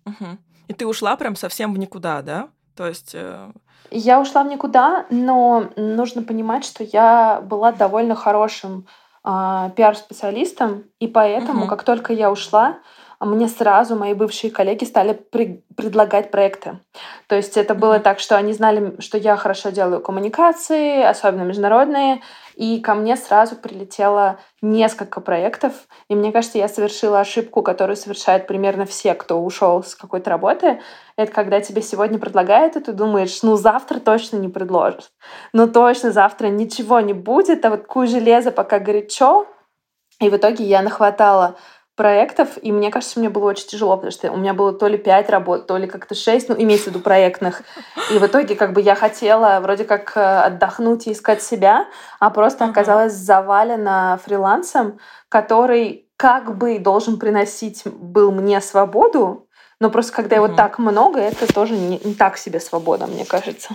И 0.69 0.75
ты 0.75 0.87
ушла 0.87 1.17
прям 1.17 1.35
совсем 1.35 1.73
в 1.73 1.79
никуда, 1.79 2.21
да? 2.21 2.51
То 2.81 2.87
есть... 2.87 3.11
Э... 3.13 3.51
Я 3.91 4.19
ушла 4.23 4.43
в 4.43 4.47
никуда, 4.47 5.05
но 5.11 5.69
нужно 5.77 6.23
понимать, 6.23 6.65
что 6.65 6.83
я 6.83 7.43
была 7.43 7.73
довольно 7.73 8.15
хорошим 8.15 8.87
э, 9.23 9.71
пиар-специалистом, 9.77 10.85
и 10.99 11.07
поэтому, 11.07 11.65
угу. 11.65 11.69
как 11.69 11.83
только 11.83 12.15
я 12.15 12.33
ушла, 12.33 12.69
а 12.69 12.75
мне 13.27 13.49
сразу 13.49 13.97
мои 13.97 14.15
бывшие 14.15 14.51
коллеги 14.51 14.85
стали 14.85 15.13
при 15.13 15.63
предлагать 15.77 16.31
проекты. 16.31 16.79
То 17.27 17.37
есть 17.37 17.57
это 17.57 17.75
было 17.75 18.01
так, 18.01 18.19
что 18.19 18.37
они 18.37 18.53
знали, 18.53 18.97
что 19.01 19.19
я 19.19 19.37
хорошо 19.37 19.71
делаю 19.71 20.01
коммуникации, 20.01 21.03
особенно 21.03 21.43
международные, 21.43 22.21
и 22.55 22.81
ко 22.81 22.95
мне 22.95 23.17
сразу 23.17 23.57
прилетело 23.57 24.39
несколько 24.61 25.21
проектов. 25.21 25.73
И 26.09 26.15
мне 26.15 26.33
кажется, 26.33 26.59
я 26.59 26.69
совершила 26.69 27.21
ошибку, 27.21 27.63
которую 27.63 27.97
совершают 27.97 28.47
примерно 28.47 28.85
все, 28.85 29.15
кто 29.15 29.43
ушел 29.43 29.83
с 29.83 29.95
какой-то 29.95 30.29
работы. 30.29 30.81
Это 31.17 31.33
когда 31.33 31.61
тебе 31.61 31.81
сегодня 31.83 32.19
предлагают, 32.19 32.77
и 32.77 32.81
ты 32.81 32.93
думаешь, 32.93 33.43
ну 33.43 33.57
завтра 33.57 34.01
точно 34.01 34.37
не 34.37 34.49
предложат. 34.49 35.11
Ну 35.53 35.69
точно 35.69 36.13
завтра 36.13 36.49
ничего 36.49 37.01
не 37.01 37.15
будет, 37.15 37.65
а 37.65 37.71
вот 37.71 37.87
куй 37.87 38.07
железо 38.07 38.51
пока 38.51 38.79
горячо. 38.79 39.47
И 40.21 40.29
в 40.29 40.37
итоге 40.37 40.65
я 40.65 40.83
нахватала 40.83 41.57
проектов, 42.01 42.57
и 42.63 42.73
мне 42.73 42.91
кажется, 42.91 43.19
мне 43.19 43.29
было 43.29 43.51
очень 43.51 43.67
тяжело, 43.67 43.95
потому 43.95 44.11
что 44.11 44.33
у 44.33 44.39
меня 44.39 44.55
было 44.55 44.73
то 44.73 44.87
ли 44.87 44.97
пять 44.97 45.29
работ, 45.29 45.67
то 45.67 45.77
ли 45.77 45.87
как-то 45.87 46.15
шесть, 46.15 46.49
ну, 46.49 46.55
имеется 46.57 46.87
в 46.89 46.95
виду 46.95 47.01
проектных. 47.01 47.61
И 48.11 48.17
в 48.17 48.25
итоге 48.25 48.55
как 48.55 48.73
бы 48.73 48.81
я 48.81 48.95
хотела 48.95 49.61
вроде 49.61 49.85
как 49.85 50.17
э, 50.17 50.21
отдохнуть 50.21 51.07
и 51.07 51.13
искать 51.13 51.43
себя, 51.43 51.89
а 52.19 52.31
просто 52.31 52.65
оказалась 52.65 53.13
завалена 53.13 54.19
фрилансом, 54.25 54.99
который 55.29 56.09
как 56.17 56.57
бы 56.57 56.79
должен 56.79 57.19
приносить 57.19 57.83
был 57.85 58.33
мне 58.33 58.63
свободу, 58.63 59.47
но 59.79 59.91
просто 59.91 60.15
когда 60.15 60.37
его 60.37 60.49
так 60.49 60.79
много, 60.79 61.21
это 61.21 61.53
тоже 61.53 61.75
не, 61.75 62.01
не 62.03 62.15
так 62.15 62.39
себе 62.39 62.61
свобода, 62.61 63.09
мне 63.09 63.27
кажется. 63.27 63.75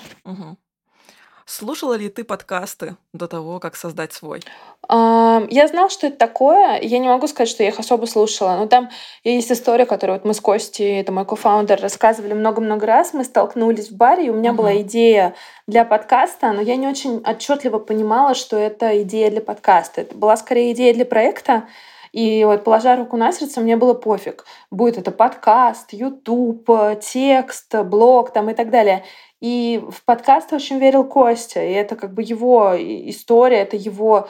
Слушала 1.48 1.94
ли 1.94 2.10
ты 2.10 2.24
подкасты 2.24 2.96
до 3.14 3.28
того, 3.28 3.60
как 3.60 3.76
создать 3.76 4.14
свой? 4.14 4.42
Я 4.90 5.68
знала, 5.68 5.92
что 5.92 6.08
это 6.08 6.18
такое. 6.18 6.80
Я 6.82 6.98
не 6.98 7.08
могу 7.08 7.28
сказать, 7.28 7.50
что 7.50 7.62
я 7.62 7.70
их 7.70 7.80
особо 7.80 8.08
слушала. 8.08 8.56
Но 8.56 8.66
там 8.66 8.90
есть 9.24 9.52
история, 9.52 9.86
которую 9.86 10.18
вот 10.18 10.26
мы 10.26 10.34
с 10.34 10.42
Костей, 10.42 11.00
это 11.00 11.12
мой 11.12 11.24
кофаундер, 11.24 11.80
рассказывали 11.80 12.34
много-много 12.34 12.88
раз. 12.88 13.14
Мы 13.14 13.24
столкнулись 13.24 13.92
в 13.92 13.96
баре, 13.96 14.26
и 14.26 14.30
у 14.32 14.34
меня 14.34 14.52
uh-huh. 14.52 14.56
была 14.56 14.82
идея 14.82 15.36
для 15.68 15.86
подкаста, 15.86 16.52
но 16.52 16.62
я 16.62 16.78
не 16.78 16.88
очень 16.88 17.18
отчетливо 17.24 17.78
понимала, 17.78 18.34
что 18.34 18.58
это 18.58 19.02
идея 19.04 19.30
для 19.30 19.42
подкаста. 19.42 20.02
Это 20.02 20.16
была 20.16 20.38
скорее 20.38 20.74
идея 20.74 20.96
для 20.96 21.06
проекта. 21.06 21.68
И 22.12 22.44
вот, 22.46 22.64
положа 22.64 22.96
руку 22.96 23.18
на 23.18 23.32
сердце, 23.34 23.60
мне 23.60 23.76
было 23.76 23.94
пофиг. 23.94 24.46
Будет 24.72 24.98
это 24.98 25.12
подкаст, 25.12 25.92
YouTube, 25.92 26.70
текст, 27.02 27.76
блог 27.84 28.32
там 28.32 28.50
и 28.50 28.54
так 28.54 28.72
далее. 28.72 29.04
И 29.46 29.80
в 29.92 30.04
подкаст 30.06 30.54
очень 30.54 30.80
верил 30.80 31.04
Костя, 31.04 31.64
и 31.64 31.72
это 31.72 31.96
как 31.96 32.16
бы 32.16 32.24
его 32.24 32.74
история, 32.76 33.58
это 33.58 33.76
его 33.76 34.28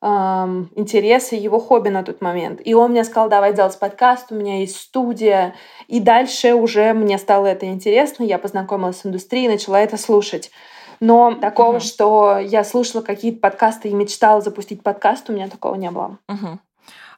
эм, 0.00 0.70
интересы, 0.74 1.34
его 1.34 1.60
хобби 1.60 1.90
на 1.90 2.02
тот 2.02 2.22
момент. 2.22 2.62
И 2.64 2.72
он 2.72 2.92
мне 2.92 3.04
сказал, 3.04 3.28
давай 3.28 3.52
делать 3.52 3.78
подкаст, 3.78 4.32
у 4.32 4.34
меня 4.34 4.60
есть 4.60 4.76
студия. 4.76 5.54
И 5.86 6.00
дальше 6.00 6.54
уже 6.54 6.94
мне 6.94 7.18
стало 7.18 7.44
это 7.44 7.66
интересно, 7.66 8.24
я 8.24 8.38
познакомилась 8.38 9.00
с 9.00 9.04
индустрией, 9.04 9.48
начала 9.48 9.78
это 9.78 9.98
слушать. 9.98 10.50
Но 10.98 11.34
такого, 11.34 11.76
uh-huh. 11.76 11.80
что 11.80 12.38
я 12.38 12.64
слушала 12.64 13.02
какие-то 13.02 13.40
подкасты 13.40 13.90
и 13.90 13.92
мечтала 13.92 14.40
запустить 14.40 14.82
подкаст, 14.82 15.28
у 15.28 15.34
меня 15.34 15.48
такого 15.48 15.74
не 15.74 15.90
было. 15.90 16.16
Uh-huh. 16.30 16.56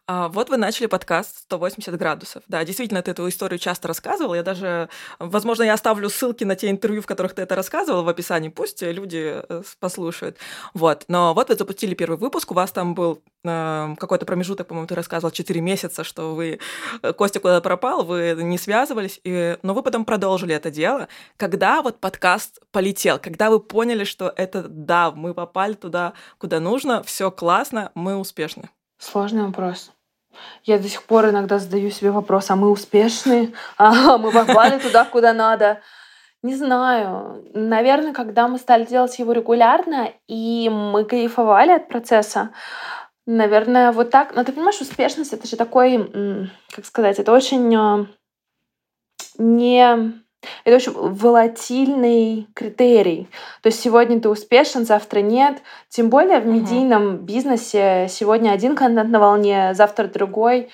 А, 0.09 0.29
вот 0.29 0.51
вы 0.51 0.57
начали 0.57 0.87
подкаст 0.87 1.39
180 1.39 1.97
градусов. 1.99 2.45
Да, 2.47 2.65
действительно, 2.65 3.03
ты 3.03 3.11
эту 3.11 3.29
историю 3.29 3.59
часто 3.59 3.89
рассказывал. 3.89 4.35
Я 4.35 4.45
даже, 4.45 4.89
возможно, 5.19 5.65
я 5.65 5.75
оставлю 5.75 6.09
ссылки 6.09 6.45
на 6.45 6.55
те 6.55 6.71
интервью, 6.71 7.03
в 7.03 7.07
которых 7.07 7.35
ты 7.35 7.43
это 7.43 7.57
рассказывал 7.57 8.05
в 8.05 8.09
описании. 8.09 8.49
Пусть 8.49 8.83
люди 8.83 9.43
э, 9.49 9.63
послушают. 9.81 10.39
Вот. 10.75 11.07
Но 11.09 11.35
вот 11.35 11.49
вы 11.49 11.57
запустили 11.57 11.95
первый 11.95 12.19
выпуск, 12.19 12.53
у 12.53 12.55
вас 12.55 12.71
там 12.71 12.95
был 12.95 13.21
э, 13.43 13.95
какой-то 13.99 14.27
промежуток, 14.27 14.69
по-моему, 14.69 14.87
ты 14.87 14.95
рассказывал 14.95 15.33
4 15.33 15.61
месяца, 15.61 16.05
что 16.05 16.37
вы, 16.37 16.61
э, 17.03 17.13
Костя 17.13 17.41
куда-то 17.41 17.61
пропал, 17.61 18.05
вы 18.05 18.37
не 18.41 18.59
связывались, 18.59 19.21
и, 19.25 19.59
но 19.63 19.75
вы 19.75 19.83
потом 19.83 20.05
продолжили 20.05 20.55
это 20.55 20.71
дело. 20.71 21.09
Когда 21.37 21.83
вот 21.83 21.99
подкаст 21.99 22.61
полетел? 22.71 23.19
Когда 23.19 23.51
вы 23.51 23.59
поняли, 23.59 24.05
что 24.05 24.33
это, 24.37 24.67
да, 24.69 25.11
мы 25.11 25.35
попали 25.35 25.73
туда, 25.73 26.13
куда 26.39 26.61
нужно, 26.61 27.03
все 27.03 27.33
классно, 27.33 27.91
мы 27.97 28.17
успешны? 28.17 28.71
Сложный 28.99 29.43
вопрос. 29.43 29.91
Я 30.65 30.79
до 30.79 30.89
сих 30.89 31.03
пор 31.05 31.29
иногда 31.29 31.59
задаю 31.59 31.91
себе 31.91 32.11
вопрос, 32.11 32.51
а 32.51 32.57
мы 32.57 32.71
успешны? 32.71 33.53
А 33.79 34.19
мы 34.19 34.33
попали 34.33 34.79
туда, 34.79 35.05
куда 35.05 35.33
надо? 35.33 35.81
Не 36.43 36.55
знаю. 36.55 37.45
Наверное, 37.55 38.13
когда 38.13 38.49
мы 38.49 38.59
стали 38.59 38.85
делать 38.85 39.19
его 39.19 39.33
регулярно, 39.33 40.13
и 40.29 40.69
мы 40.69 41.05
кайфовали 41.05 41.73
от 41.73 41.89
процесса, 41.89 42.51
наверное, 43.27 43.93
вот 43.93 44.11
так. 44.11 44.35
Но 44.35 44.45
ты 44.45 44.53
понимаешь, 44.53 44.81
успешность— 44.81 45.33
это 45.35 45.47
же 45.47 45.57
такой, 45.57 46.51
как 46.71 46.85
сказать, 46.85 47.19
это 47.19 47.33
очень 47.33 47.75
э, 47.75 48.07
не 49.39 50.26
это 50.67 50.77
очень 50.77 50.93
волатильный 50.93 52.49
критерий. 52.53 53.29
То 53.63 53.69
есть 53.69 53.81
сегодня 53.81 54.21
ты 54.21 54.29
успешен, 54.29 54.85
завтра 54.85 55.21
нет. 55.21 55.63
Тем 55.89 56.11
более 56.11 56.41
в 56.41 56.47
медийном 56.47 57.19
бизнесе 57.19 58.09
сегодня 58.11 58.51
один 58.51 58.75
контент 58.75 59.09
на 59.11 59.21
волне, 59.21 59.75
завтра 59.75 60.09
другой. 60.09 60.71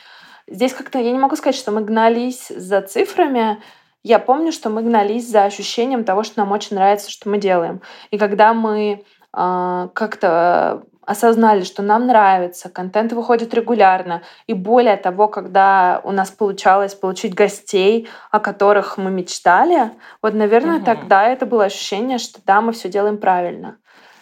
Здесь 0.49 0.73
как-то 0.73 0.99
я 0.99 1.13
не 1.13 1.19
могу 1.19 1.37
сказать, 1.37 1.57
что 1.57 1.73
мы 1.73 1.83
гнались 1.83 2.49
за 2.49 2.81
цифрами. 2.81 3.63
Я 4.03 4.19
помню, 4.19 4.51
что 4.51 4.71
мы 4.71 4.83
гнались 4.83 5.29
за 5.29 5.45
ощущением 5.45 6.05
того, 6.05 6.23
что 6.23 6.39
нам 6.39 6.53
очень 6.53 6.75
нравится, 6.75 7.11
что 7.11 7.29
мы 7.29 7.37
делаем. 7.37 7.83
И 8.11 8.17
когда 8.17 8.55
мы 8.55 9.05
э, 9.37 9.89
как-то 9.93 10.85
осознали, 11.13 11.63
что 11.63 11.83
нам 11.83 12.07
нравится, 12.07 12.69
контент 12.69 13.13
выходит 13.13 13.55
регулярно. 13.55 14.23
И 14.47 14.55
более 14.55 14.97
того, 14.97 15.29
когда 15.29 16.01
у 16.05 16.11
нас 16.11 16.31
получалось 16.31 16.95
получить 16.95 17.35
гостей, 17.35 18.09
о 18.31 18.41
которых 18.41 18.99
мы 18.99 19.11
мечтали, 19.11 19.93
вот, 20.21 20.35
наверное, 20.35 20.79
угу. 20.79 20.85
тогда 20.85 21.29
это 21.29 21.47
было 21.47 21.65
ощущение, 21.65 22.19
что 22.19 22.41
да, 22.45 22.61
мы 22.61 22.73
все 22.73 22.89
делаем 22.89 23.19
правильно. 23.19 23.79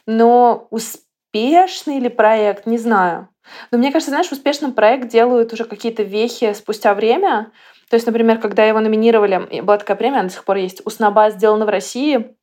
Но 0.06 0.68
успешный 0.70 1.98
ли 1.98 2.08
проект, 2.08 2.66
не 2.66 2.78
знаю. 2.78 3.28
Но 3.70 3.78
мне 3.78 3.90
кажется, 3.90 4.10
знаешь, 4.10 4.30
успешный 4.30 4.72
проект 4.72 5.08
делают 5.08 5.52
уже 5.52 5.64
какие-то 5.64 6.02
вехи 6.02 6.52
спустя 6.52 6.94
время. 6.94 7.50
То 7.88 7.96
есть, 7.96 8.06
например, 8.06 8.38
когда 8.38 8.64
его 8.64 8.80
номинировали, 8.80 9.62
была 9.62 9.78
такая 9.78 9.96
премия, 9.96 10.18
она 10.18 10.28
до 10.28 10.34
сих 10.34 10.44
пор 10.44 10.56
есть, 10.56 10.82
«Уснаба 10.84 11.30
сделана 11.30 11.66
в 11.66 11.70
России», 11.70 12.36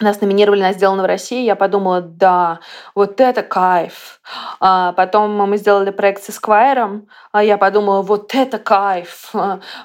нас 0.00 0.20
номинировали 0.20 0.60
на 0.62 0.72
«Сделано 0.72 1.02
в 1.02 1.06
России», 1.06 1.44
я 1.44 1.56
подумала, 1.56 2.00
да, 2.00 2.60
вот 2.94 3.20
это 3.20 3.42
кайф. 3.42 4.20
А 4.60 4.92
потом 4.92 5.36
мы 5.36 5.56
сделали 5.56 5.90
проект 5.90 6.22
с 6.22 6.28
Esquire, 6.28 7.02
а 7.32 7.42
я 7.42 7.58
подумала, 7.58 8.02
вот 8.02 8.34
это 8.34 8.58
кайф. 8.58 9.32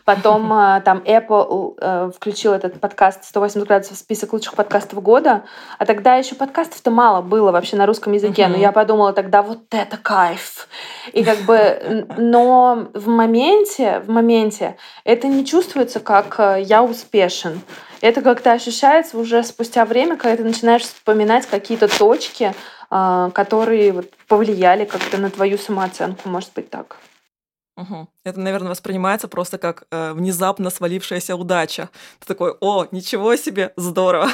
Потом 0.06 0.54
а, 0.54 0.82
там 0.82 1.00
Apple 1.00 1.78
а, 1.82 2.12
включил 2.12 2.54
этот 2.54 2.80
подкаст 2.80 3.24
«180 3.36 3.66
градусов» 3.66 3.98
в 3.98 4.00
список 4.00 4.34
лучших 4.34 4.54
подкастов 4.54 5.02
года, 5.02 5.44
а 5.80 5.86
тогда 5.86 6.16
еще 6.16 6.36
подкастов-то 6.36 6.92
мало 6.92 7.22
было 7.22 7.52
вообще 7.52 7.76
на 7.76 7.86
русском 7.86 8.14
языке, 8.14 8.48
но 8.48 8.58
я 8.58 8.72
подумала 8.72 9.14
тогда, 9.14 9.42
вот 9.42 9.62
это 9.72 9.98
кайф. 9.98 10.68
И 11.12 11.24
как 11.24 11.40
бы, 11.40 12.08
но 12.18 12.88
в 12.94 13.08
моменте, 13.08 14.02
в 14.06 14.10
моменте 14.10 14.78
это 15.04 15.28
не 15.28 15.46
чувствуется, 15.46 16.00
как 16.00 16.40
э, 16.40 16.62
я 16.62 16.84
успешен 16.84 17.62
это 18.04 18.22
как-то 18.22 18.52
ощущается 18.52 19.18
уже 19.18 19.44
спустя 19.44 19.86
время, 19.86 20.18
когда 20.18 20.36
ты 20.36 20.44
начинаешь 20.44 20.82
вспоминать 20.82 21.46
какие-то 21.46 21.88
точки, 21.88 22.54
а, 22.90 23.30
которые 23.30 23.94
вот 23.94 24.12
повлияли 24.28 24.84
как-то 24.84 25.18
на 25.18 25.30
твою 25.30 25.58
самооценку, 25.58 26.28
может 26.28 26.52
быть 26.54 26.70
так. 26.70 26.98
Угу. 27.78 28.10
Это, 28.26 28.40
наверное, 28.42 28.72
воспринимается 28.72 29.30
просто 29.30 29.58
как 29.58 29.86
э, 29.90 30.12
внезапно 30.12 30.70
свалившаяся 30.70 31.36
удача. 31.38 31.90
Ты 32.20 32.28
такой, 32.28 32.56
о, 32.60 32.86
ничего 32.92 33.36
себе, 33.38 33.72
здорово. 33.78 34.30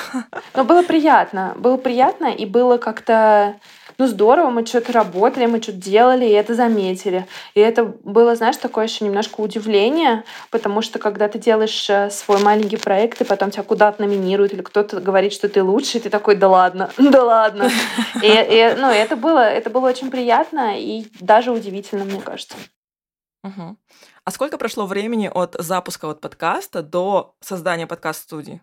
Но 0.55 0.65
было 0.65 0.81
приятно, 0.81 1.53
было 1.55 1.77
приятно, 1.77 2.25
и 2.25 2.45
было 2.45 2.77
как-то 2.77 3.55
ну 3.99 4.07
здорово, 4.07 4.49
мы 4.49 4.65
что-то 4.65 4.93
работали, 4.93 5.45
мы 5.45 5.61
что-то 5.61 5.77
делали, 5.77 6.25
и 6.25 6.31
это 6.31 6.55
заметили. 6.55 7.27
И 7.53 7.59
это 7.59 7.83
было, 7.83 8.33
знаешь, 8.35 8.55
такое 8.55 8.85
еще 8.85 9.03
немножко 9.03 9.41
удивление, 9.41 10.23
потому 10.51 10.81
что 10.81 10.99
когда 10.99 11.27
ты 11.27 11.37
делаешь 11.37 11.89
э, 11.89 12.09
свой 12.09 12.41
маленький 12.41 12.77
проект, 12.77 13.19
и 13.19 13.25
потом 13.25 13.51
тебя 13.51 13.63
куда-то 13.63 14.01
номинируют, 14.01 14.53
или 14.53 14.61
кто-то 14.61 15.01
говорит, 15.01 15.33
что 15.33 15.49
ты 15.49 15.61
лучше, 15.61 15.97
и 15.97 16.01
ты 16.01 16.09
такой, 16.09 16.35
да 16.35 16.47
ладно, 16.47 16.89
да 16.97 17.23
ладно. 17.23 17.69
И, 18.23 18.27
и, 18.27 18.75
ну, 18.77 18.87
это 18.87 19.15
было, 19.15 19.39
это 19.39 19.69
было 19.69 19.89
очень 19.89 20.09
приятно 20.09 20.79
и 20.79 21.05
даже 21.19 21.51
удивительно, 21.51 22.05
мне 22.05 22.21
кажется. 22.21 22.55
Угу. 23.43 23.77
А 24.23 24.31
сколько 24.31 24.57
прошло 24.57 24.85
времени 24.85 25.29
от 25.33 25.55
запуска 25.59 26.07
вот 26.07 26.21
подкаста 26.21 26.81
до 26.83 27.35
создания 27.41 27.87
подкаст-студии? 27.87 28.61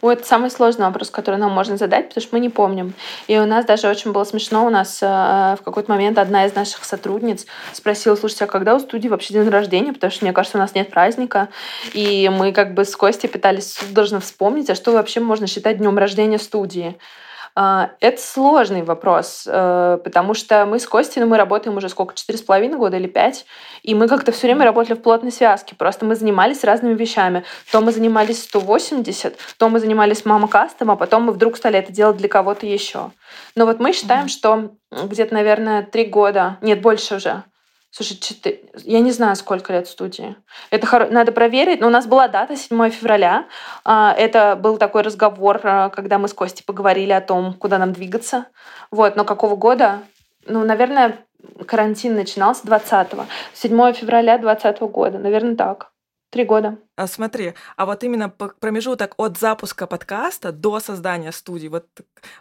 Ой, 0.00 0.14
это 0.14 0.26
самый 0.26 0.50
сложный 0.50 0.86
вопрос, 0.86 1.10
который 1.10 1.36
нам 1.36 1.52
можно 1.52 1.76
задать, 1.76 2.08
потому 2.08 2.22
что 2.22 2.34
мы 2.34 2.40
не 2.40 2.48
помним. 2.48 2.94
И 3.28 3.38
у 3.38 3.46
нас 3.46 3.64
даже 3.64 3.88
очень 3.88 4.12
было 4.12 4.24
смешно. 4.24 4.66
У 4.66 4.70
нас 4.70 4.98
э, 5.00 5.06
в 5.06 5.62
какой-то 5.64 5.90
момент 5.90 6.18
одна 6.18 6.46
из 6.46 6.54
наших 6.54 6.84
сотрудниц 6.84 7.46
спросила, 7.72 8.16
слушайте, 8.16 8.44
а 8.44 8.48
когда 8.48 8.74
у 8.74 8.80
студии 8.80 9.08
вообще 9.08 9.34
день 9.34 9.48
рождения? 9.48 9.92
Потому 9.92 10.10
что, 10.10 10.24
мне 10.24 10.32
кажется, 10.32 10.58
у 10.58 10.60
нас 10.60 10.74
нет 10.74 10.90
праздника. 10.90 11.48
И 11.92 12.28
мы 12.28 12.52
как 12.52 12.74
бы 12.74 12.84
с 12.84 12.96
Костей 12.96 13.28
пытались 13.28 13.78
должны 13.92 14.18
вспомнить, 14.18 14.68
а 14.70 14.74
что 14.74 14.92
вообще 14.92 15.20
можно 15.20 15.46
считать 15.46 15.78
днем 15.78 15.96
рождения 15.96 16.38
студии. 16.38 16.98
А, 17.54 17.90
это 18.00 18.20
сложный 18.20 18.82
вопрос, 18.82 19.44
э, 19.46 19.98
потому 20.02 20.32
что 20.32 20.64
мы 20.64 20.78
с 20.78 20.86
Костей, 20.86 21.20
ну, 21.20 21.26
мы 21.26 21.36
работаем 21.36 21.76
уже 21.76 21.90
сколько, 21.90 22.14
четыре 22.14 22.38
с 22.38 22.42
половиной 22.42 22.78
года 22.78 22.96
или 22.96 23.06
пять, 23.06 23.44
и 23.82 23.94
мы 23.94 24.08
как-то 24.08 24.32
все 24.32 24.46
время 24.46 24.64
работали 24.64 24.94
в 24.94 25.02
плотной 25.02 25.32
связке, 25.32 25.74
просто 25.74 26.06
мы 26.06 26.14
занимались 26.14 26.64
разными 26.64 26.94
вещами. 26.94 27.44
То 27.70 27.82
мы 27.82 27.92
занимались 27.92 28.42
180, 28.44 29.36
то 29.58 29.68
мы 29.68 29.80
занимались 29.80 30.24
мама 30.24 30.48
кастом, 30.48 30.90
а 30.90 30.96
потом 30.96 31.24
мы 31.24 31.32
вдруг 31.32 31.58
стали 31.58 31.78
это 31.78 31.92
делать 31.92 32.16
для 32.16 32.28
кого-то 32.28 32.64
еще. 32.64 33.10
Но 33.54 33.66
вот 33.66 33.80
мы 33.80 33.92
считаем, 33.92 34.28
что 34.28 34.70
где-то, 34.90 35.34
наверное, 35.34 35.82
три 35.82 36.06
года, 36.06 36.58
нет, 36.62 36.80
больше 36.80 37.16
уже, 37.16 37.44
Слушай, 37.94 38.16
4... 38.16 38.60
я 38.84 39.00
не 39.00 39.12
знаю, 39.12 39.36
сколько 39.36 39.70
лет 39.74 39.86
студии. 39.86 40.34
Это 40.70 40.86
хоро... 40.86 41.08
надо 41.08 41.30
проверить. 41.30 41.80
Но 41.80 41.88
у 41.88 41.90
нас 41.90 42.06
была 42.06 42.26
дата 42.26 42.56
7 42.56 42.88
февраля. 42.88 43.44
А, 43.84 44.14
это 44.16 44.56
был 44.56 44.78
такой 44.78 45.02
разговор, 45.02 45.60
а, 45.62 45.90
когда 45.90 46.16
мы 46.16 46.28
с 46.28 46.32
Костей 46.32 46.64
поговорили 46.64 47.12
о 47.12 47.20
том, 47.20 47.52
куда 47.52 47.76
нам 47.76 47.92
двигаться. 47.92 48.46
Вот, 48.90 49.14
но 49.14 49.26
какого 49.26 49.56
года? 49.56 49.98
Ну, 50.46 50.64
наверное, 50.64 51.18
карантин 51.66 52.14
начинался 52.14 52.66
20-го. 52.66 53.26
7 53.52 53.92
февраля 53.92 54.38
2020 54.38 54.80
года. 54.90 55.18
Наверное, 55.18 55.54
так. 55.54 55.91
Три 56.32 56.44
года. 56.44 56.78
А 56.96 57.06
смотри, 57.06 57.52
а 57.76 57.84
вот 57.84 58.02
именно 58.04 58.30
промежуток 58.30 59.12
от 59.18 59.36
запуска 59.36 59.86
подкаста 59.86 60.50
до 60.50 60.80
создания 60.80 61.30
студии, 61.30 61.68
вот 61.68 61.86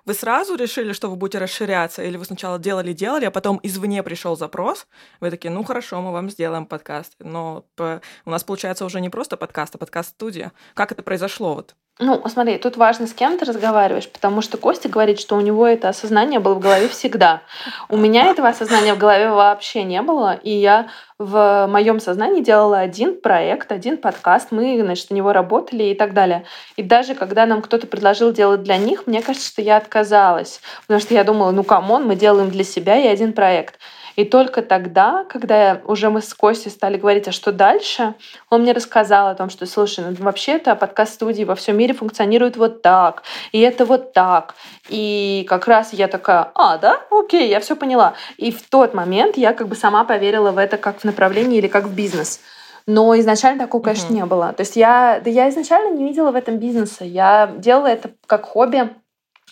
вы 0.05 0.13
сразу 0.13 0.55
решили, 0.55 0.93
что 0.93 1.09
вы 1.09 1.17
будете 1.17 1.39
расширяться, 1.39 2.01
или 2.01 2.15
вы 2.15 2.23
сначала 2.23 2.57
делали-делали, 2.57 3.25
а 3.25 3.31
потом 3.31 3.59
извне 3.63 4.01
пришел 4.01 4.37
запрос, 4.37 4.87
вы 5.19 5.29
такие, 5.29 5.51
ну 5.51 5.65
хорошо, 5.65 6.01
мы 6.01 6.13
вам 6.13 6.29
сделаем 6.29 6.67
подкаст, 6.67 7.15
но 7.19 7.65
у 7.77 8.29
нас 8.29 8.45
получается 8.45 8.85
уже 8.85 9.01
не 9.01 9.09
просто 9.09 9.35
подкаст, 9.35 9.75
а 9.75 9.77
подкаст-студия. 9.77 10.53
Как 10.73 10.93
это 10.93 11.03
произошло 11.03 11.55
вот? 11.55 11.75
Ну, 12.03 12.19
смотри, 12.27 12.57
тут 12.57 12.77
важно, 12.77 13.05
с 13.05 13.13
кем 13.13 13.37
ты 13.37 13.45
разговариваешь, 13.45 14.09
потому 14.09 14.41
что 14.41 14.57
Костя 14.57 14.89
говорит, 14.89 15.19
что 15.19 15.35
у 15.35 15.39
него 15.39 15.67
это 15.67 15.87
осознание 15.87 16.39
было 16.39 16.55
в 16.55 16.59
голове 16.59 16.87
всегда. 16.87 17.41
У 17.89 17.97
меня 17.97 18.25
этого 18.25 18.47
осознания 18.47 18.95
в 18.95 18.97
голове 18.97 19.29
вообще 19.29 19.83
не 19.83 20.01
было, 20.01 20.33
и 20.33 20.49
я 20.49 20.87
в 21.19 21.67
моем 21.69 21.99
сознании 21.99 22.41
делала 22.41 22.79
один 22.79 23.21
проект, 23.21 23.71
один 23.71 23.97
подкаст, 23.97 24.47
мы, 24.49 24.81
значит, 24.81 25.11
на 25.11 25.13
него 25.13 25.31
работали 25.31 25.83
и 25.83 25.93
так 25.93 26.15
далее. 26.15 26.43
И 26.75 26.81
даже 26.81 27.13
когда 27.13 27.45
нам 27.45 27.61
кто-то 27.61 27.85
предложил 27.85 28.31
делать 28.31 28.63
для 28.63 28.77
них, 28.77 29.05
мне 29.05 29.21
кажется, 29.21 29.47
что 29.47 29.61
я 29.61 29.77
отказалась, 29.77 30.59
потому 30.87 30.99
что 30.99 31.13
я 31.13 31.23
думала, 31.23 31.51
ну, 31.51 31.63
come 31.63 31.88
on, 31.88 32.07
мы 32.07 32.15
делаем 32.15 32.49
для 32.49 32.63
себя 32.63 32.97
и 32.97 33.05
один 33.05 33.31
проект. 33.31 33.77
И 34.15 34.25
только 34.25 34.61
тогда, 34.61 35.25
когда 35.29 35.81
уже 35.85 36.09
мы 36.09 36.21
с 36.21 36.33
Костей 36.33 36.69
стали 36.69 36.97
говорить, 36.97 37.27
а 37.27 37.31
что 37.31 37.51
дальше, 37.51 38.13
он 38.49 38.61
мне 38.61 38.73
рассказал 38.73 39.27
о 39.27 39.35
том, 39.35 39.49
что, 39.49 39.65
слушай, 39.65 40.03
ну, 40.03 40.15
вообще-то 40.19 40.75
подкаст-студии 40.75 41.43
во 41.43 41.55
всем 41.55 41.77
мире 41.77 41.93
функционируют 41.93 42.57
вот 42.57 42.81
так, 42.81 43.23
и 43.51 43.59
это 43.59 43.85
вот 43.85 44.13
так. 44.13 44.55
И 44.89 45.45
как 45.49 45.67
раз 45.67 45.93
я 45.93 46.07
такая, 46.07 46.51
а, 46.55 46.77
да, 46.77 47.01
окей, 47.09 47.49
я 47.49 47.59
все 47.59 47.75
поняла. 47.75 48.13
И 48.37 48.51
в 48.51 48.67
тот 48.69 48.93
момент 48.93 49.37
я 49.37 49.53
как 49.53 49.67
бы 49.67 49.75
сама 49.75 50.03
поверила 50.03 50.51
в 50.51 50.57
это 50.57 50.77
как 50.77 50.99
в 50.99 51.03
направление 51.03 51.59
или 51.59 51.67
как 51.67 51.85
в 51.85 51.93
бизнес. 51.93 52.41
Но 52.87 53.17
изначально 53.19 53.63
такого, 53.63 53.83
конечно, 53.83 54.11
uh-huh. 54.11 54.15
не 54.15 54.25
было. 54.25 54.53
То 54.53 54.61
есть 54.61 54.75
я, 54.75 55.21
да 55.23 55.29
я 55.29 55.49
изначально 55.49 55.95
не 55.95 56.03
видела 56.03 56.31
в 56.31 56.35
этом 56.35 56.57
бизнеса. 56.57 57.05
Я 57.05 57.51
делала 57.57 57.87
это 57.87 58.11
как 58.25 58.45
хобби. 58.45 58.89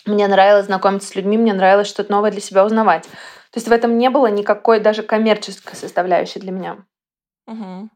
Мне 0.04 0.26
нравилось 0.26 0.66
знакомиться 0.66 1.08
с 1.08 1.14
людьми, 1.14 1.36
мне 1.36 1.52
нравилось 1.52 1.86
что-то 1.86 2.10
новое 2.10 2.30
для 2.30 2.40
себя 2.40 2.64
узнавать. 2.64 3.06
То 3.50 3.58
есть 3.58 3.68
в 3.68 3.72
этом 3.72 3.98
не 3.98 4.10
было 4.10 4.28
никакой 4.28 4.80
даже 4.80 5.02
коммерческой 5.02 5.76
составляющей 5.76 6.40
для 6.40 6.52
меня. 6.52 6.84
Угу. 7.46 7.90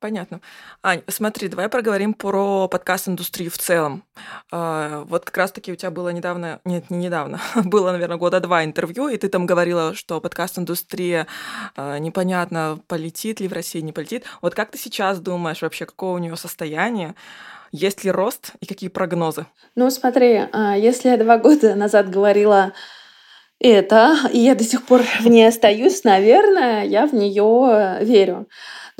Понятно. 0.00 0.40
Ань, 0.82 1.02
смотри, 1.08 1.48
давай 1.48 1.68
проговорим 1.68 2.14
про 2.14 2.68
подкаст-индустрию 2.68 3.50
в 3.50 3.58
целом. 3.58 4.02
А, 4.50 5.04
вот 5.04 5.26
как 5.26 5.36
раз-таки 5.36 5.70
у 5.72 5.76
тебя 5.76 5.90
было 5.90 6.08
недавно, 6.08 6.60
нет, 6.64 6.88
не 6.88 6.96
недавно, 6.96 7.38
было, 7.64 7.92
наверное, 7.92 8.16
года 8.16 8.40
два 8.40 8.64
интервью, 8.64 9.08
и 9.08 9.18
ты 9.18 9.28
там 9.28 9.44
говорила, 9.44 9.94
что 9.94 10.22
подкаст-индустрия 10.22 11.26
а, 11.76 11.98
непонятно, 11.98 12.80
полетит 12.86 13.40
ли 13.40 13.48
в 13.48 13.52
России, 13.52 13.80
не 13.80 13.92
полетит. 13.92 14.24
Вот 14.40 14.54
как 14.54 14.70
ты 14.70 14.78
сейчас 14.78 15.20
думаешь 15.20 15.60
вообще, 15.60 15.84
какое 15.84 16.12
у 16.12 16.18
нее 16.18 16.34
состояние? 16.36 17.14
Есть 17.70 18.02
ли 18.02 18.10
рост 18.10 18.54
и 18.60 18.66
какие 18.66 18.88
прогнозы? 18.88 19.44
Ну, 19.74 19.90
смотри, 19.90 20.48
а, 20.50 20.78
если 20.78 21.10
я 21.10 21.18
два 21.18 21.36
года 21.36 21.74
назад 21.74 22.08
говорила 22.08 22.72
это, 23.60 24.16
и 24.32 24.38
я 24.38 24.54
до 24.54 24.64
сих 24.64 24.84
пор 24.84 25.02
в 25.20 25.26
ней 25.26 25.46
остаюсь, 25.46 26.02
наверное, 26.02 26.84
я 26.84 27.06
в 27.06 27.14
нее 27.14 27.98
верю. 28.00 28.46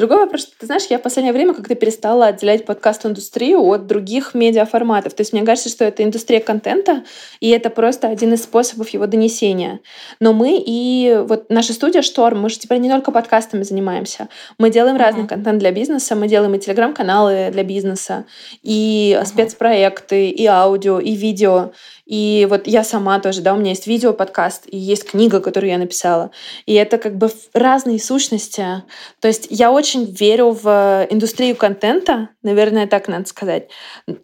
Другой 0.00 0.16
вопрос, 0.16 0.42
что 0.42 0.52
ты 0.58 0.64
знаешь, 0.64 0.84
я 0.88 0.98
в 0.98 1.02
последнее 1.02 1.34
время 1.34 1.52
как-то 1.52 1.74
перестала 1.74 2.28
отделять 2.28 2.64
подкаст-индустрию 2.64 3.62
от 3.62 3.86
других 3.86 4.32
медиаформатов. 4.32 5.12
То 5.12 5.20
есть 5.20 5.34
мне 5.34 5.42
кажется, 5.42 5.68
что 5.68 5.84
это 5.84 6.02
индустрия 6.02 6.40
контента, 6.40 7.04
и 7.40 7.50
это 7.50 7.68
просто 7.68 8.08
один 8.08 8.32
из 8.32 8.44
способов 8.44 8.88
его 8.88 9.06
донесения. 9.06 9.80
Но 10.18 10.32
мы 10.32 10.62
и 10.64 11.22
вот 11.28 11.50
наша 11.50 11.74
студия 11.74 12.00
Шторм, 12.00 12.40
мы 12.40 12.48
же 12.48 12.58
теперь 12.58 12.78
не 12.78 12.88
только 12.88 13.12
подкастами 13.12 13.62
занимаемся. 13.62 14.28
Мы 14.56 14.70
делаем 14.70 14.96
mm-hmm. 14.96 15.00
разный 15.00 15.26
контент 15.26 15.58
для 15.58 15.70
бизнеса, 15.70 16.16
мы 16.16 16.28
делаем 16.28 16.54
и 16.54 16.58
телеграм-каналы 16.58 17.50
для 17.52 17.62
бизнеса, 17.62 18.24
и 18.62 19.14
mm-hmm. 19.14 19.26
спецпроекты, 19.26 20.30
и 20.30 20.46
аудио, 20.46 20.98
и 20.98 21.12
видео. 21.12 21.72
И 22.10 22.48
вот 22.50 22.66
я 22.66 22.82
сама 22.82 23.20
тоже, 23.20 23.40
да, 23.40 23.54
у 23.54 23.56
меня 23.56 23.70
есть 23.70 23.86
видео-подкаст, 23.86 24.64
и 24.66 24.76
есть 24.76 25.08
книга, 25.08 25.38
которую 25.38 25.70
я 25.70 25.78
написала. 25.78 26.32
И 26.66 26.74
это 26.74 26.98
как 26.98 27.16
бы 27.16 27.30
разные 27.54 28.00
сущности. 28.00 28.82
То 29.20 29.28
есть 29.28 29.46
я 29.48 29.70
очень 29.70 30.06
верю 30.06 30.50
в 30.50 31.06
индустрию 31.08 31.54
контента, 31.54 32.30
наверное, 32.42 32.88
так 32.88 33.06
надо 33.06 33.28
сказать. 33.28 33.68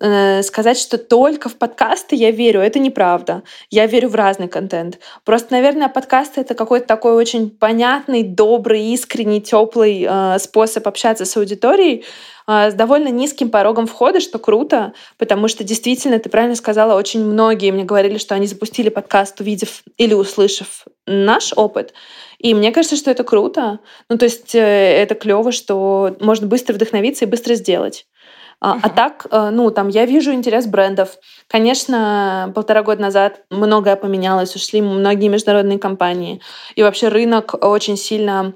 Э, 0.01 0.43
сказать, 0.43 0.79
что 0.79 0.99
только 0.99 1.49
в 1.49 1.55
подкасты 1.55 2.17
я 2.17 2.33
верю, 2.33 2.61
это 2.61 2.81
неправда. 2.81 3.45
Я 3.71 3.87
верю 3.87 4.09
в 4.09 4.17
разный 4.17 4.49
контент. 4.49 4.99
Просто, 5.25 5.53
наверное, 5.53 5.89
подкасты— 5.89 6.41
это 6.43 6.55
какой-то 6.55 6.89
такой 6.89 7.13
очень 7.13 7.51
понятный, 7.51 8.25
добрый, 8.25 8.83
искренний, 8.87 9.41
теплый 9.41 10.05
э, 10.09 10.39
способ 10.41 10.89
общаться 10.89 11.25
с 11.25 11.37
аудиторией, 11.37 12.05
с 12.49 12.75
довольно 12.75 13.09
низким 13.09 13.51
порогом 13.51 13.87
входа, 13.87 14.21
что 14.21 14.39
круто, 14.39 14.93
потому 15.19 15.49
что 15.49 15.65
действительно, 15.65 16.19
ты 16.19 16.29
правильно 16.29 16.55
сказала, 16.55 16.97
очень 16.97 17.25
многие 17.25 17.73
мне 17.73 17.85
говорили, 17.85 18.19
что 18.19 18.35
они 18.35 18.47
запустили 18.47 18.89
подкаст, 18.89 19.41
увидев 19.41 19.83
или 19.97 20.15
услышав 20.15 20.85
наш 21.07 21.53
опыт. 21.57 21.93
И 22.39 22.55
мне 22.55 22.71
кажется, 22.73 22.97
что 22.97 23.11
это 23.11 23.25
круто. 23.25 23.81
Ну, 24.09 24.19
то 24.19 24.25
есть 24.25 24.55
э, 24.55 24.61
это 24.61 25.15
клево, 25.15 25.53
что 25.53 26.17
можно 26.21 26.47
быстро 26.47 26.75
вдохновиться 26.75 27.25
и 27.25 27.29
быстро 27.29 27.55
сделать. 27.55 28.07
Uh-huh. 28.63 28.79
А 28.83 28.89
так, 28.89 29.27
э, 29.31 29.51
ну, 29.51 29.71
там, 29.71 29.89
я 29.89 30.07
вижу 30.07 30.33
интерес 30.33 30.67
брендов. 30.67 31.19
Конечно, 31.49 32.53
полтора 32.55 32.83
года 32.83 33.03
назад 33.03 33.43
многое 33.51 33.97
поменялось, 33.97 34.55
ушли 34.55 34.81
многие 34.81 35.29
международные 35.29 35.79
компании. 35.79 36.41
И 36.75 36.83
вообще 36.83 37.09
рынок 37.09 37.55
очень 37.63 37.97
сильно 37.97 38.55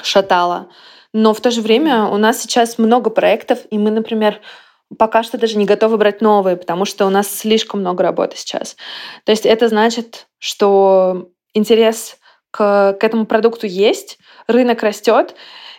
шатало. 0.00 0.68
Но 1.12 1.32
в 1.32 1.40
то 1.40 1.50
же 1.50 1.62
время 1.62 2.04
у 2.06 2.16
нас 2.16 2.40
сейчас 2.40 2.78
много 2.78 3.10
проектов, 3.10 3.60
и 3.70 3.78
мы, 3.78 3.90
например, 3.90 4.40
пока 4.96 5.22
что 5.22 5.38
даже 5.38 5.58
не 5.58 5.64
готовы 5.64 5.96
брать 5.98 6.20
новые, 6.20 6.56
потому 6.56 6.84
что 6.84 7.06
у 7.06 7.10
нас 7.10 7.28
слишком 7.28 7.80
много 7.80 8.02
работы 8.02 8.36
сейчас. 8.36 8.76
То 9.24 9.32
есть 9.32 9.46
это 9.46 9.68
значит, 9.68 10.28
что 10.38 11.30
интерес 11.54 12.18
к, 12.50 12.96
к 12.98 13.04
этому 13.04 13.26
продукту 13.26 13.66
есть, 13.66 14.18
рынок 14.46 14.82
растет, 14.82 15.34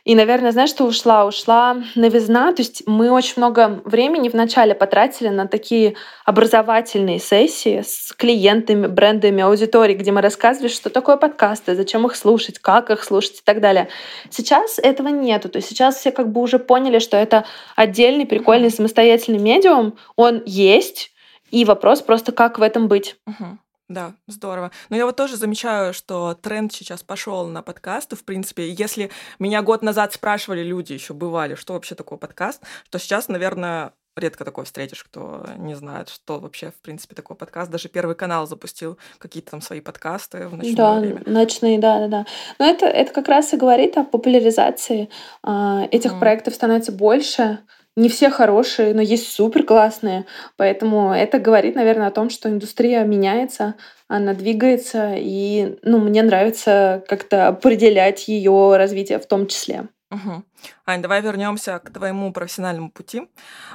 и, 0.10 0.16
наверное, 0.16 0.52
знаешь, 0.52 0.72
что 0.72 0.86
ушла? 0.86 1.24
Ушла 1.24 1.84
новизна. 1.94 2.52
То 2.52 2.64
есть 2.64 2.82
мы 2.88 3.12
очень 3.12 3.36
много 3.38 3.80
времени 3.86 4.28
вначале 4.30 4.74
потратили 4.74 5.28
на 5.28 5.48
такие 5.48 5.94
образовательные 6.26 7.20
сессии 7.20 7.84
с 7.86 8.12
клиентами, 8.18 8.88
брендами, 8.88 9.44
аудиторией, 9.44 10.00
где 10.00 10.12
мы 10.12 10.22
рассказывали, 10.22 10.70
что 10.70 10.90
такое 10.90 11.16
подкасты, 11.16 11.76
зачем 11.76 12.08
их 12.08 12.16
слушать, 12.16 12.58
как 12.58 12.90
их 12.90 13.04
слушать 13.04 13.42
и 13.42 13.42
так 13.44 13.62
далее. 13.62 13.88
Сейчас 14.32 14.80
этого 14.80 15.10
нету. 15.10 15.48
То 15.48 15.58
есть 15.58 15.70
сейчас 15.70 15.98
все 15.98 16.12
как 16.12 16.32
бы 16.32 16.42
уже 16.42 16.58
поняли, 16.58 16.98
что 16.98 17.16
это 17.16 17.46
отдельный, 17.76 18.26
прикольный, 18.26 18.72
самостоятельный 18.72 19.38
медиум. 19.38 19.96
Он 20.16 20.42
есть, 20.44 21.12
и 21.52 21.66
вопрос 21.66 22.02
просто, 22.02 22.32
как 22.32 22.58
в 22.58 22.64
этом 22.64 22.88
быть. 22.88 23.16
Uh-huh. 23.28 23.58
Да, 23.90 24.14
здорово. 24.28 24.70
Но 24.90 24.96
я 24.96 25.06
вот 25.08 25.16
тоже 25.16 25.36
замечаю, 25.36 25.96
что 25.96 26.36
тренд 26.36 26.72
сейчас 26.72 27.02
пошел 27.02 27.48
на 27.48 27.64
подкасты. 27.64 28.16
В 28.16 28.24
принципе, 28.24 28.70
если 28.70 29.10
меня 29.40 29.64
год 29.64 29.82
назад 29.82 30.14
спрашивали 30.14 30.62
люди, 30.62 30.94
еще 30.94 31.16
бывали, 31.16 31.56
что 31.56 31.74
вообще 31.74 31.96
такое 31.96 32.20
подкаст, 32.20 32.62
то 32.92 33.00
сейчас, 33.00 33.30
наверное, 33.30 33.94
редко 34.16 34.46
такое 34.46 34.66
встретишь, 34.66 35.04
кто 35.04 35.44
не 35.58 35.76
знает, 35.76 36.10
что 36.10 36.40
вообще, 36.40 36.70
в 36.70 36.80
принципе, 36.82 37.16
такое 37.16 37.36
подкаст. 37.36 37.72
Даже 37.72 37.90
Первый 37.90 38.16
канал 38.16 38.46
запустил 38.46 39.00
какие-то 39.18 39.52
там 39.52 39.62
свои 39.62 39.82
подкасты 39.82 40.48
в 40.48 40.56
ночное 40.56 40.76
да, 40.76 41.00
время. 41.00 41.24
ночные, 41.26 41.80
да, 41.80 42.00
да, 42.00 42.08
да. 42.08 42.26
Но 42.60 42.66
это, 42.70 42.86
это 42.86 43.12
как 43.12 43.28
раз 43.28 43.54
и 43.54 43.58
говорит 43.58 43.98
о 43.98 44.04
популяризации. 44.04 45.10
А, 45.42 45.88
этих 45.90 46.14
mm. 46.14 46.20
проектов 46.20 46.54
становится 46.54 46.92
больше, 46.92 47.60
не 48.00 48.10
все 48.10 48.30
хорошие, 48.30 48.94
но 48.94 49.02
есть 49.02 49.32
супер 49.32 49.64
классные. 49.64 50.26
Поэтому 50.56 51.12
это 51.14 51.38
говорит, 51.38 51.76
наверное, 51.76 52.08
о 52.08 52.12
том, 52.12 52.30
что 52.30 52.50
индустрия 52.50 53.04
меняется, 53.04 53.76
она 54.08 54.34
двигается, 54.34 55.14
и 55.16 55.78
ну, 55.84 56.00
мне 56.00 56.24
нравится 56.24 57.04
как-то 57.08 57.50
определять 57.50 58.28
ее 58.28 58.78
развитие 58.78 59.20
в 59.20 59.28
том 59.28 59.48
числе. 59.48 59.90
Угу. 60.12 60.44
Ань, 60.88 61.02
давай 61.04 61.22
вернемся 61.22 61.78
к 61.78 61.92
твоему 61.92 62.34
профессиональному 62.34 62.90
пути. 62.90 63.30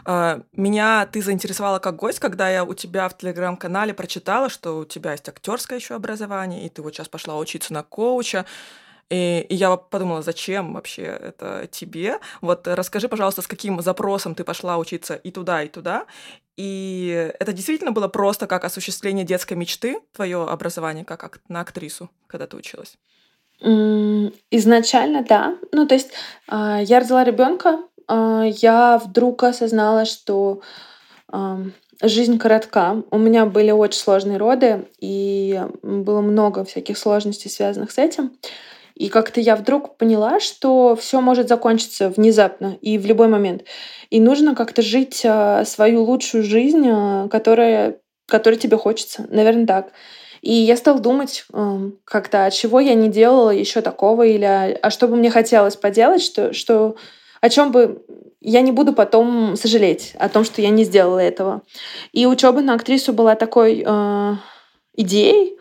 А, 0.05 0.41
меня 0.53 1.07
ты 1.07 1.23
заинтересовала 1.23 1.79
как 1.79 1.95
гость, 1.95 2.19
когда 2.19 2.51
я 2.51 2.65
у 2.65 2.75
тебя 2.75 3.09
в 3.09 3.17
телеграм-канале 3.17 3.95
прочитала, 3.95 4.49
что 4.49 4.79
у 4.79 4.85
тебя 4.85 5.13
есть 5.13 5.29
актерское 5.29 5.79
еще 5.79 5.95
образование, 5.95 6.67
и 6.67 6.69
ты 6.71 6.83
вот 6.83 6.95
сейчас 6.95 7.09
пошла 7.09 7.39
учиться 7.39 7.73
на 7.73 7.85
коуча. 7.85 8.47
И, 9.11 9.47
и 9.49 9.55
я 9.55 9.77
подумала, 9.77 10.23
зачем 10.23 10.75
вообще 10.75 11.03
это 11.03 11.69
тебе? 11.71 12.19
Вот 12.41 12.67
расскажи, 12.67 13.09
пожалуйста, 13.09 13.43
с 13.43 13.47
каким 13.47 13.81
запросом 13.81 14.35
ты 14.35 14.45
пошла 14.45 14.79
учиться 14.79 15.15
и 15.15 15.31
туда, 15.31 15.63
и 15.63 15.69
туда. 15.69 16.07
И 16.57 17.33
это 17.41 17.53
действительно 17.53 17.93
было 17.93 18.09
просто 18.09 18.47
как 18.47 18.65
осуществление 18.65 19.25
детской 19.25 19.55
мечты, 19.55 20.01
твое 20.13 20.45
образование 20.45 21.05
как 21.05 21.41
на 21.49 21.61
актрису, 21.61 22.11
когда 22.27 22.47
ты 22.47 22.57
училась? 22.57 22.97
Изначально, 24.51 25.25
да. 25.25 25.57
Ну, 25.73 25.87
то 25.87 25.95
есть 25.95 26.11
а, 26.49 26.81
я 26.81 27.01
родила 27.01 27.25
ребенка, 27.25 27.81
а, 28.07 28.45
я 28.45 29.01
вдруг 29.05 29.43
осознала, 29.45 30.05
что 30.05 30.61
жизнь 32.01 32.39
коротка. 32.39 33.03
У 33.11 33.19
меня 33.19 33.47
были 33.47 33.71
очень 33.71 33.99
сложные 33.99 34.37
роды, 34.37 34.87
и 35.01 35.61
было 35.83 36.21
много 36.21 36.65
всяких 36.65 36.97
сложностей, 36.99 37.51
связанных 37.51 37.91
с 37.91 37.99
этим. 37.99 38.33
И 38.95 39.09
как-то 39.09 39.41
я 39.41 39.57
вдруг 39.57 39.97
поняла, 39.97 40.39
что 40.39 40.95
все 40.95 41.21
может 41.21 41.49
закончиться 41.49 42.11
внезапно 42.11 42.79
и 42.81 42.97
в 42.97 43.07
любой 43.07 43.29
момент. 43.29 43.65
И 44.11 44.21
нужно 44.21 44.55
как-то 44.55 44.83
жить 44.83 45.23
а, 45.25 45.65
свою 45.65 46.05
лучшую 46.05 46.45
жизнь, 46.45 46.87
а, 46.89 47.29
которая, 47.29 47.99
которой 48.29 48.57
тебе 48.57 48.77
хочется. 48.77 49.27
Наверное, 49.31 49.67
так. 49.67 49.93
И 50.43 50.53
я 50.53 50.77
стала 50.77 51.01
думать 51.01 51.47
как-то, 52.05 52.45
а 52.45 52.51
чего 52.51 52.79
я 52.79 52.95
не 52.95 53.09
делала 53.09 53.51
еще 53.51 53.81
такого, 53.81 54.25
или 54.25 54.45
а, 54.45 54.79
а 54.81 54.91
что 54.91 55.09
бы 55.09 55.17
мне 55.17 55.31
хотелось 55.31 55.75
поделать, 55.75 56.23
что, 56.23 56.53
что 56.53 56.97
о 57.41 57.49
чем 57.49 57.73
бы 57.73 58.05
я 58.41 58.61
не 58.61 58.71
буду 58.71 58.93
потом 58.93 59.57
сожалеть 59.57 60.13
о 60.19 60.29
том, 60.29 60.45
что 60.45 60.63
я 60.63 60.69
не 60.69 60.85
сделала 60.85 61.19
этого. 61.19 61.63
И 62.13 62.27
учеба 62.27 62.61
на 62.61 62.75
актрису 62.75 63.13
была 63.13 63.35
такой 63.35 63.83
э, 63.85 64.35
идеей, 64.97 65.59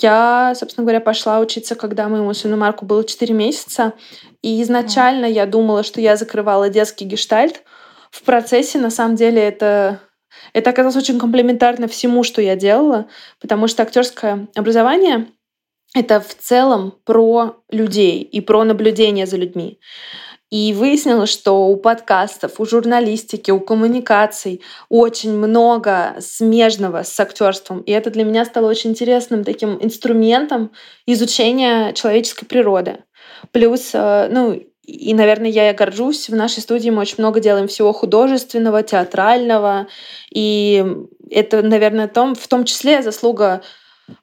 я, 0.00 0.54
собственно 0.56 0.84
говоря, 0.84 1.00
пошла 1.00 1.40
учиться, 1.40 1.74
когда 1.74 2.08
моему 2.08 2.32
сыну 2.34 2.56
Марку 2.56 2.84
было 2.84 3.04
4 3.04 3.34
месяца. 3.34 3.92
И 4.40 4.62
изначально 4.62 5.26
я 5.26 5.46
думала, 5.46 5.82
что 5.82 6.00
я 6.00 6.16
закрывала 6.16 6.68
детский 6.68 7.04
гештальт. 7.04 7.62
В 8.10 8.22
процессе, 8.22 8.78
на 8.78 8.90
самом 8.90 9.16
деле, 9.16 9.42
это 9.42 10.00
это 10.54 10.70
оказалось 10.70 10.96
очень 10.96 11.18
комплементарно 11.18 11.88
всему, 11.88 12.24
что 12.24 12.42
я 12.42 12.56
делала, 12.56 13.06
потому 13.40 13.68
что 13.68 13.82
актерское 13.82 14.48
образование 14.54 15.26
это 15.94 16.20
в 16.20 16.34
целом 16.34 16.94
про 17.04 17.56
людей 17.70 18.22
и 18.22 18.40
про 18.40 18.64
наблюдение 18.64 19.26
за 19.26 19.36
людьми. 19.36 19.78
И 20.52 20.74
выяснилось, 20.74 21.30
что 21.30 21.66
у 21.68 21.76
подкастов, 21.76 22.60
у 22.60 22.66
журналистики, 22.66 23.50
у 23.50 23.58
коммуникаций 23.58 24.60
очень 24.90 25.34
много 25.34 26.16
смежного 26.20 27.04
с 27.04 27.18
актерством. 27.18 27.80
И 27.80 27.90
это 27.90 28.10
для 28.10 28.22
меня 28.22 28.44
стало 28.44 28.68
очень 28.68 28.90
интересным 28.90 29.44
таким 29.44 29.82
инструментом 29.82 30.72
изучения 31.06 31.94
человеческой 31.94 32.44
природы. 32.44 32.98
Плюс, 33.52 33.92
э, 33.94 34.28
ну, 34.30 34.62
и, 34.84 35.14
наверное, 35.14 35.48
я 35.48 35.70
и 35.70 35.74
горжусь. 35.74 36.28
В 36.28 36.34
нашей 36.34 36.60
студии 36.60 36.90
мы 36.90 37.00
очень 37.00 37.16
много 37.16 37.40
делаем 37.40 37.66
всего 37.66 37.94
художественного, 37.94 38.82
театрального. 38.82 39.86
И 40.34 40.84
это, 41.30 41.62
наверное, 41.62 42.08
том, 42.08 42.34
в 42.34 42.46
том 42.46 42.66
числе 42.66 43.00
заслуга 43.00 43.62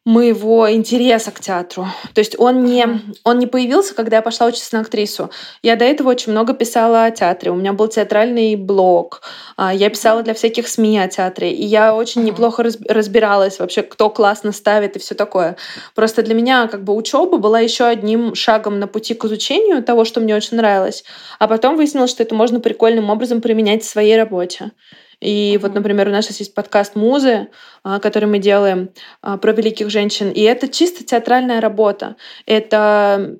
моего 0.05 0.71
интереса 0.71 1.31
к 1.31 1.39
театру. 1.39 1.87
То 2.13 2.19
есть 2.19 2.35
он 2.39 2.63
не, 2.63 2.85
он 3.23 3.39
не 3.39 3.47
появился, 3.47 3.95
когда 3.95 4.17
я 4.17 4.21
пошла 4.21 4.47
учиться 4.47 4.75
на 4.75 4.81
актрису. 4.81 5.29
Я 5.61 5.75
до 5.75 5.85
этого 5.85 6.09
очень 6.09 6.31
много 6.31 6.53
писала 6.53 7.05
о 7.05 7.11
театре. 7.11 7.51
У 7.51 7.55
меня 7.55 7.73
был 7.73 7.87
театральный 7.87 8.55
блог. 8.55 9.21
А, 9.55 9.73
я 9.73 9.89
писала 9.89 10.21
для 10.23 10.33
всяких 10.33 10.67
СМИ 10.67 10.99
о 10.99 11.07
театре. 11.07 11.53
И 11.53 11.65
я 11.65 11.95
очень 11.95 12.23
неплохо 12.23 12.63
разбиралась 12.87 13.59
вообще, 13.59 13.81
кто 13.83 14.09
классно 14.09 14.51
ставит 14.51 14.95
и 14.95 14.99
все 14.99 15.15
такое. 15.15 15.57
Просто 15.95 16.23
для 16.23 16.33
меня 16.33 16.67
как 16.67 16.83
бы 16.83 16.93
учеба 16.93 17.37
была 17.37 17.59
еще 17.59 17.85
одним 17.85 18.35
шагом 18.35 18.79
на 18.79 18.87
пути 18.87 19.13
к 19.13 19.25
изучению 19.25 19.83
того, 19.83 20.05
что 20.05 20.19
мне 20.19 20.35
очень 20.35 20.57
нравилось. 20.57 21.03
А 21.39 21.47
потом 21.47 21.77
выяснилось, 21.77 22.11
что 22.11 22.23
это 22.23 22.35
можно 22.35 22.59
прикольным 22.59 23.09
образом 23.09 23.41
применять 23.41 23.83
в 23.83 23.89
своей 23.89 24.17
работе. 24.17 24.71
И 25.21 25.59
вот, 25.61 25.73
например, 25.73 26.07
у 26.07 26.11
нас 26.11 26.25
сейчас 26.25 26.39
есть 26.39 26.53
подкаст 26.53 26.95
«Музы», 26.95 27.49
а, 27.83 27.99
который 27.99 28.25
мы 28.25 28.39
делаем 28.39 28.91
а, 29.21 29.37
про 29.37 29.51
великих 29.51 29.89
женщин. 29.89 30.31
И 30.31 30.41
это 30.41 30.69
чисто 30.69 31.03
театральная 31.03 31.59
работа. 31.59 32.15
Это, 32.45 33.35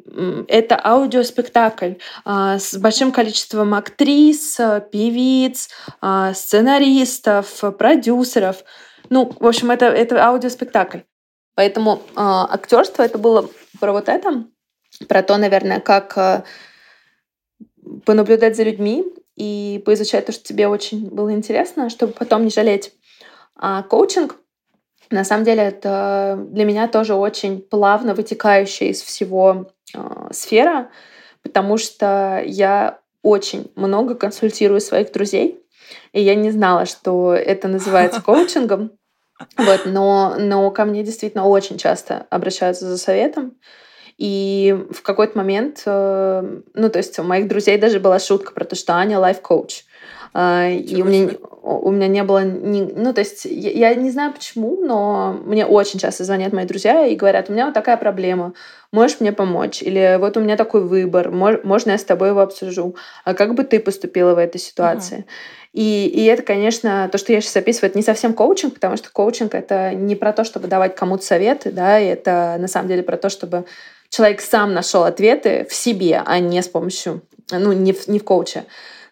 это 0.48 0.80
аудиоспектакль 0.84 1.94
а, 2.26 2.60
с 2.60 2.76
большим 2.78 3.12
количеством 3.12 3.74
актрис, 3.74 4.60
певиц, 4.92 5.70
сценаристов, 6.34 7.63
продюсеров. 7.78 8.63
Ну, 9.10 9.34
в 9.39 9.48
общем, 9.48 9.72
это, 9.72 9.86
это 9.86 10.22
аудиоспектакль. 10.24 11.00
Поэтому 11.56 12.02
актерство 12.15 13.04
это 13.04 13.18
было 13.18 13.50
про 13.80 13.92
вот 13.92 14.08
это, 14.08 14.46
про 15.08 15.24
то, 15.24 15.38
наверное, 15.38 15.82
как 15.82 16.46
понаблюдать 18.06 18.56
за 18.56 18.63
людьми 18.63 19.04
и 19.39 19.82
поизучать 19.86 20.25
то, 20.25 20.32
что 20.34 20.43
тебе 20.43 20.67
очень 20.67 21.08
было 21.10 21.32
интересно, 21.32 21.89
чтобы 21.89 22.12
потом 22.12 22.43
не 22.43 22.52
жалеть. 22.52 22.93
А 23.56 23.84
коучинг, 23.84 24.36
на 25.10 25.23
самом 25.23 25.45
деле, 25.45 25.63
это 25.63 26.38
для 26.49 26.65
меня 26.65 26.88
тоже 26.89 27.15
очень 27.15 27.62
плавно 27.62 28.13
вытекающая 28.13 28.89
из 28.89 29.02
всего 29.02 29.71
э, 29.95 30.28
сфера, 30.32 30.89
потому 31.41 31.78
что 31.78 32.43
я 32.45 32.99
очень 33.23 33.71
много 33.75 34.13
консультирую 34.15 34.82
своих 34.82 35.12
друзей, 35.13 35.60
и 36.12 36.21
я 36.21 36.36
не 36.36 36.52
знала, 36.52 36.86
что 36.86 37.34
это 37.34 37.69
называется 37.69 38.21
коучингом. 38.25 38.91
Вот, 39.58 39.84
но, 39.86 40.36
но 40.38 40.69
ко 40.71 40.84
мне 40.84 41.02
действительно 41.02 41.47
очень 41.47 41.78
часто 41.78 42.28
обращаются 42.30 42.86
за 42.89 42.97
советом. 42.97 43.58
И 44.19 44.77
в 44.91 45.01
какой-то 45.01 45.38
момент, 45.38 45.82
э, 45.86 46.60
ну, 46.73 46.89
то 46.89 46.97
есть 46.97 47.17
у 47.19 47.23
моих 47.23 47.47
друзей 47.47 47.77
даже 47.77 48.01
была 48.01 48.19
шутка 48.19 48.51
про 48.51 48.65
то, 48.65 48.75
что 48.75 48.93
Аня 48.93 49.17
лайф-коуч. 49.17 49.86
А, 50.34 50.67
и 50.67 51.01
у 51.01 51.05
меня, 51.05 51.29
у 51.62 51.89
меня 51.89 52.08
не 52.10 52.23
было... 52.23 52.43
Ни, 52.43 52.82
ну, 52.82 53.13
то 53.13 53.21
есть 53.21 53.45
я, 53.45 53.89
я 53.89 53.95
не 53.95 54.12
знаю 54.12 54.34
почему, 54.34 54.75
но 54.82 55.39
мне 55.45 55.65
очень 55.65 55.99
часто 55.99 56.25
звонят 56.25 56.51
мои 56.51 56.65
друзья 56.65 57.08
и 57.08 57.15
говорят, 57.15 57.49
у 57.49 57.53
меня 57.53 57.65
вот 57.65 57.73
такая 57.73 57.95
проблема, 57.95 58.53
можешь 58.91 59.21
мне 59.21 59.32
помочь? 59.32 59.82
Или 59.82 60.17
вот 60.19 60.36
у 60.36 60.41
меня 60.41 60.58
такой 60.58 60.84
выбор, 60.84 61.32
можно 61.32 61.91
я 61.91 61.97
с 61.97 62.03
тобой 62.03 62.29
его 62.29 62.41
обсужу? 62.41 62.97
А 63.23 63.34
как 63.34 63.55
бы 63.55 63.63
ты 63.63 63.79
поступила 63.79 64.36
в 64.36 64.38
этой 64.38 64.60
ситуации? 64.60 65.19
Uh-huh. 65.19 65.60
И, 65.71 66.08
и 66.08 66.25
это, 66.25 66.41
конечно, 66.41 67.08
то, 67.10 67.17
что 67.17 67.32
я 67.32 67.39
сейчас 67.39 67.55
описываю, 67.55 67.89
это 67.89 67.97
не 67.97 68.03
совсем 68.03 68.34
коучинг, 68.34 68.73
потому 68.73 68.97
что 68.97 69.10
коучинг— 69.12 69.53
это 69.55 69.93
не 69.93 70.15
про 70.15 70.34
то, 70.34 70.43
чтобы 70.43 70.67
давать 70.67 70.95
кому-то 70.95 71.23
советы, 71.23 71.71
да, 71.71 71.99
это 71.99 72.58
на 72.60 72.67
самом 72.67 72.88
деле 72.88 73.03
про 73.03 73.17
то, 73.17 73.29
чтобы 73.29 73.65
человек 74.10 74.41
сам 74.41 74.74
нашел 74.74 75.04
ответы 75.04 75.65
в 75.69 75.74
себе, 75.74 76.22
а 76.26 76.39
не 76.39 76.62
с 76.62 76.67
помощью, 76.67 77.22
ну, 77.52 77.72
не 77.72 77.93
в, 77.93 78.08
не 78.08 78.19
в 78.19 78.24
коуче. 78.24 78.65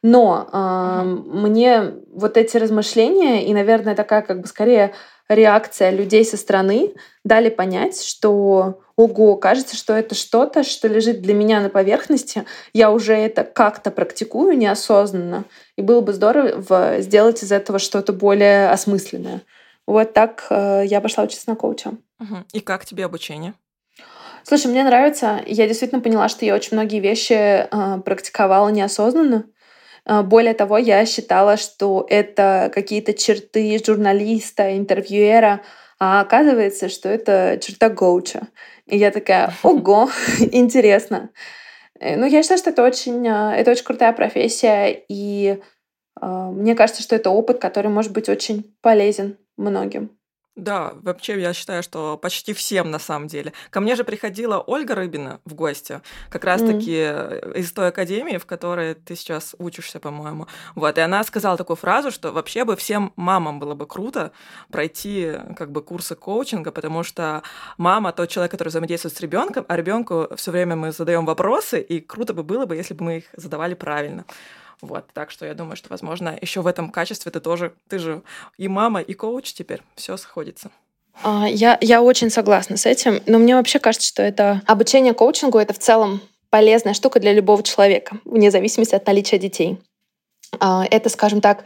Но 0.03 0.47
э, 0.51 0.55
mm-hmm. 0.55 1.37
мне 1.37 1.93
вот 2.13 2.37
эти 2.37 2.57
размышления 2.57 3.45
и, 3.45 3.53
наверное, 3.53 3.95
такая 3.95 4.21
как 4.21 4.41
бы 4.41 4.47
скорее 4.47 4.93
реакция 5.27 5.89
людей 5.89 6.23
со 6.23 6.37
стороны 6.37 6.93
дали 7.23 7.49
понять, 7.49 8.01
что 8.01 8.79
ого, 8.95 9.35
кажется, 9.35 9.75
что 9.75 9.93
это 9.93 10.15
что-то, 10.15 10.63
что 10.63 10.87
лежит 10.87 11.21
для 11.21 11.33
меня 11.33 11.59
на 11.59 11.69
поверхности, 11.69 12.45
я 12.73 12.91
уже 12.91 13.13
это 13.13 13.43
как-то 13.43 13.91
практикую 13.91 14.57
неосознанно, 14.57 15.45
и 15.75 15.81
было 15.81 16.01
бы 16.01 16.13
здорово 16.13 16.97
сделать 16.99 17.43
из 17.43 17.51
этого 17.51 17.79
что-то 17.79 18.13
более 18.13 18.69
осмысленное. 18.69 19.41
Вот 19.85 20.13
так 20.13 20.47
э, 20.49 20.83
я 20.85 20.99
пошла 21.01 21.23
учиться 21.23 21.49
на 21.49 21.55
коуча. 21.55 21.91
Угу. 22.19 22.35
И 22.53 22.59
как 22.59 22.85
тебе 22.85 23.05
обучение? 23.05 23.53
Слушай, 24.47 24.67
мне 24.67 24.85
нравится. 24.85 25.41
Я 25.45 25.67
действительно 25.67 25.99
поняла, 25.99 26.29
что 26.29 26.45
я 26.45 26.55
очень 26.55 26.77
многие 26.77 27.01
вещи 27.01 27.33
э, 27.33 27.67
практиковала 27.99 28.69
неосознанно. 28.69 29.43
Э, 30.05 30.21
более 30.21 30.53
того, 30.53 30.77
я 30.77 31.05
считала, 31.05 31.57
что 31.57 32.07
это 32.09 32.71
какие-то 32.73 33.13
черты 33.13 33.77
журналиста, 33.85 34.77
интервьюера, 34.77 35.63
а 35.99 36.21
оказывается, 36.21 36.87
что 36.87 37.09
это 37.09 37.59
черта 37.61 37.89
коуча. 37.89 38.47
И 38.85 38.95
я 38.97 39.11
такая, 39.11 39.51
ого, 39.63 40.09
интересно. 40.39 41.29
Э, 41.99 42.15
ну, 42.15 42.25
я 42.25 42.41
считаю, 42.41 42.59
что 42.59 42.69
это 42.69 42.83
очень, 42.83 43.27
э, 43.27 43.53
это 43.57 43.71
очень 43.71 43.83
крутая 43.83 44.13
профессия, 44.13 44.97
и 45.09 45.59
э, 46.21 46.25
мне 46.25 46.73
кажется, 46.73 47.03
что 47.03 47.17
это 47.17 47.31
опыт, 47.31 47.59
который 47.59 47.91
может 47.91 48.13
быть 48.13 48.29
очень 48.29 48.77
полезен 48.79 49.37
многим. 49.57 50.17
Да, 50.57 50.93
вообще 51.03 51.39
я 51.39 51.53
считаю, 51.53 51.83
что 51.83 52.17
почти 52.17 52.51
всем 52.51 52.89
на 52.89 52.97
самом 52.97 53.27
деле. 53.27 53.53
Ко 53.69 53.79
мне 53.79 53.95
же 53.95 54.03
приходила 54.03 54.57
Ольга 54.57 54.95
Рыбина 54.95 55.39
в 55.45 55.53
гости, 55.53 56.01
как 56.31 56.43
раз-таки 56.43 56.93
mm. 56.93 57.59
из 57.59 57.71
той 57.71 57.89
академии, 57.89 58.37
в 58.37 58.47
которой 58.47 58.95
ты 58.95 59.15
сейчас 59.15 59.55
учишься, 59.59 59.99
по-моему. 59.99 60.47
Вот, 60.73 60.97
и 60.97 61.01
она 61.01 61.23
сказала 61.23 61.57
такую 61.57 61.77
фразу, 61.77 62.09
что 62.09 62.31
вообще 62.31 62.65
бы 62.65 62.75
всем 62.75 63.13
мамам 63.15 63.59
было 63.59 63.75
бы 63.75 63.85
круто 63.85 64.31
пройти 64.71 65.33
как 65.55 65.71
бы 65.71 65.83
курсы 65.83 66.15
коучинга, 66.15 66.71
потому 66.71 67.03
что 67.03 67.43
мама 67.77 68.11
тот 68.11 68.29
человек, 68.29 68.49
который 68.49 68.69
взаимодействует 68.69 69.15
с 69.15 69.21
ребенком, 69.21 69.63
а 69.67 69.77
ребенку 69.77 70.27
все 70.37 70.49
время 70.49 70.75
мы 70.75 70.91
задаем 70.91 71.27
вопросы, 71.27 71.79
и 71.79 72.01
круто 72.01 72.33
бы 72.33 72.41
было 72.41 72.65
бы, 72.65 72.75
если 72.75 72.95
бы 72.95 73.05
мы 73.05 73.17
их 73.17 73.25
задавали 73.33 73.75
правильно. 73.75 74.25
Вот, 74.81 75.05
так 75.13 75.31
что 75.31 75.45
я 75.45 75.53
думаю, 75.53 75.75
что, 75.75 75.89
возможно, 75.89 76.37
еще 76.39 76.61
в 76.61 76.67
этом 76.67 76.91
качестве 76.91 77.31
ты 77.31 77.39
тоже, 77.39 77.73
ты 77.89 77.97
же 77.97 78.21
и 78.57 78.67
мама, 78.67 79.01
и 79.01 79.13
коуч 79.13 79.53
теперь, 79.53 79.81
все 79.95 80.17
сходится. 80.17 80.69
А, 81.23 81.47
я, 81.49 81.77
я 81.81 82.01
очень 82.01 82.29
согласна 82.29 82.77
с 82.77 82.85
этим, 82.85 83.21
но 83.25 83.39
мне 83.39 83.55
вообще 83.55 83.79
кажется, 83.79 84.07
что 84.07 84.21
это 84.21 84.61
обучение 84.67 85.13
коучингу 85.13 85.57
это 85.57 85.73
в 85.73 85.79
целом 85.79 86.21
полезная 86.49 86.93
штука 86.93 87.19
для 87.19 87.33
любого 87.33 87.63
человека, 87.63 88.17
вне 88.23 88.51
зависимости 88.51 88.95
от 88.95 89.05
наличия 89.07 89.39
детей. 89.39 89.79
А, 90.59 90.85
это, 90.89 91.09
скажем 91.09 91.41
так, 91.41 91.63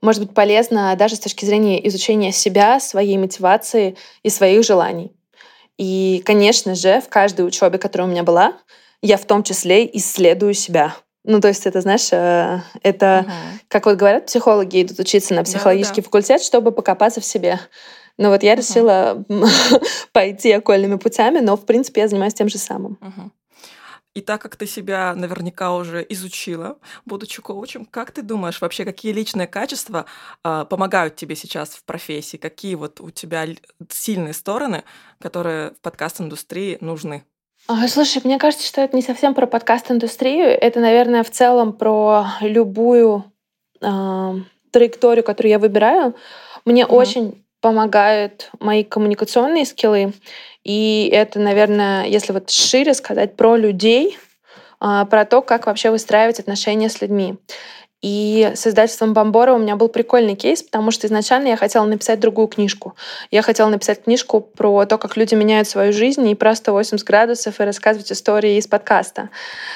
может 0.00 0.22
быть 0.24 0.34
полезно 0.34 0.94
даже 0.96 1.16
с 1.16 1.20
точки 1.20 1.44
зрения 1.44 1.86
изучения 1.88 2.32
себя, 2.32 2.80
своей 2.80 3.16
мотивации 3.18 3.96
и 4.22 4.30
своих 4.30 4.64
желаний. 4.64 5.12
И, 5.78 6.22
конечно 6.26 6.74
же, 6.74 7.00
в 7.00 7.08
каждой 7.08 7.46
учебе, 7.46 7.78
которая 7.78 8.08
у 8.08 8.10
меня 8.10 8.22
была, 8.22 8.54
я 9.02 9.16
в 9.16 9.24
том 9.24 9.42
числе 9.42 9.88
исследую 9.96 10.54
себя. 10.54 10.94
Ну, 11.24 11.40
то 11.40 11.48
есть 11.48 11.66
это, 11.66 11.80
знаешь, 11.80 12.08
э, 12.12 12.60
это, 12.82 13.24
угу. 13.26 13.32
как 13.68 13.86
вот 13.86 13.96
говорят, 13.96 14.26
психологи 14.26 14.82
идут 14.82 14.98
учиться 14.98 15.34
на 15.34 15.44
психологический 15.44 16.00
да, 16.00 16.02
да. 16.02 16.06
факультет, 16.06 16.42
чтобы 16.42 16.72
покопаться 16.72 17.20
в 17.20 17.24
себе. 17.24 17.60
Но 18.16 18.30
вот 18.30 18.42
я 18.42 18.52
угу. 18.52 18.60
решила 18.60 19.24
пойти 20.12 20.52
окольными 20.52 20.96
путями, 20.96 21.40
но, 21.40 21.56
в 21.56 21.66
принципе, 21.66 22.02
я 22.02 22.08
занимаюсь 22.08 22.34
тем 22.34 22.48
же 22.48 22.58
самым. 22.58 22.98
Угу. 23.00 23.30
И 24.14 24.22
так 24.22 24.42
как 24.42 24.56
ты 24.56 24.66
себя 24.66 25.14
наверняка 25.14 25.72
уже 25.72 26.04
изучила, 26.08 26.78
будучи 27.04 27.40
коучем, 27.40 27.84
как 27.84 28.10
ты 28.10 28.22
думаешь 28.22 28.60
вообще, 28.60 28.84
какие 28.84 29.12
личные 29.12 29.46
качества 29.46 30.04
э, 30.42 30.66
помогают 30.68 31.14
тебе 31.14 31.36
сейчас 31.36 31.70
в 31.70 31.84
профессии? 31.84 32.36
Какие 32.36 32.74
вот 32.74 33.00
у 33.00 33.10
тебя 33.10 33.46
сильные 33.88 34.32
стороны, 34.32 34.82
которые 35.20 35.70
в 35.72 35.80
подкаст-индустрии 35.80 36.78
нужны? 36.80 37.24
Слушай, 37.88 38.20
мне 38.24 38.38
кажется, 38.38 38.66
что 38.66 38.80
это 38.80 38.96
не 38.96 39.02
совсем 39.02 39.34
про 39.34 39.46
подкаст-индустрию. 39.46 40.46
Это, 40.46 40.80
наверное, 40.80 41.22
в 41.22 41.30
целом 41.30 41.72
про 41.72 42.26
любую 42.40 43.24
э, 43.80 44.34
траекторию, 44.72 45.22
которую 45.22 45.50
я 45.50 45.58
выбираю. 45.58 46.16
Мне 46.64 46.82
mm-hmm. 46.82 46.94
очень 46.94 47.44
помогают 47.60 48.50
мои 48.58 48.82
коммуникационные 48.82 49.66
скиллы. 49.66 50.14
И 50.64 51.08
это, 51.12 51.38
наверное, 51.38 52.06
если 52.06 52.32
вот 52.32 52.50
шире 52.50 52.92
сказать 52.94 53.36
про 53.36 53.56
людей, 53.56 54.18
э, 54.80 55.04
про 55.08 55.24
то, 55.24 55.40
как 55.40 55.66
вообще 55.66 55.90
выстраивать 55.90 56.40
отношения 56.40 56.88
с 56.88 57.00
людьми. 57.00 57.36
И 58.02 58.50
с 58.54 58.66
издательством 58.66 59.12
Бомбора 59.12 59.52
у 59.52 59.58
меня 59.58 59.76
был 59.76 59.88
прикольный 59.88 60.34
кейс, 60.34 60.62
потому 60.62 60.90
что 60.90 61.06
изначально 61.06 61.48
я 61.48 61.56
хотела 61.56 61.84
написать 61.84 62.18
другую 62.18 62.48
книжку. 62.48 62.94
Я 63.30 63.42
хотела 63.42 63.68
написать 63.68 64.04
книжку 64.04 64.40
про 64.40 64.86
то, 64.86 64.96
как 64.96 65.18
люди 65.18 65.34
меняют 65.34 65.68
свою 65.68 65.92
жизнь 65.92 66.26
и 66.26 66.34
про 66.34 66.54
180 66.54 67.06
градусов 67.06 67.60
и 67.60 67.64
рассказывать 67.64 68.10
истории 68.10 68.56
из 68.56 68.66
подкаста. 68.66 69.28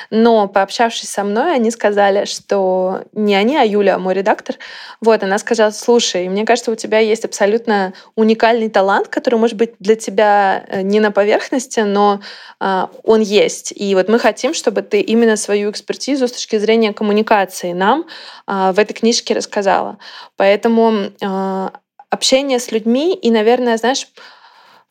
Но 0.09 0.49
пообщавшись 0.49 1.11
со 1.11 1.23
мной, 1.23 1.55
они 1.55 1.71
сказали, 1.71 2.25
что 2.25 3.03
не 3.13 3.35
они, 3.35 3.59
а 3.59 3.65
Юля, 3.65 3.99
мой 3.99 4.15
редактор, 4.15 4.57
вот, 5.03 5.23
она 5.23 5.39
сказала, 5.39 5.71
слушай, 5.71 6.27
мне 6.29 6.47
кажется, 6.47 6.71
у 6.71 6.77
тебя 6.77 7.01
есть 7.01 7.27
абсолютно 7.27 7.93
уникальный 8.15 8.71
талант, 8.71 9.09
который 9.09 9.39
может 9.39 9.59
быть 9.59 9.75
для 9.81 9.97
тебя 9.97 10.65
э, 10.69 10.81
не 10.81 11.01
на 11.01 11.11
поверхности, 11.11 11.81
но 11.81 12.21
э, 12.59 12.87
он 13.03 13.21
есть. 13.21 13.75
И 13.77 13.95
вот 13.95 14.09
мы 14.09 14.19
хотим, 14.19 14.55
чтобы 14.55 14.81
ты 14.81 15.01
именно 15.01 15.37
свою 15.37 15.71
экспертизу 15.71 16.27
с 16.27 16.33
точки 16.33 16.57
зрения 16.57 16.95
коммуникации 16.95 17.73
нам 17.73 18.07
в 18.47 18.79
этой 18.79 18.93
книжке 18.93 19.35
рассказала. 19.35 19.99
Поэтому 20.37 21.11
а, 21.23 21.73
общение 22.11 22.59
с 22.59 22.71
людьми 22.71 23.15
и, 23.15 23.31
наверное, 23.31 23.77
знаешь, 23.77 24.09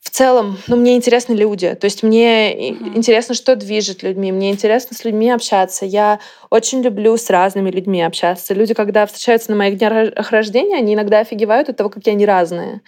в 0.04 0.10
целом, 0.10 0.58
ну, 0.68 0.76
мне 0.76 0.96
интересны 0.96 1.32
люди. 1.32 1.74
То 1.74 1.86
есть 1.86 2.02
мне 2.02 2.52
uh-huh. 2.52 2.94
интересно, 2.94 3.34
что 3.34 3.56
движет 3.56 4.02
людьми. 4.02 4.32
Мне 4.32 4.50
интересно 4.50 4.94
с 4.94 5.02
людьми 5.02 5.30
общаться. 5.30 5.86
Я 5.86 6.20
очень 6.50 6.82
люблю 6.82 7.16
с 7.16 7.30
разными 7.30 7.70
людьми 7.70 8.02
общаться. 8.02 8.52
Люди, 8.52 8.74
когда 8.74 9.06
встречаются 9.06 9.50
на 9.50 9.56
моих 9.56 9.78
днях 9.78 10.30
рождения, 10.30 10.76
они 10.76 10.92
иногда 10.94 11.20
офигевают 11.20 11.70
от 11.70 11.78
того, 11.78 11.88
какие 11.88 12.14
они 12.14 12.26
разные. 12.26 12.82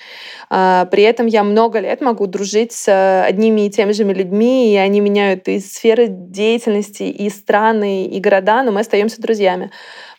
А, 0.50 0.84
при 0.84 1.02
этом 1.04 1.26
я 1.26 1.42
много 1.42 1.80
лет 1.80 2.02
могу 2.02 2.26
дружить 2.26 2.72
с 2.72 3.24
одними 3.24 3.66
и 3.66 3.70
теми 3.70 3.92
же 3.92 4.04
людьми, 4.04 4.72
и 4.72 4.76
они 4.76 5.00
меняют 5.00 5.48
и 5.48 5.58
сферы 5.58 6.08
деятельности, 6.08 7.04
и 7.04 7.30
страны, 7.30 8.06
и 8.06 8.20
города, 8.20 8.62
но 8.62 8.72
мы 8.72 8.80
остаемся 8.80 9.22
друзьями. 9.22 9.70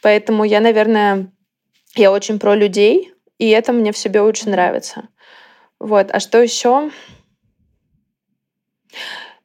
Поэтому 0.01 0.43
я, 0.43 0.59
наверное, 0.59 1.31
я 1.95 2.11
очень 2.11 2.39
про 2.39 2.55
людей, 2.55 3.13
и 3.37 3.49
это 3.49 3.71
мне 3.71 3.91
в 3.91 3.97
себе 3.97 4.21
очень 4.21 4.49
нравится. 4.49 5.09
Вот. 5.79 6.09
А 6.11 6.19
что 6.19 6.41
еще? 6.41 6.91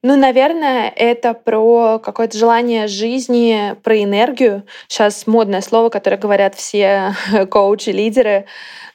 Ну, 0.05 0.17
наверное, 0.17 0.89
это 0.89 1.33
про 1.33 2.01
какое-то 2.01 2.37
желание 2.37 2.89
жизни, 2.89 3.77
про 3.85 4.03
энергию. 4.03 4.65
Сейчас 4.89 5.29
модное 5.29 5.61
слово, 5.61 5.91
которое 5.91 6.17
говорят 6.17 6.57
все 6.57 7.15
коучи, 7.51 7.91
лидеры. 7.91 8.47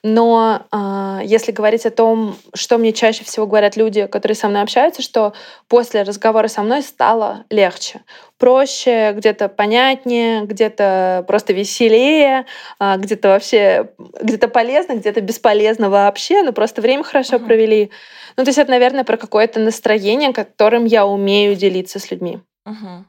Но 0.09 0.65
э, 0.71 1.19
если 1.25 1.51
говорить 1.51 1.85
о 1.85 1.91
том, 1.91 2.37
что 2.53 2.77
мне 2.77 2.93
чаще 2.93 3.25
всего 3.25 3.45
говорят 3.45 3.75
люди, 3.75 4.05
которые 4.05 4.37
со 4.37 4.47
мной 4.47 4.61
общаются, 4.61 5.01
что 5.01 5.33
после 5.67 6.03
разговора 6.03 6.47
со 6.47 6.63
мной 6.63 6.81
стало 6.81 7.43
легче, 7.49 7.99
проще, 8.37 9.11
где-то 9.11 9.49
понятнее, 9.49 10.45
где-то 10.45 11.25
просто 11.27 11.51
веселее, 11.51 12.45
э, 12.79 12.95
где-то 12.97 13.27
вообще 13.27 13.89
где-то 14.21 14.47
полезно, 14.47 14.93
где-то 14.93 15.19
бесполезно 15.19 15.89
вообще, 15.89 16.41
но 16.41 16.53
просто 16.53 16.81
время 16.81 17.03
хорошо 17.03 17.35
uh-huh. 17.35 17.45
провели. 17.45 17.91
Ну, 18.37 18.45
то 18.45 18.49
есть 18.49 18.59
это, 18.59 18.71
наверное, 18.71 19.03
про 19.03 19.17
какое-то 19.17 19.59
настроение, 19.59 20.31
которым 20.31 20.85
я 20.85 21.05
умею 21.05 21.55
делиться 21.55 21.99
с 21.99 22.09
людьми. 22.11 22.39
Uh-huh. 22.65 23.03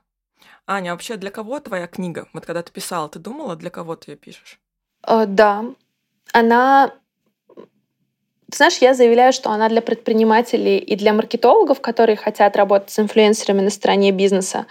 Аня, 0.66 0.90
вообще 0.90 1.14
для 1.14 1.30
кого 1.30 1.60
твоя 1.60 1.86
книга? 1.86 2.26
Вот 2.32 2.44
когда 2.44 2.64
ты 2.64 2.72
писала, 2.72 3.08
ты 3.08 3.20
думала, 3.20 3.54
для 3.54 3.70
кого 3.70 3.94
ты 3.94 4.10
ее 4.10 4.16
пишешь? 4.16 4.58
Э, 5.06 5.26
да, 5.26 5.64
она 6.32 6.92
ты 8.50 8.56
знаешь, 8.56 8.78
я 8.78 8.94
заявляю, 8.94 9.34
что 9.34 9.50
она 9.50 9.68
для 9.68 9.82
предпринимателей 9.82 10.78
и 10.78 10.96
для 10.96 11.12
маркетологов, 11.12 11.82
которые 11.82 12.16
хотят 12.16 12.56
работать 12.56 12.90
с 12.90 12.98
инфлюенсерами 12.98 13.60
на 13.60 13.68
стороне 13.68 14.10
бизнеса. 14.10 14.64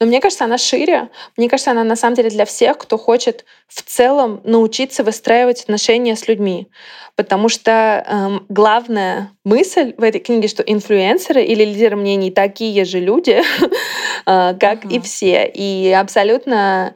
Но 0.00 0.06
мне 0.06 0.22
кажется, 0.22 0.44
она 0.44 0.56
шире. 0.56 1.10
Мне 1.36 1.50
кажется, 1.50 1.72
она 1.72 1.84
на 1.84 1.94
самом 1.94 2.16
деле 2.16 2.30
для 2.30 2.46
всех, 2.46 2.78
кто 2.78 2.96
хочет 2.96 3.44
в 3.66 3.82
целом 3.82 4.40
научиться 4.44 5.04
выстраивать 5.04 5.64
отношения 5.64 6.16
с 6.16 6.26
людьми. 6.26 6.68
Потому 7.16 7.50
что 7.50 8.02
эм, 8.08 8.46
главная 8.48 9.30
мысль 9.44 9.92
в 9.98 10.02
этой 10.04 10.22
книге, 10.22 10.48
что 10.48 10.62
инфлюенсеры 10.62 11.44
или 11.44 11.66
лидеры 11.66 11.96
мнений 11.96 12.30
такие 12.30 12.86
же 12.86 12.98
люди, 12.98 13.42
э, 14.26 14.54
как 14.58 14.86
и 14.86 15.00
все. 15.00 15.44
И 15.52 15.92
абсолютно 15.92 16.94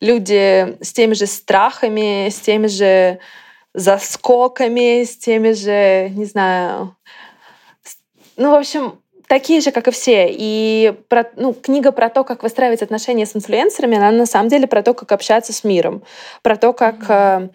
люди 0.00 0.78
с 0.80 0.94
теми 0.94 1.12
же 1.12 1.26
страхами, 1.26 2.30
с 2.30 2.40
теми 2.40 2.68
же 2.68 3.18
заскоками, 3.74 5.04
с 5.04 5.16
теми 5.16 5.52
же, 5.52 6.10
не 6.10 6.24
знаю, 6.24 6.96
ну, 8.36 8.50
в 8.50 8.54
общем, 8.54 9.00
такие 9.26 9.60
же, 9.60 9.70
как 9.70 9.88
и 9.88 9.90
все. 9.90 10.28
И 10.30 10.94
про, 11.08 11.30
ну, 11.36 11.52
книга 11.52 11.92
про 11.92 12.08
то, 12.08 12.24
как 12.24 12.42
выстраивать 12.42 12.82
отношения 12.82 13.26
с 13.26 13.36
инфлюенсерами, 13.36 13.96
она 13.96 14.10
на 14.10 14.26
самом 14.26 14.48
деле 14.48 14.66
про 14.66 14.82
то, 14.82 14.94
как 14.94 15.12
общаться 15.12 15.52
с 15.52 15.64
миром, 15.64 16.02
про 16.42 16.56
то, 16.56 16.72
как 16.72 16.96
mm-hmm 16.96 17.50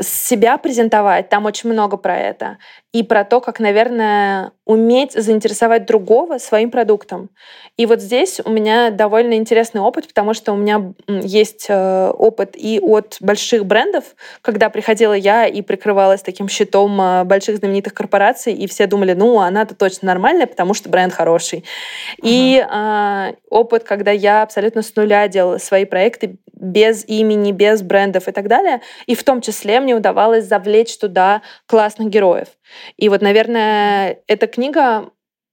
себя 0.00 0.58
презентовать, 0.58 1.28
там 1.28 1.44
очень 1.44 1.70
много 1.70 1.96
про 1.96 2.18
это. 2.18 2.58
И 2.92 3.02
про 3.02 3.24
то, 3.24 3.40
как, 3.40 3.58
наверное, 3.58 4.52
уметь 4.64 5.12
заинтересовать 5.12 5.86
другого 5.86 6.38
своим 6.38 6.70
продуктом. 6.70 7.30
И 7.76 7.86
вот 7.86 8.00
здесь 8.00 8.40
у 8.44 8.50
меня 8.50 8.90
довольно 8.90 9.34
интересный 9.34 9.80
опыт, 9.80 10.06
потому 10.06 10.34
что 10.34 10.52
у 10.52 10.56
меня 10.56 10.92
есть 11.08 11.66
э, 11.68 12.10
опыт 12.10 12.50
и 12.54 12.78
от 12.80 13.16
больших 13.20 13.64
брендов, 13.64 14.04
когда 14.42 14.68
приходила 14.68 15.14
я 15.14 15.46
и 15.46 15.62
прикрывалась 15.62 16.22
таким 16.22 16.48
щитом 16.48 17.00
э, 17.00 17.24
больших 17.24 17.56
знаменитых 17.56 17.94
корпораций, 17.94 18.52
и 18.52 18.66
все 18.66 18.86
думали, 18.86 19.14
ну, 19.14 19.40
она-то 19.40 19.74
точно 19.74 20.06
нормальная, 20.06 20.46
потому 20.46 20.74
что 20.74 20.88
бренд 20.90 21.14
хороший. 21.14 21.60
Uh-huh. 21.60 22.20
И 22.22 22.64
э, 22.64 23.34
опыт, 23.48 23.84
когда 23.84 24.10
я 24.10 24.42
абсолютно 24.42 24.82
с 24.82 24.94
нуля 24.94 25.26
делала 25.28 25.58
свои 25.58 25.86
проекты 25.86 26.36
без 26.62 27.04
имени, 27.08 27.50
без 27.50 27.82
брендов 27.82 28.28
и 28.28 28.32
так 28.32 28.46
далее. 28.46 28.80
И 29.06 29.14
в 29.14 29.24
том 29.24 29.40
числе 29.40 29.80
мне 29.80 29.96
удавалось 29.96 30.44
завлечь 30.44 30.96
туда 30.96 31.42
классных 31.66 32.08
героев. 32.08 32.48
И 32.96 33.08
вот, 33.08 33.22
наверное, 33.22 34.22
эта 34.26 34.46
книга 34.46 35.10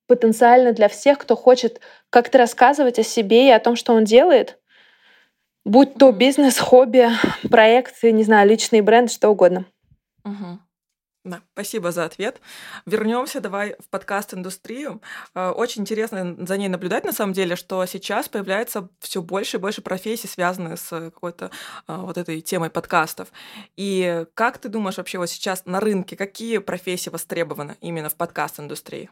потенциально 0.07 0.73
для 0.73 0.87
всех, 0.87 1.19
кто 1.19 1.35
хочет 1.35 1.79
как-то 2.09 2.37
рассказывать 2.37 2.99
о 2.99 3.03
себе 3.03 3.47
и 3.47 3.51
о 3.51 3.59
том, 3.59 3.75
что 3.75 3.93
он 3.93 4.03
делает, 4.03 4.59
будь 5.65 5.95
то 5.95 6.11
бизнес, 6.11 6.57
хобби, 6.57 7.09
проект, 7.49 8.01
не 8.03 8.23
знаю, 8.23 8.49
личный 8.49 8.81
бренд, 8.81 9.11
что 9.11 9.29
угодно. 9.29 9.65
Угу. 10.25 10.59
Да, 11.25 11.41
спасибо 11.51 11.91
за 11.91 12.05
ответ. 12.05 12.39
Вернемся 12.85 13.41
давай 13.41 13.75
в 13.79 13.89
подкаст-индустрию. 13.89 15.01
Э, 15.35 15.49
очень 15.49 15.81
интересно 15.81 16.37
за 16.39 16.57
ней 16.57 16.69
наблюдать, 16.69 17.03
на 17.03 17.11
самом 17.11 17.33
деле, 17.33 17.57
что 17.57 17.85
сейчас 17.85 18.29
появляется 18.29 18.87
все 18.99 19.21
больше 19.21 19.57
и 19.57 19.59
больше 19.59 19.81
профессий, 19.81 20.27
связанных 20.27 20.79
с 20.79 20.89
какой-то 20.89 21.51
э, 21.87 21.95
вот 21.97 22.17
этой 22.17 22.39
темой 22.39 22.69
подкастов. 22.69 23.27
И 23.75 24.25
как 24.33 24.59
ты 24.59 24.69
думаешь 24.69 24.95
вообще 24.95 25.17
вот 25.17 25.29
сейчас 25.29 25.65
на 25.65 25.81
рынке, 25.81 26.15
какие 26.15 26.59
профессии 26.59 27.09
востребованы 27.09 27.75
именно 27.81 28.07
в 28.07 28.15
подкаст-индустрии? 28.15 29.09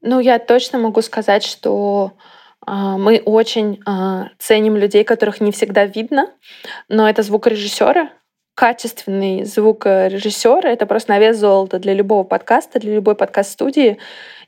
Ну, 0.00 0.18
я 0.18 0.38
точно 0.38 0.78
могу 0.78 1.02
сказать, 1.02 1.44
что 1.44 2.16
э, 2.66 2.72
мы 2.72 3.20
очень 3.22 3.84
ценим 4.38 4.78
людей, 4.78 5.04
которых 5.04 5.42
не 5.42 5.52
всегда 5.52 5.84
видно, 5.84 6.32
но 6.88 7.06
это 7.06 7.22
звукорежиссеры, 7.22 8.08
качественный 8.54 9.44
звукорежиссер— 9.44 10.60
это 10.66 10.86
просто 10.86 11.12
на 11.12 11.18
вес 11.18 11.38
золота 11.38 11.78
для 11.78 11.94
любого 11.94 12.24
подкаста, 12.24 12.78
для 12.78 12.94
любой 12.94 13.14
подкаст-студии. 13.14 13.98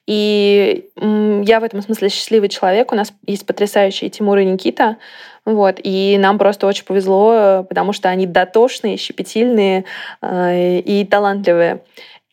И 0.07 0.91
я 0.97 1.61
в 1.61 1.65
этом 1.65 1.81
смысле 1.81 2.09
счастливый 2.09 2.49
человек. 2.49 2.93
У 2.93 2.97
нас 2.97 3.13
есть 3.27 3.47
потрясающие 3.47 4.11
Тимур 4.11 4.39
и 4.39 4.45
Никита. 4.45 4.97
Вот. 5.45 5.79
И 5.83 6.17
нам 6.19 6.39
просто 6.39 6.67
очень 6.67 6.85
повезло, 6.85 7.65
потому 7.69 7.93
что 7.93 8.09
они 8.09 8.27
дотошные, 8.27 8.97
щепетильные 8.97 9.85
э, 10.21 10.79
и 10.81 11.05
талантливые. 11.05 11.83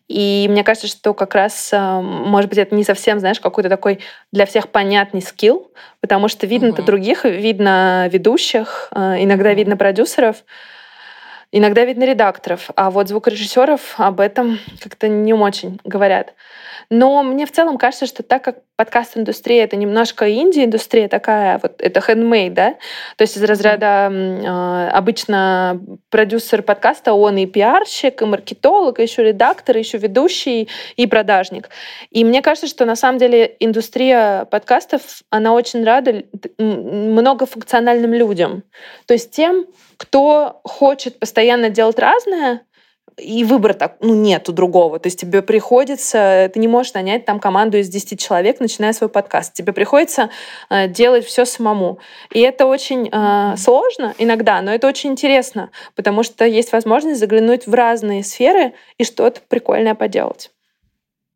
И 0.07 0.47
мне 0.49 0.63
кажется, 0.63 0.87
что 0.87 1.13
как 1.13 1.35
раз, 1.35 1.69
э, 1.71 2.01
может 2.01 2.49
быть, 2.49 2.57
это 2.57 2.73
не 2.73 2.83
совсем, 2.83 3.19
знаешь, 3.19 3.39
какой-то 3.39 3.69
такой 3.69 3.99
для 4.31 4.47
всех 4.47 4.69
понятный 4.69 5.21
скилл, 5.21 5.71
потому 6.01 6.27
что 6.27 6.47
видно 6.47 6.67
это 6.67 6.81
угу. 6.81 6.87
других, 6.87 7.25
видно 7.25 8.07
ведущих, 8.11 8.89
э, 8.95 9.23
иногда 9.23 9.53
видно 9.53 9.77
продюсеров. 9.77 10.43
Иногда 11.51 11.83
видно 11.83 12.03
редакторов, 12.03 12.69
а 12.75 12.91
вот 12.91 13.07
звукорежиссеров 13.07 13.95
об 13.97 14.19
этом 14.19 14.59
как-то 14.79 15.07
не 15.07 15.33
очень 15.33 15.79
говорят. 15.83 16.35
Но 16.91 17.23
мне 17.23 17.47
в 17.47 17.51
целом 17.51 17.77
кажется, 17.77 18.05
что 18.05 18.21
так 18.21 18.43
как 18.43 18.59
подкаст-индустрия— 18.79 19.63
это 19.65 19.75
немножко 19.75 20.31
инди-индустрия 20.31 21.09
такая, 21.09 21.59
вот 21.61 21.81
это 21.81 21.99
handmade, 21.99 22.51
да, 22.51 22.75
то 23.17 23.23
есть 23.23 23.35
из 23.35 23.43
разряда 23.43 24.09
э, 24.09 24.89
обычно 24.93 25.81
продюсер 26.09 26.61
подкаста, 26.61 27.11
он 27.11 27.35
и 27.35 27.45
пиарщик, 27.45 28.21
и 28.21 28.25
маркетолог, 28.25 28.99
и 28.99 29.01
еще 29.01 29.21
редактор, 29.21 29.75
и 29.75 29.79
еще 29.79 29.97
ведущий, 29.97 30.69
и 30.95 31.07
продажник. 31.07 31.67
И 32.09 32.23
мне 32.23 32.41
кажется, 32.41 32.67
что 32.67 32.85
на 32.85 32.95
самом 32.95 33.17
деле 33.17 33.53
индустрия 33.59 34.45
подкастов, 34.45 35.23
она 35.29 35.53
очень 35.53 35.83
рада 35.83 36.23
многофункциональным 36.57 38.13
людям. 38.13 38.63
То 39.07 39.13
есть 39.13 39.31
тем, 39.31 39.65
кто 39.97 40.61
хочет 40.63 41.19
постоянно 41.19 41.69
делать 41.69 41.99
разное, 41.99 42.61
и 43.21 43.43
выбора 43.43 43.73
так, 43.73 43.97
ну, 43.99 44.15
нету 44.15 44.53
другого. 44.53 44.99
То 44.99 45.07
есть 45.07 45.19
тебе 45.19 45.41
приходится, 45.41 46.49
ты 46.53 46.59
не 46.59 46.67
можешь 46.67 46.93
нанять 46.93 47.25
там 47.25 47.39
команду 47.39 47.77
из 47.77 47.89
10 47.89 48.19
человек, 48.19 48.59
начиная 48.59 48.93
свой 48.93 49.09
подкаст. 49.09 49.53
Тебе 49.53 49.73
приходится 49.73 50.29
э, 50.69 50.87
делать 50.87 51.25
все 51.25 51.45
самому. 51.45 51.99
И 52.31 52.39
это 52.39 52.65
очень 52.65 53.09
э, 53.11 53.57
сложно 53.57 54.15
иногда, 54.17 54.61
но 54.61 54.73
это 54.73 54.87
очень 54.87 55.11
интересно, 55.11 55.71
потому 55.95 56.23
что 56.23 56.45
есть 56.45 56.71
возможность 56.71 57.19
заглянуть 57.19 57.67
в 57.67 57.73
разные 57.73 58.23
сферы 58.23 58.73
и 58.97 59.03
что-то 59.03 59.41
прикольное 59.47 59.95
поделать. 59.95 60.51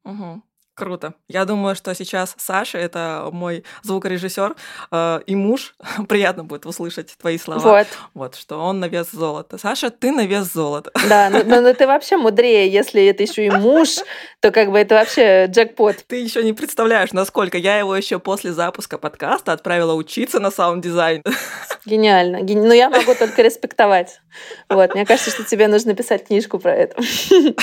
Угу. 0.05 0.41
Круто. 0.75 1.13
Я 1.27 1.45
думаю, 1.45 1.75
что 1.75 1.93
сейчас 1.93 2.33
Саша, 2.37 2.79
это 2.79 3.29
мой 3.31 3.63
звукорежиссер 3.83 4.55
э, 4.91 5.19
и 5.27 5.35
муж, 5.35 5.75
приятно 6.09 6.43
будет 6.43 6.65
услышать 6.65 7.15
твои 7.17 7.37
слова. 7.37 7.59
Вот. 7.59 7.87
Вот, 8.15 8.35
что 8.35 8.57
он 8.57 8.79
на 8.79 8.85
вес 8.85 9.11
золота. 9.11 9.59
Саша, 9.59 9.91
ты 9.91 10.11
на 10.11 10.25
вес 10.25 10.51
золота. 10.51 10.91
Да, 11.07 11.29
но, 11.29 11.43
но, 11.43 11.61
но 11.61 11.73
ты 11.73 11.85
вообще 11.85 12.17
мудрее, 12.17 12.67
если 12.71 13.05
это 13.05 13.21
еще 13.21 13.45
и 13.45 13.51
муж, 13.51 13.99
то 14.39 14.49
как 14.51 14.71
бы 14.71 14.79
это 14.79 14.95
вообще 14.95 15.45
джекпот. 15.45 15.97
Ты 16.07 16.15
еще 16.15 16.43
не 16.43 16.53
представляешь, 16.53 17.13
насколько 17.13 17.57
я 17.59 17.77
его 17.77 17.95
еще 17.95 18.17
после 18.17 18.51
запуска 18.51 18.97
подкаста 18.97 19.53
отправила 19.53 19.93
учиться 19.93 20.39
на 20.39 20.49
саунд-дизайн. 20.49 21.21
Гениально. 21.85 22.41
Ген... 22.41 22.61
Ну, 22.61 22.73
я 22.73 22.89
могу 22.89 23.13
только 23.13 23.43
респектовать. 23.43 24.21
Вот, 24.69 24.95
мне 24.95 25.05
кажется, 25.05 25.29
что 25.29 25.43
тебе 25.43 25.67
нужно 25.67 25.93
писать 25.93 26.25
книжку 26.25 26.57
про 26.57 26.73
это. 26.73 26.95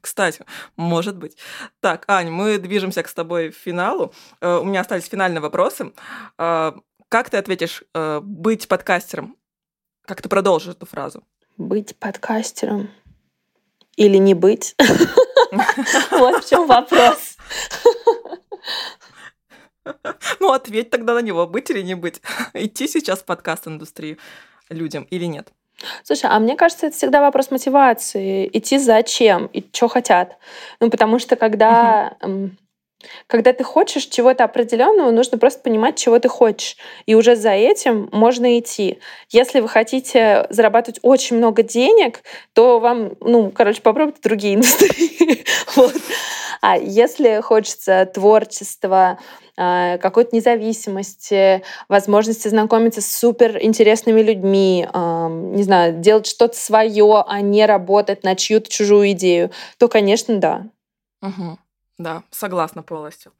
Кстати, 0.00 0.44
может 0.76 1.16
быть. 1.16 1.36
Так, 1.80 2.04
Ань, 2.08 2.30
мы 2.30 2.58
движемся 2.58 3.02
с 3.02 3.12
тобой 3.12 3.50
к 3.50 3.56
финалу. 3.56 4.12
Э, 4.40 4.58
у 4.58 4.64
меня 4.64 4.80
остались 4.80 5.06
финальные 5.06 5.40
вопросы. 5.40 5.92
Э, 6.38 6.72
как 7.08 7.30
ты 7.30 7.36
ответишь 7.36 7.84
э, 7.94 8.20
быть 8.22 8.68
подкастером? 8.68 9.36
Как 10.06 10.22
ты 10.22 10.28
продолжишь 10.28 10.74
эту 10.74 10.86
фразу? 10.86 11.22
Быть 11.56 11.96
подкастером 11.96 12.90
или 13.96 14.16
не 14.16 14.34
быть? 14.34 14.74
Вот 16.10 16.42
в 16.42 16.48
чем 16.48 16.66
вопрос. 16.66 17.36
Ну, 20.40 20.52
ответь 20.52 20.90
тогда 20.90 21.14
на 21.14 21.18
него, 21.18 21.46
быть 21.46 21.68
или 21.70 21.82
не 21.82 21.94
быть. 21.94 22.22
Идти 22.54 22.88
сейчас 22.88 23.20
в 23.20 23.24
подкаст-индустрию 23.24 24.18
людям 24.70 25.04
или 25.10 25.26
нет? 25.26 25.52
Слушай, 26.02 26.30
а 26.30 26.38
мне 26.38 26.56
кажется, 26.56 26.86
это 26.86 26.96
всегда 26.96 27.20
вопрос 27.20 27.50
мотивации. 27.50 28.48
Идти 28.52 28.78
зачем 28.78 29.46
и 29.46 29.64
что 29.72 29.88
хотят. 29.88 30.36
Ну, 30.80 30.90
потому 30.90 31.18
что 31.18 31.36
когда... 31.36 32.14
Угу. 32.22 32.50
Когда 33.26 33.52
ты 33.52 33.64
хочешь 33.64 34.04
чего-то 34.04 34.44
определенного, 34.44 35.10
нужно 35.10 35.36
просто 35.36 35.60
понимать, 35.60 35.96
чего 35.96 36.20
ты 36.20 36.28
хочешь. 36.28 36.76
И 37.04 37.16
уже 37.16 37.34
за 37.34 37.50
этим 37.50 38.08
можно 38.12 38.58
идти. 38.60 39.00
Если 39.30 39.58
вы 39.58 39.68
хотите 39.68 40.46
зарабатывать 40.50 41.00
очень 41.02 41.36
много 41.36 41.64
денег, 41.64 42.22
то 42.52 42.78
вам, 42.78 43.14
ну, 43.20 43.50
короче, 43.50 43.82
попробуйте 43.82 44.20
другие 44.22 44.54
индустрии. 44.56 45.44
вот. 45.74 45.94
А 46.62 46.78
если 46.78 47.40
хочется 47.40 48.06
творчества, 48.06 49.18
а, 49.56 49.98
какой-то 49.98 50.34
независимости, 50.34 51.64
возможности 51.88 52.46
знакомиться 52.46 53.02
с 53.02 53.16
супер 53.18 53.58
интересными 53.60 54.22
людьми, 54.22 54.86
не 54.94 55.62
знаю, 55.64 55.98
делать 55.98 56.26
что-то 56.26 56.56
свое, 56.56 57.24
а 57.26 57.40
не 57.40 57.66
работать 57.66 58.22
на 58.22 58.36
чью-то 58.36 58.70
чужую 58.70 59.10
идею, 59.10 59.50
то, 59.76 59.88
конечно, 59.88 60.36
да. 60.38 60.66
Угу. 61.20 61.58
Да, 61.98 62.22
согласна 62.30 62.84
полностью. 62.84 63.32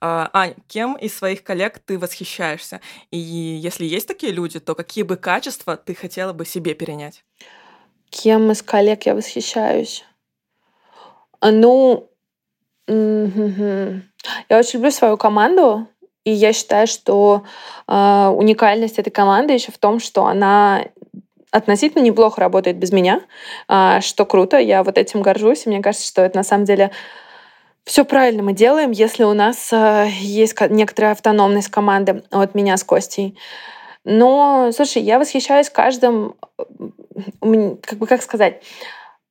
А, 0.00 0.28
Ань, 0.32 0.54
кем 0.66 0.96
из 0.96 1.16
своих 1.16 1.44
коллег 1.44 1.78
ты 1.78 1.96
восхищаешься? 1.96 2.80
И 3.12 3.16
если 3.18 3.84
есть 3.84 4.08
такие 4.08 4.32
люди, 4.32 4.58
то 4.58 4.74
какие 4.74 5.04
бы 5.04 5.16
качества 5.16 5.76
ты 5.76 5.94
хотела 5.94 6.32
бы 6.32 6.44
себе 6.44 6.74
перенять? 6.74 7.24
Кем 8.10 8.50
из 8.50 8.62
коллег 8.62 9.06
я 9.06 9.14
восхищаюсь? 9.14 10.04
Ну, 11.40 12.10
я 12.86 14.58
очень 14.58 14.78
люблю 14.78 14.90
свою 14.90 15.16
команду, 15.16 15.86
и 16.24 16.30
я 16.30 16.52
считаю, 16.52 16.86
что 16.86 17.44
э, 17.86 18.32
уникальность 18.34 18.98
этой 18.98 19.10
команды 19.10 19.52
еще 19.52 19.72
в 19.72 19.78
том, 19.78 20.00
что 20.00 20.26
она 20.26 20.86
относительно 21.50 22.02
неплохо 22.02 22.40
работает 22.40 22.76
без 22.78 22.92
меня, 22.92 23.20
э, 23.68 24.00
что 24.00 24.24
круто, 24.24 24.58
я 24.58 24.82
вот 24.82 24.98
этим 24.98 25.22
горжусь, 25.22 25.66
и 25.66 25.68
мне 25.68 25.82
кажется, 25.82 26.06
что 26.06 26.22
это 26.22 26.36
на 26.38 26.44
самом 26.44 26.64
деле 26.64 26.90
все 27.84 28.04
правильно 28.04 28.42
мы 28.42 28.54
делаем, 28.54 28.90
если 28.90 29.24
у 29.24 29.34
нас 29.34 29.70
э, 29.72 30.08
есть 30.20 30.58
некоторая 30.70 31.12
автономность 31.12 31.68
команды 31.68 32.22
от 32.30 32.54
меня 32.54 32.76
с 32.76 32.84
Костей. 32.84 33.38
Но, 34.04 34.70
слушай, 34.74 35.02
я 35.02 35.18
восхищаюсь 35.18 35.70
каждым, 35.70 36.34
как 37.40 37.98
бы 37.98 38.06
как 38.06 38.22
сказать, 38.22 38.62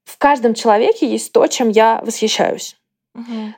в 0.03 0.17
каждом 0.17 0.53
человеке 0.53 1.07
есть 1.07 1.31
то, 1.31 1.45
чем 1.47 1.69
я 1.69 2.01
восхищаюсь. 2.03 2.75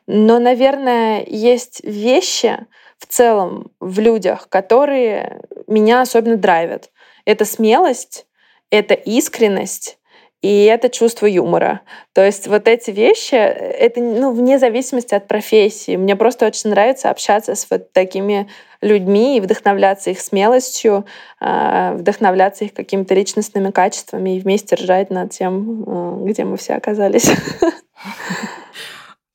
Но, 0.08 0.39
наверное, 0.39 1.24
есть 1.26 1.82
вещи 1.84 2.66
в 2.97 3.06
целом 3.08 3.72
в 3.80 3.99
людях, 3.99 4.49
которые 4.49 5.41
меня 5.68 6.01
особенно 6.01 6.38
драйвят. 6.38 6.91
Это 7.26 7.45
смелость, 7.45 8.26
это 8.70 8.93
искренность, 8.93 9.97
и 10.41 10.66
это 10.66 10.89
чувство 10.89 11.26
юмора. 11.26 11.82
То 12.14 12.24
есть 12.24 12.47
вот 12.47 12.68
эти 12.68 12.91
вещи, 12.91 13.34
это 13.34 13.99
ну, 13.99 14.32
вне 14.32 14.60
зависимости 14.60 15.16
от 15.16 15.28
профессии. 15.28 15.95
Мне 15.95 16.16
просто 16.16 16.45
очень 16.45 16.70
нравится 16.70 17.10
общаться 17.10 17.56
с 17.56 17.68
вот 17.68 17.91
такими 17.93 18.47
людьми 18.80 19.38
и 19.38 19.41
вдохновляться 19.41 20.12
их 20.12 20.20
смелостью, 20.20 21.06
а, 21.39 21.93
вдохновляться 21.93 22.66
их 22.66 22.76
какими-то 22.76 23.16
личностными 23.16 23.72
качествами 23.72 24.38
и 24.38 24.39
вместе 24.39 24.76
ржать 24.76 25.10
над 25.10 25.32
тем, 25.32 25.84
а, 25.88 26.24
где 26.24 26.43
мы 26.43 26.58
все 26.58 26.76
оказались. 26.76 27.32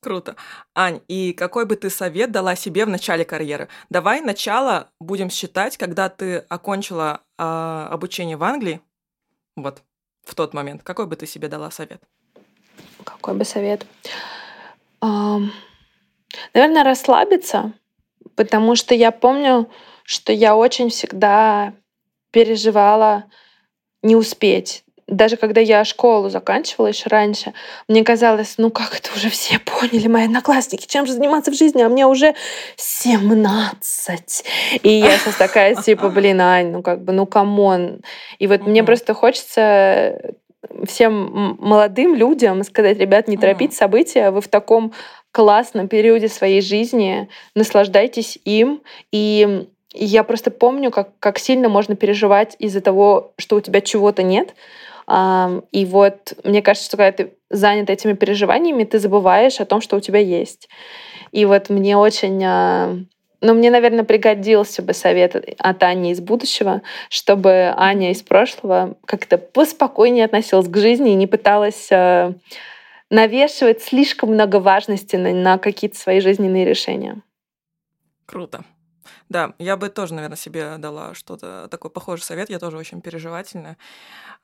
Круто. 0.01 0.37
Ань, 0.75 1.03
и 1.09 1.35
какой 1.35 1.67
бы 1.67 1.77
ты 1.77 1.91
совет 1.91 2.33
дала 2.33 2.57
себе 2.57 2.87
в 2.87 2.89
начале 2.89 3.27
карьеры? 3.27 3.69
Давай 3.91 4.23
начало 4.23 4.91
будем 4.99 5.29
считать, 5.29 5.77
когда 5.77 6.09
ты 6.09 6.39
окончила 6.49 7.21
э, 7.39 7.43
обучение 7.43 8.39
в 8.39 8.45
Англии. 8.45 8.81
Вот, 9.57 9.83
в 10.25 10.35
тот 10.35 10.55
момент. 10.55 10.83
Какой 10.83 11.07
бы 11.07 11.17
ты 11.17 11.27
себе 11.27 11.49
дала 11.49 11.71
совет? 11.71 12.03
Какой 13.05 13.35
бы 13.35 13.45
совет? 13.45 13.85
Um, 15.03 15.51
наверное, 16.55 16.85
расслабиться, 16.85 17.73
потому 18.37 18.77
что 18.77 18.95
я 18.95 19.11
помню, 19.11 19.71
что 20.05 20.33
я 20.33 20.57
очень 20.57 20.89
всегда 20.89 21.75
переживала 22.31 23.25
не 24.03 24.17
успеть, 24.17 24.85
даже 25.11 25.37
когда 25.37 25.61
я 25.61 25.85
школу 25.85 26.31
заканчивала 26.31 26.87
еще 26.87 27.09
раньше, 27.09 27.53
мне 27.89 28.05
казалось, 28.05 28.55
ну 28.57 28.71
как 28.71 28.97
это 28.97 29.11
уже 29.15 29.29
все 29.29 29.59
поняли, 29.65 30.09
мои 30.09 30.25
одноклассники, 30.25 30.87
чем 30.87 31.07
же 31.07 31.13
заниматься 31.13 31.51
в 31.51 31.55
жизни, 31.55 31.83
а 31.83 31.89
мне 31.89 32.07
уже 32.07 32.35
17. 32.77 34.45
И 34.83 34.89
я 34.89 35.19
сейчас 35.19 35.37
такая, 35.37 35.75
типа, 35.83 36.09
блин, 36.09 36.41
Ань, 36.41 36.71
ну 36.71 36.83
как 36.83 37.03
бы, 37.03 37.13
ну 37.13 37.27
come 37.27 37.69
on. 37.69 38.01
И 38.39 38.47
вот 38.47 38.67
мне 38.67 38.85
просто 38.85 39.13
хочется 39.13 40.35
всем 40.87 41.57
молодым 41.59 42.15
людям 42.15 42.63
сказать, 42.65 42.99
ребят, 42.99 43.29
не 43.29 43.37
торопите 43.37 43.75
события, 43.75 44.31
вы 44.31 44.41
в 44.41 44.49
таком 44.49 44.93
классном 45.33 45.89
периоде 45.89 46.29
своей 46.29 46.61
жизни, 46.61 47.29
наслаждайтесь 47.55 48.39
им, 48.45 48.83
и 49.11 49.67
я 49.93 50.23
просто 50.23 50.51
помню, 50.51 50.91
как, 50.91 51.11
как 51.19 51.39
сильно 51.39 51.69
можно 51.69 51.97
переживать 51.97 52.57
из-за 52.59 52.81
того, 52.81 53.33
что 53.39 53.57
у 53.57 53.61
тебя 53.61 53.81
чего-то 53.81 54.23
нет, 54.23 54.55
и 55.73 55.85
вот 55.87 56.35
мне 56.45 56.63
кажется, 56.63 56.87
что 56.87 56.97
когда 56.97 57.13
ты 57.13 57.33
занят 57.49 57.91
этими 57.91 58.13
переживаниями, 58.13 58.85
ты 58.85 58.99
забываешь 58.99 59.61
о 59.61 59.65
том, 59.65 59.81
что 59.81 59.97
у 59.97 60.01
тебя 60.01 60.21
есть. 60.21 60.69
И 61.33 61.45
вот 61.45 61.69
мне 61.69 61.97
очень 61.97 62.41
а, 62.45 62.97
ну, 63.41 63.55
мне, 63.55 63.71
наверное, 63.71 64.05
пригодился 64.05 64.83
бы 64.83 64.93
совет 64.93 65.35
от 65.59 65.83
Ани 65.83 66.13
из 66.13 66.21
будущего, 66.21 66.83
чтобы 67.09 67.73
Аня 67.77 68.11
из 68.11 68.23
прошлого 68.23 68.97
как-то 69.07 69.39
поспокойнее 69.39 70.27
относилась 70.27 70.69
к 70.69 70.77
жизни 70.77 71.13
и 71.13 71.17
не 71.17 71.27
пыталась 71.27 71.89
а, 71.91 72.35
навешивать 73.09 73.83
слишком 73.83 74.31
много 74.31 74.57
важности 74.57 75.17
на, 75.17 75.33
на 75.33 75.59
какие-то 75.59 75.99
свои 75.99 76.21
жизненные 76.21 76.65
решения. 76.65 77.23
Круто. 78.27 78.65
Да, 79.29 79.55
я 79.59 79.77
бы 79.77 79.89
тоже, 79.89 80.15
наверное, 80.15 80.37
себе 80.37 80.77
дала 80.79 81.15
что-то 81.15 81.69
такой 81.71 81.91
похожий 81.91 82.25
совет. 82.25 82.51
Я 82.51 82.59
тоже 82.59 82.77
очень 82.77 83.01
переживательная 83.01 83.77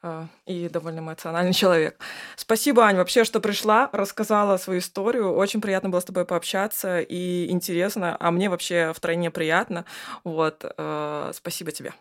э, 0.02 0.26
и 0.46 0.68
довольно 0.68 1.00
эмоциональный 1.00 1.52
человек. 1.54 1.98
Спасибо, 2.36 2.84
Ань, 2.84 2.96
вообще, 2.96 3.24
что 3.24 3.40
пришла, 3.40 3.90
рассказала 3.92 4.56
свою 4.56 4.80
историю. 4.80 5.34
Очень 5.34 5.60
приятно 5.60 5.88
было 5.90 6.00
с 6.00 6.04
тобой 6.04 6.24
пообщаться 6.24 7.00
и 7.00 7.50
интересно, 7.50 8.16
а 8.18 8.30
мне 8.30 8.48
вообще 8.50 8.92
втройне 8.94 9.30
приятно. 9.30 9.84
Вот, 10.24 10.64
э, 10.64 11.30
спасибо 11.34 11.72
тебе. 11.72 11.92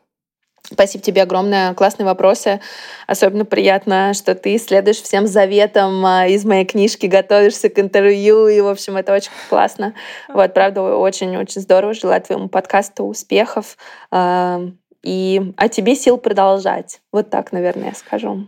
Спасибо 0.71 1.03
тебе 1.03 1.23
огромное. 1.23 1.73
Классные 1.73 2.05
вопросы. 2.05 2.59
Особенно 3.07 3.45
приятно, 3.45 4.13
что 4.13 4.35
ты 4.35 4.57
следуешь 4.57 5.01
всем 5.01 5.27
заветам 5.27 6.05
а, 6.05 6.27
из 6.27 6.43
моей 6.45 6.65
книжки, 6.65 7.05
готовишься 7.05 7.69
к 7.69 7.79
интервью. 7.79 8.47
И, 8.47 8.59
в 8.61 8.67
общем, 8.67 8.97
это 8.97 9.13
очень 9.13 9.31
классно. 9.49 9.93
Вот, 10.27 10.53
правда, 10.53 10.81
очень-очень 10.81 11.61
здорово. 11.61 11.93
Желаю 11.93 12.21
твоему 12.21 12.49
подкасту 12.49 13.03
успехов. 13.03 13.77
А, 14.11 14.61
и 15.03 15.53
а 15.57 15.69
тебе 15.69 15.95
сил 15.95 16.17
продолжать. 16.17 17.01
Вот 17.11 17.29
так, 17.29 17.51
наверное, 17.51 17.89
я 17.89 17.93
скажу. 17.93 18.47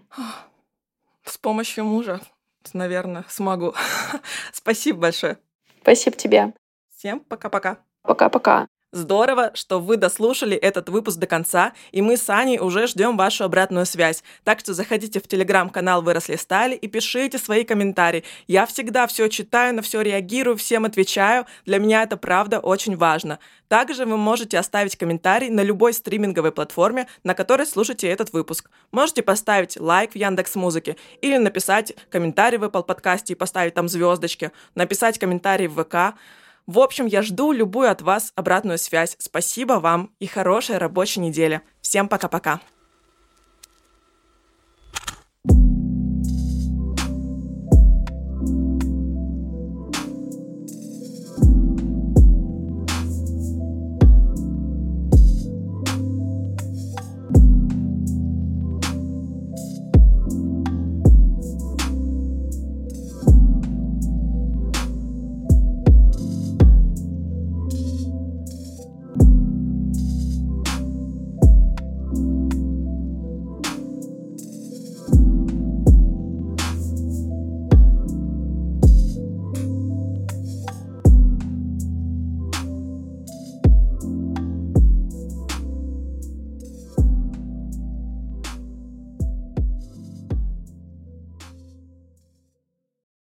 С 1.24 1.38
помощью 1.38 1.86
мужа, 1.86 2.20
наверное, 2.74 3.26
смогу. 3.30 3.74
Спасибо 4.52 5.02
большое. 5.02 5.38
Спасибо 5.82 6.18
тебе. 6.18 6.54
Всем 6.96 7.20
пока-пока. 7.20 7.78
Пока-пока. 8.02 8.68
Здорово, 8.94 9.52
что 9.54 9.82
вы 9.82 9.98
дослушали 9.98 10.56
этот 10.56 10.88
выпуск 10.88 11.18
до 11.18 11.28
конца, 11.28 11.74
и 11.92 12.02
мы 12.02 12.16
с 12.16 12.30
Аней 12.30 12.58
уже 12.58 12.88
ждем 12.88 13.18
вашу 13.18 13.44
обратную 13.44 13.86
связь. 13.86 14.24
Так 14.46 14.62
что 14.62 14.74
заходите 14.74 15.20
в 15.20 15.28
телеграм-канал 15.28 16.02
«Выросли 16.02 16.38
стали» 16.38 16.74
и 16.74 16.88
пишите 16.88 17.38
свои 17.38 17.66
комментарии. 17.66 18.24
Я 18.48 18.66
всегда 18.66 19.06
все 19.08 19.28
читаю, 19.28 19.76
на 19.76 19.82
все 19.82 20.00
реагирую, 20.00 20.56
всем 20.56 20.86
отвечаю. 20.86 21.46
Для 21.66 21.80
меня 21.80 22.04
это 22.04 22.16
правда 22.16 22.60
очень 22.60 22.96
важно. 22.96 23.40
Также 23.68 24.06
вы 24.06 24.16
можете 24.16 24.58
оставить 24.58 24.96
комментарий 24.96 25.50
на 25.50 25.64
любой 25.64 25.92
стриминговой 25.92 26.54
платформе, 26.54 27.08
на 27.26 27.34
которой 27.34 27.68
слушаете 27.68 28.08
этот 28.08 28.32
выпуск. 28.32 28.70
Можете 28.94 29.22
поставить 29.22 29.78
лайк 29.78 30.14
в 30.14 30.16
Яндекс 30.16 30.56
Музыке 30.56 30.96
или 31.22 31.36
написать 31.36 31.94
комментарий 32.10 32.58
в 32.58 32.64
Apple 32.64 32.84
подкасте 32.84 33.34
и 33.34 33.36
поставить 33.36 33.74
там 33.74 33.90
звездочки, 33.90 34.52
написать 34.76 35.20
комментарий 35.20 35.68
в 35.68 35.84
ВК. 35.84 36.18
В 36.68 36.80
общем, 36.80 37.06
я 37.06 37.22
жду 37.22 37.54
любую 37.54 37.90
от 37.90 38.02
вас 38.02 38.34
обратную 38.36 38.78
связь. 38.78 39.16
Спасибо 39.20 39.74
вам 39.74 40.12
и 40.20 40.28
хорошей 40.28 40.78
рабочей 40.78 41.22
недели. 41.22 41.62
Всем 41.82 42.10
пока-пока. 42.10 42.60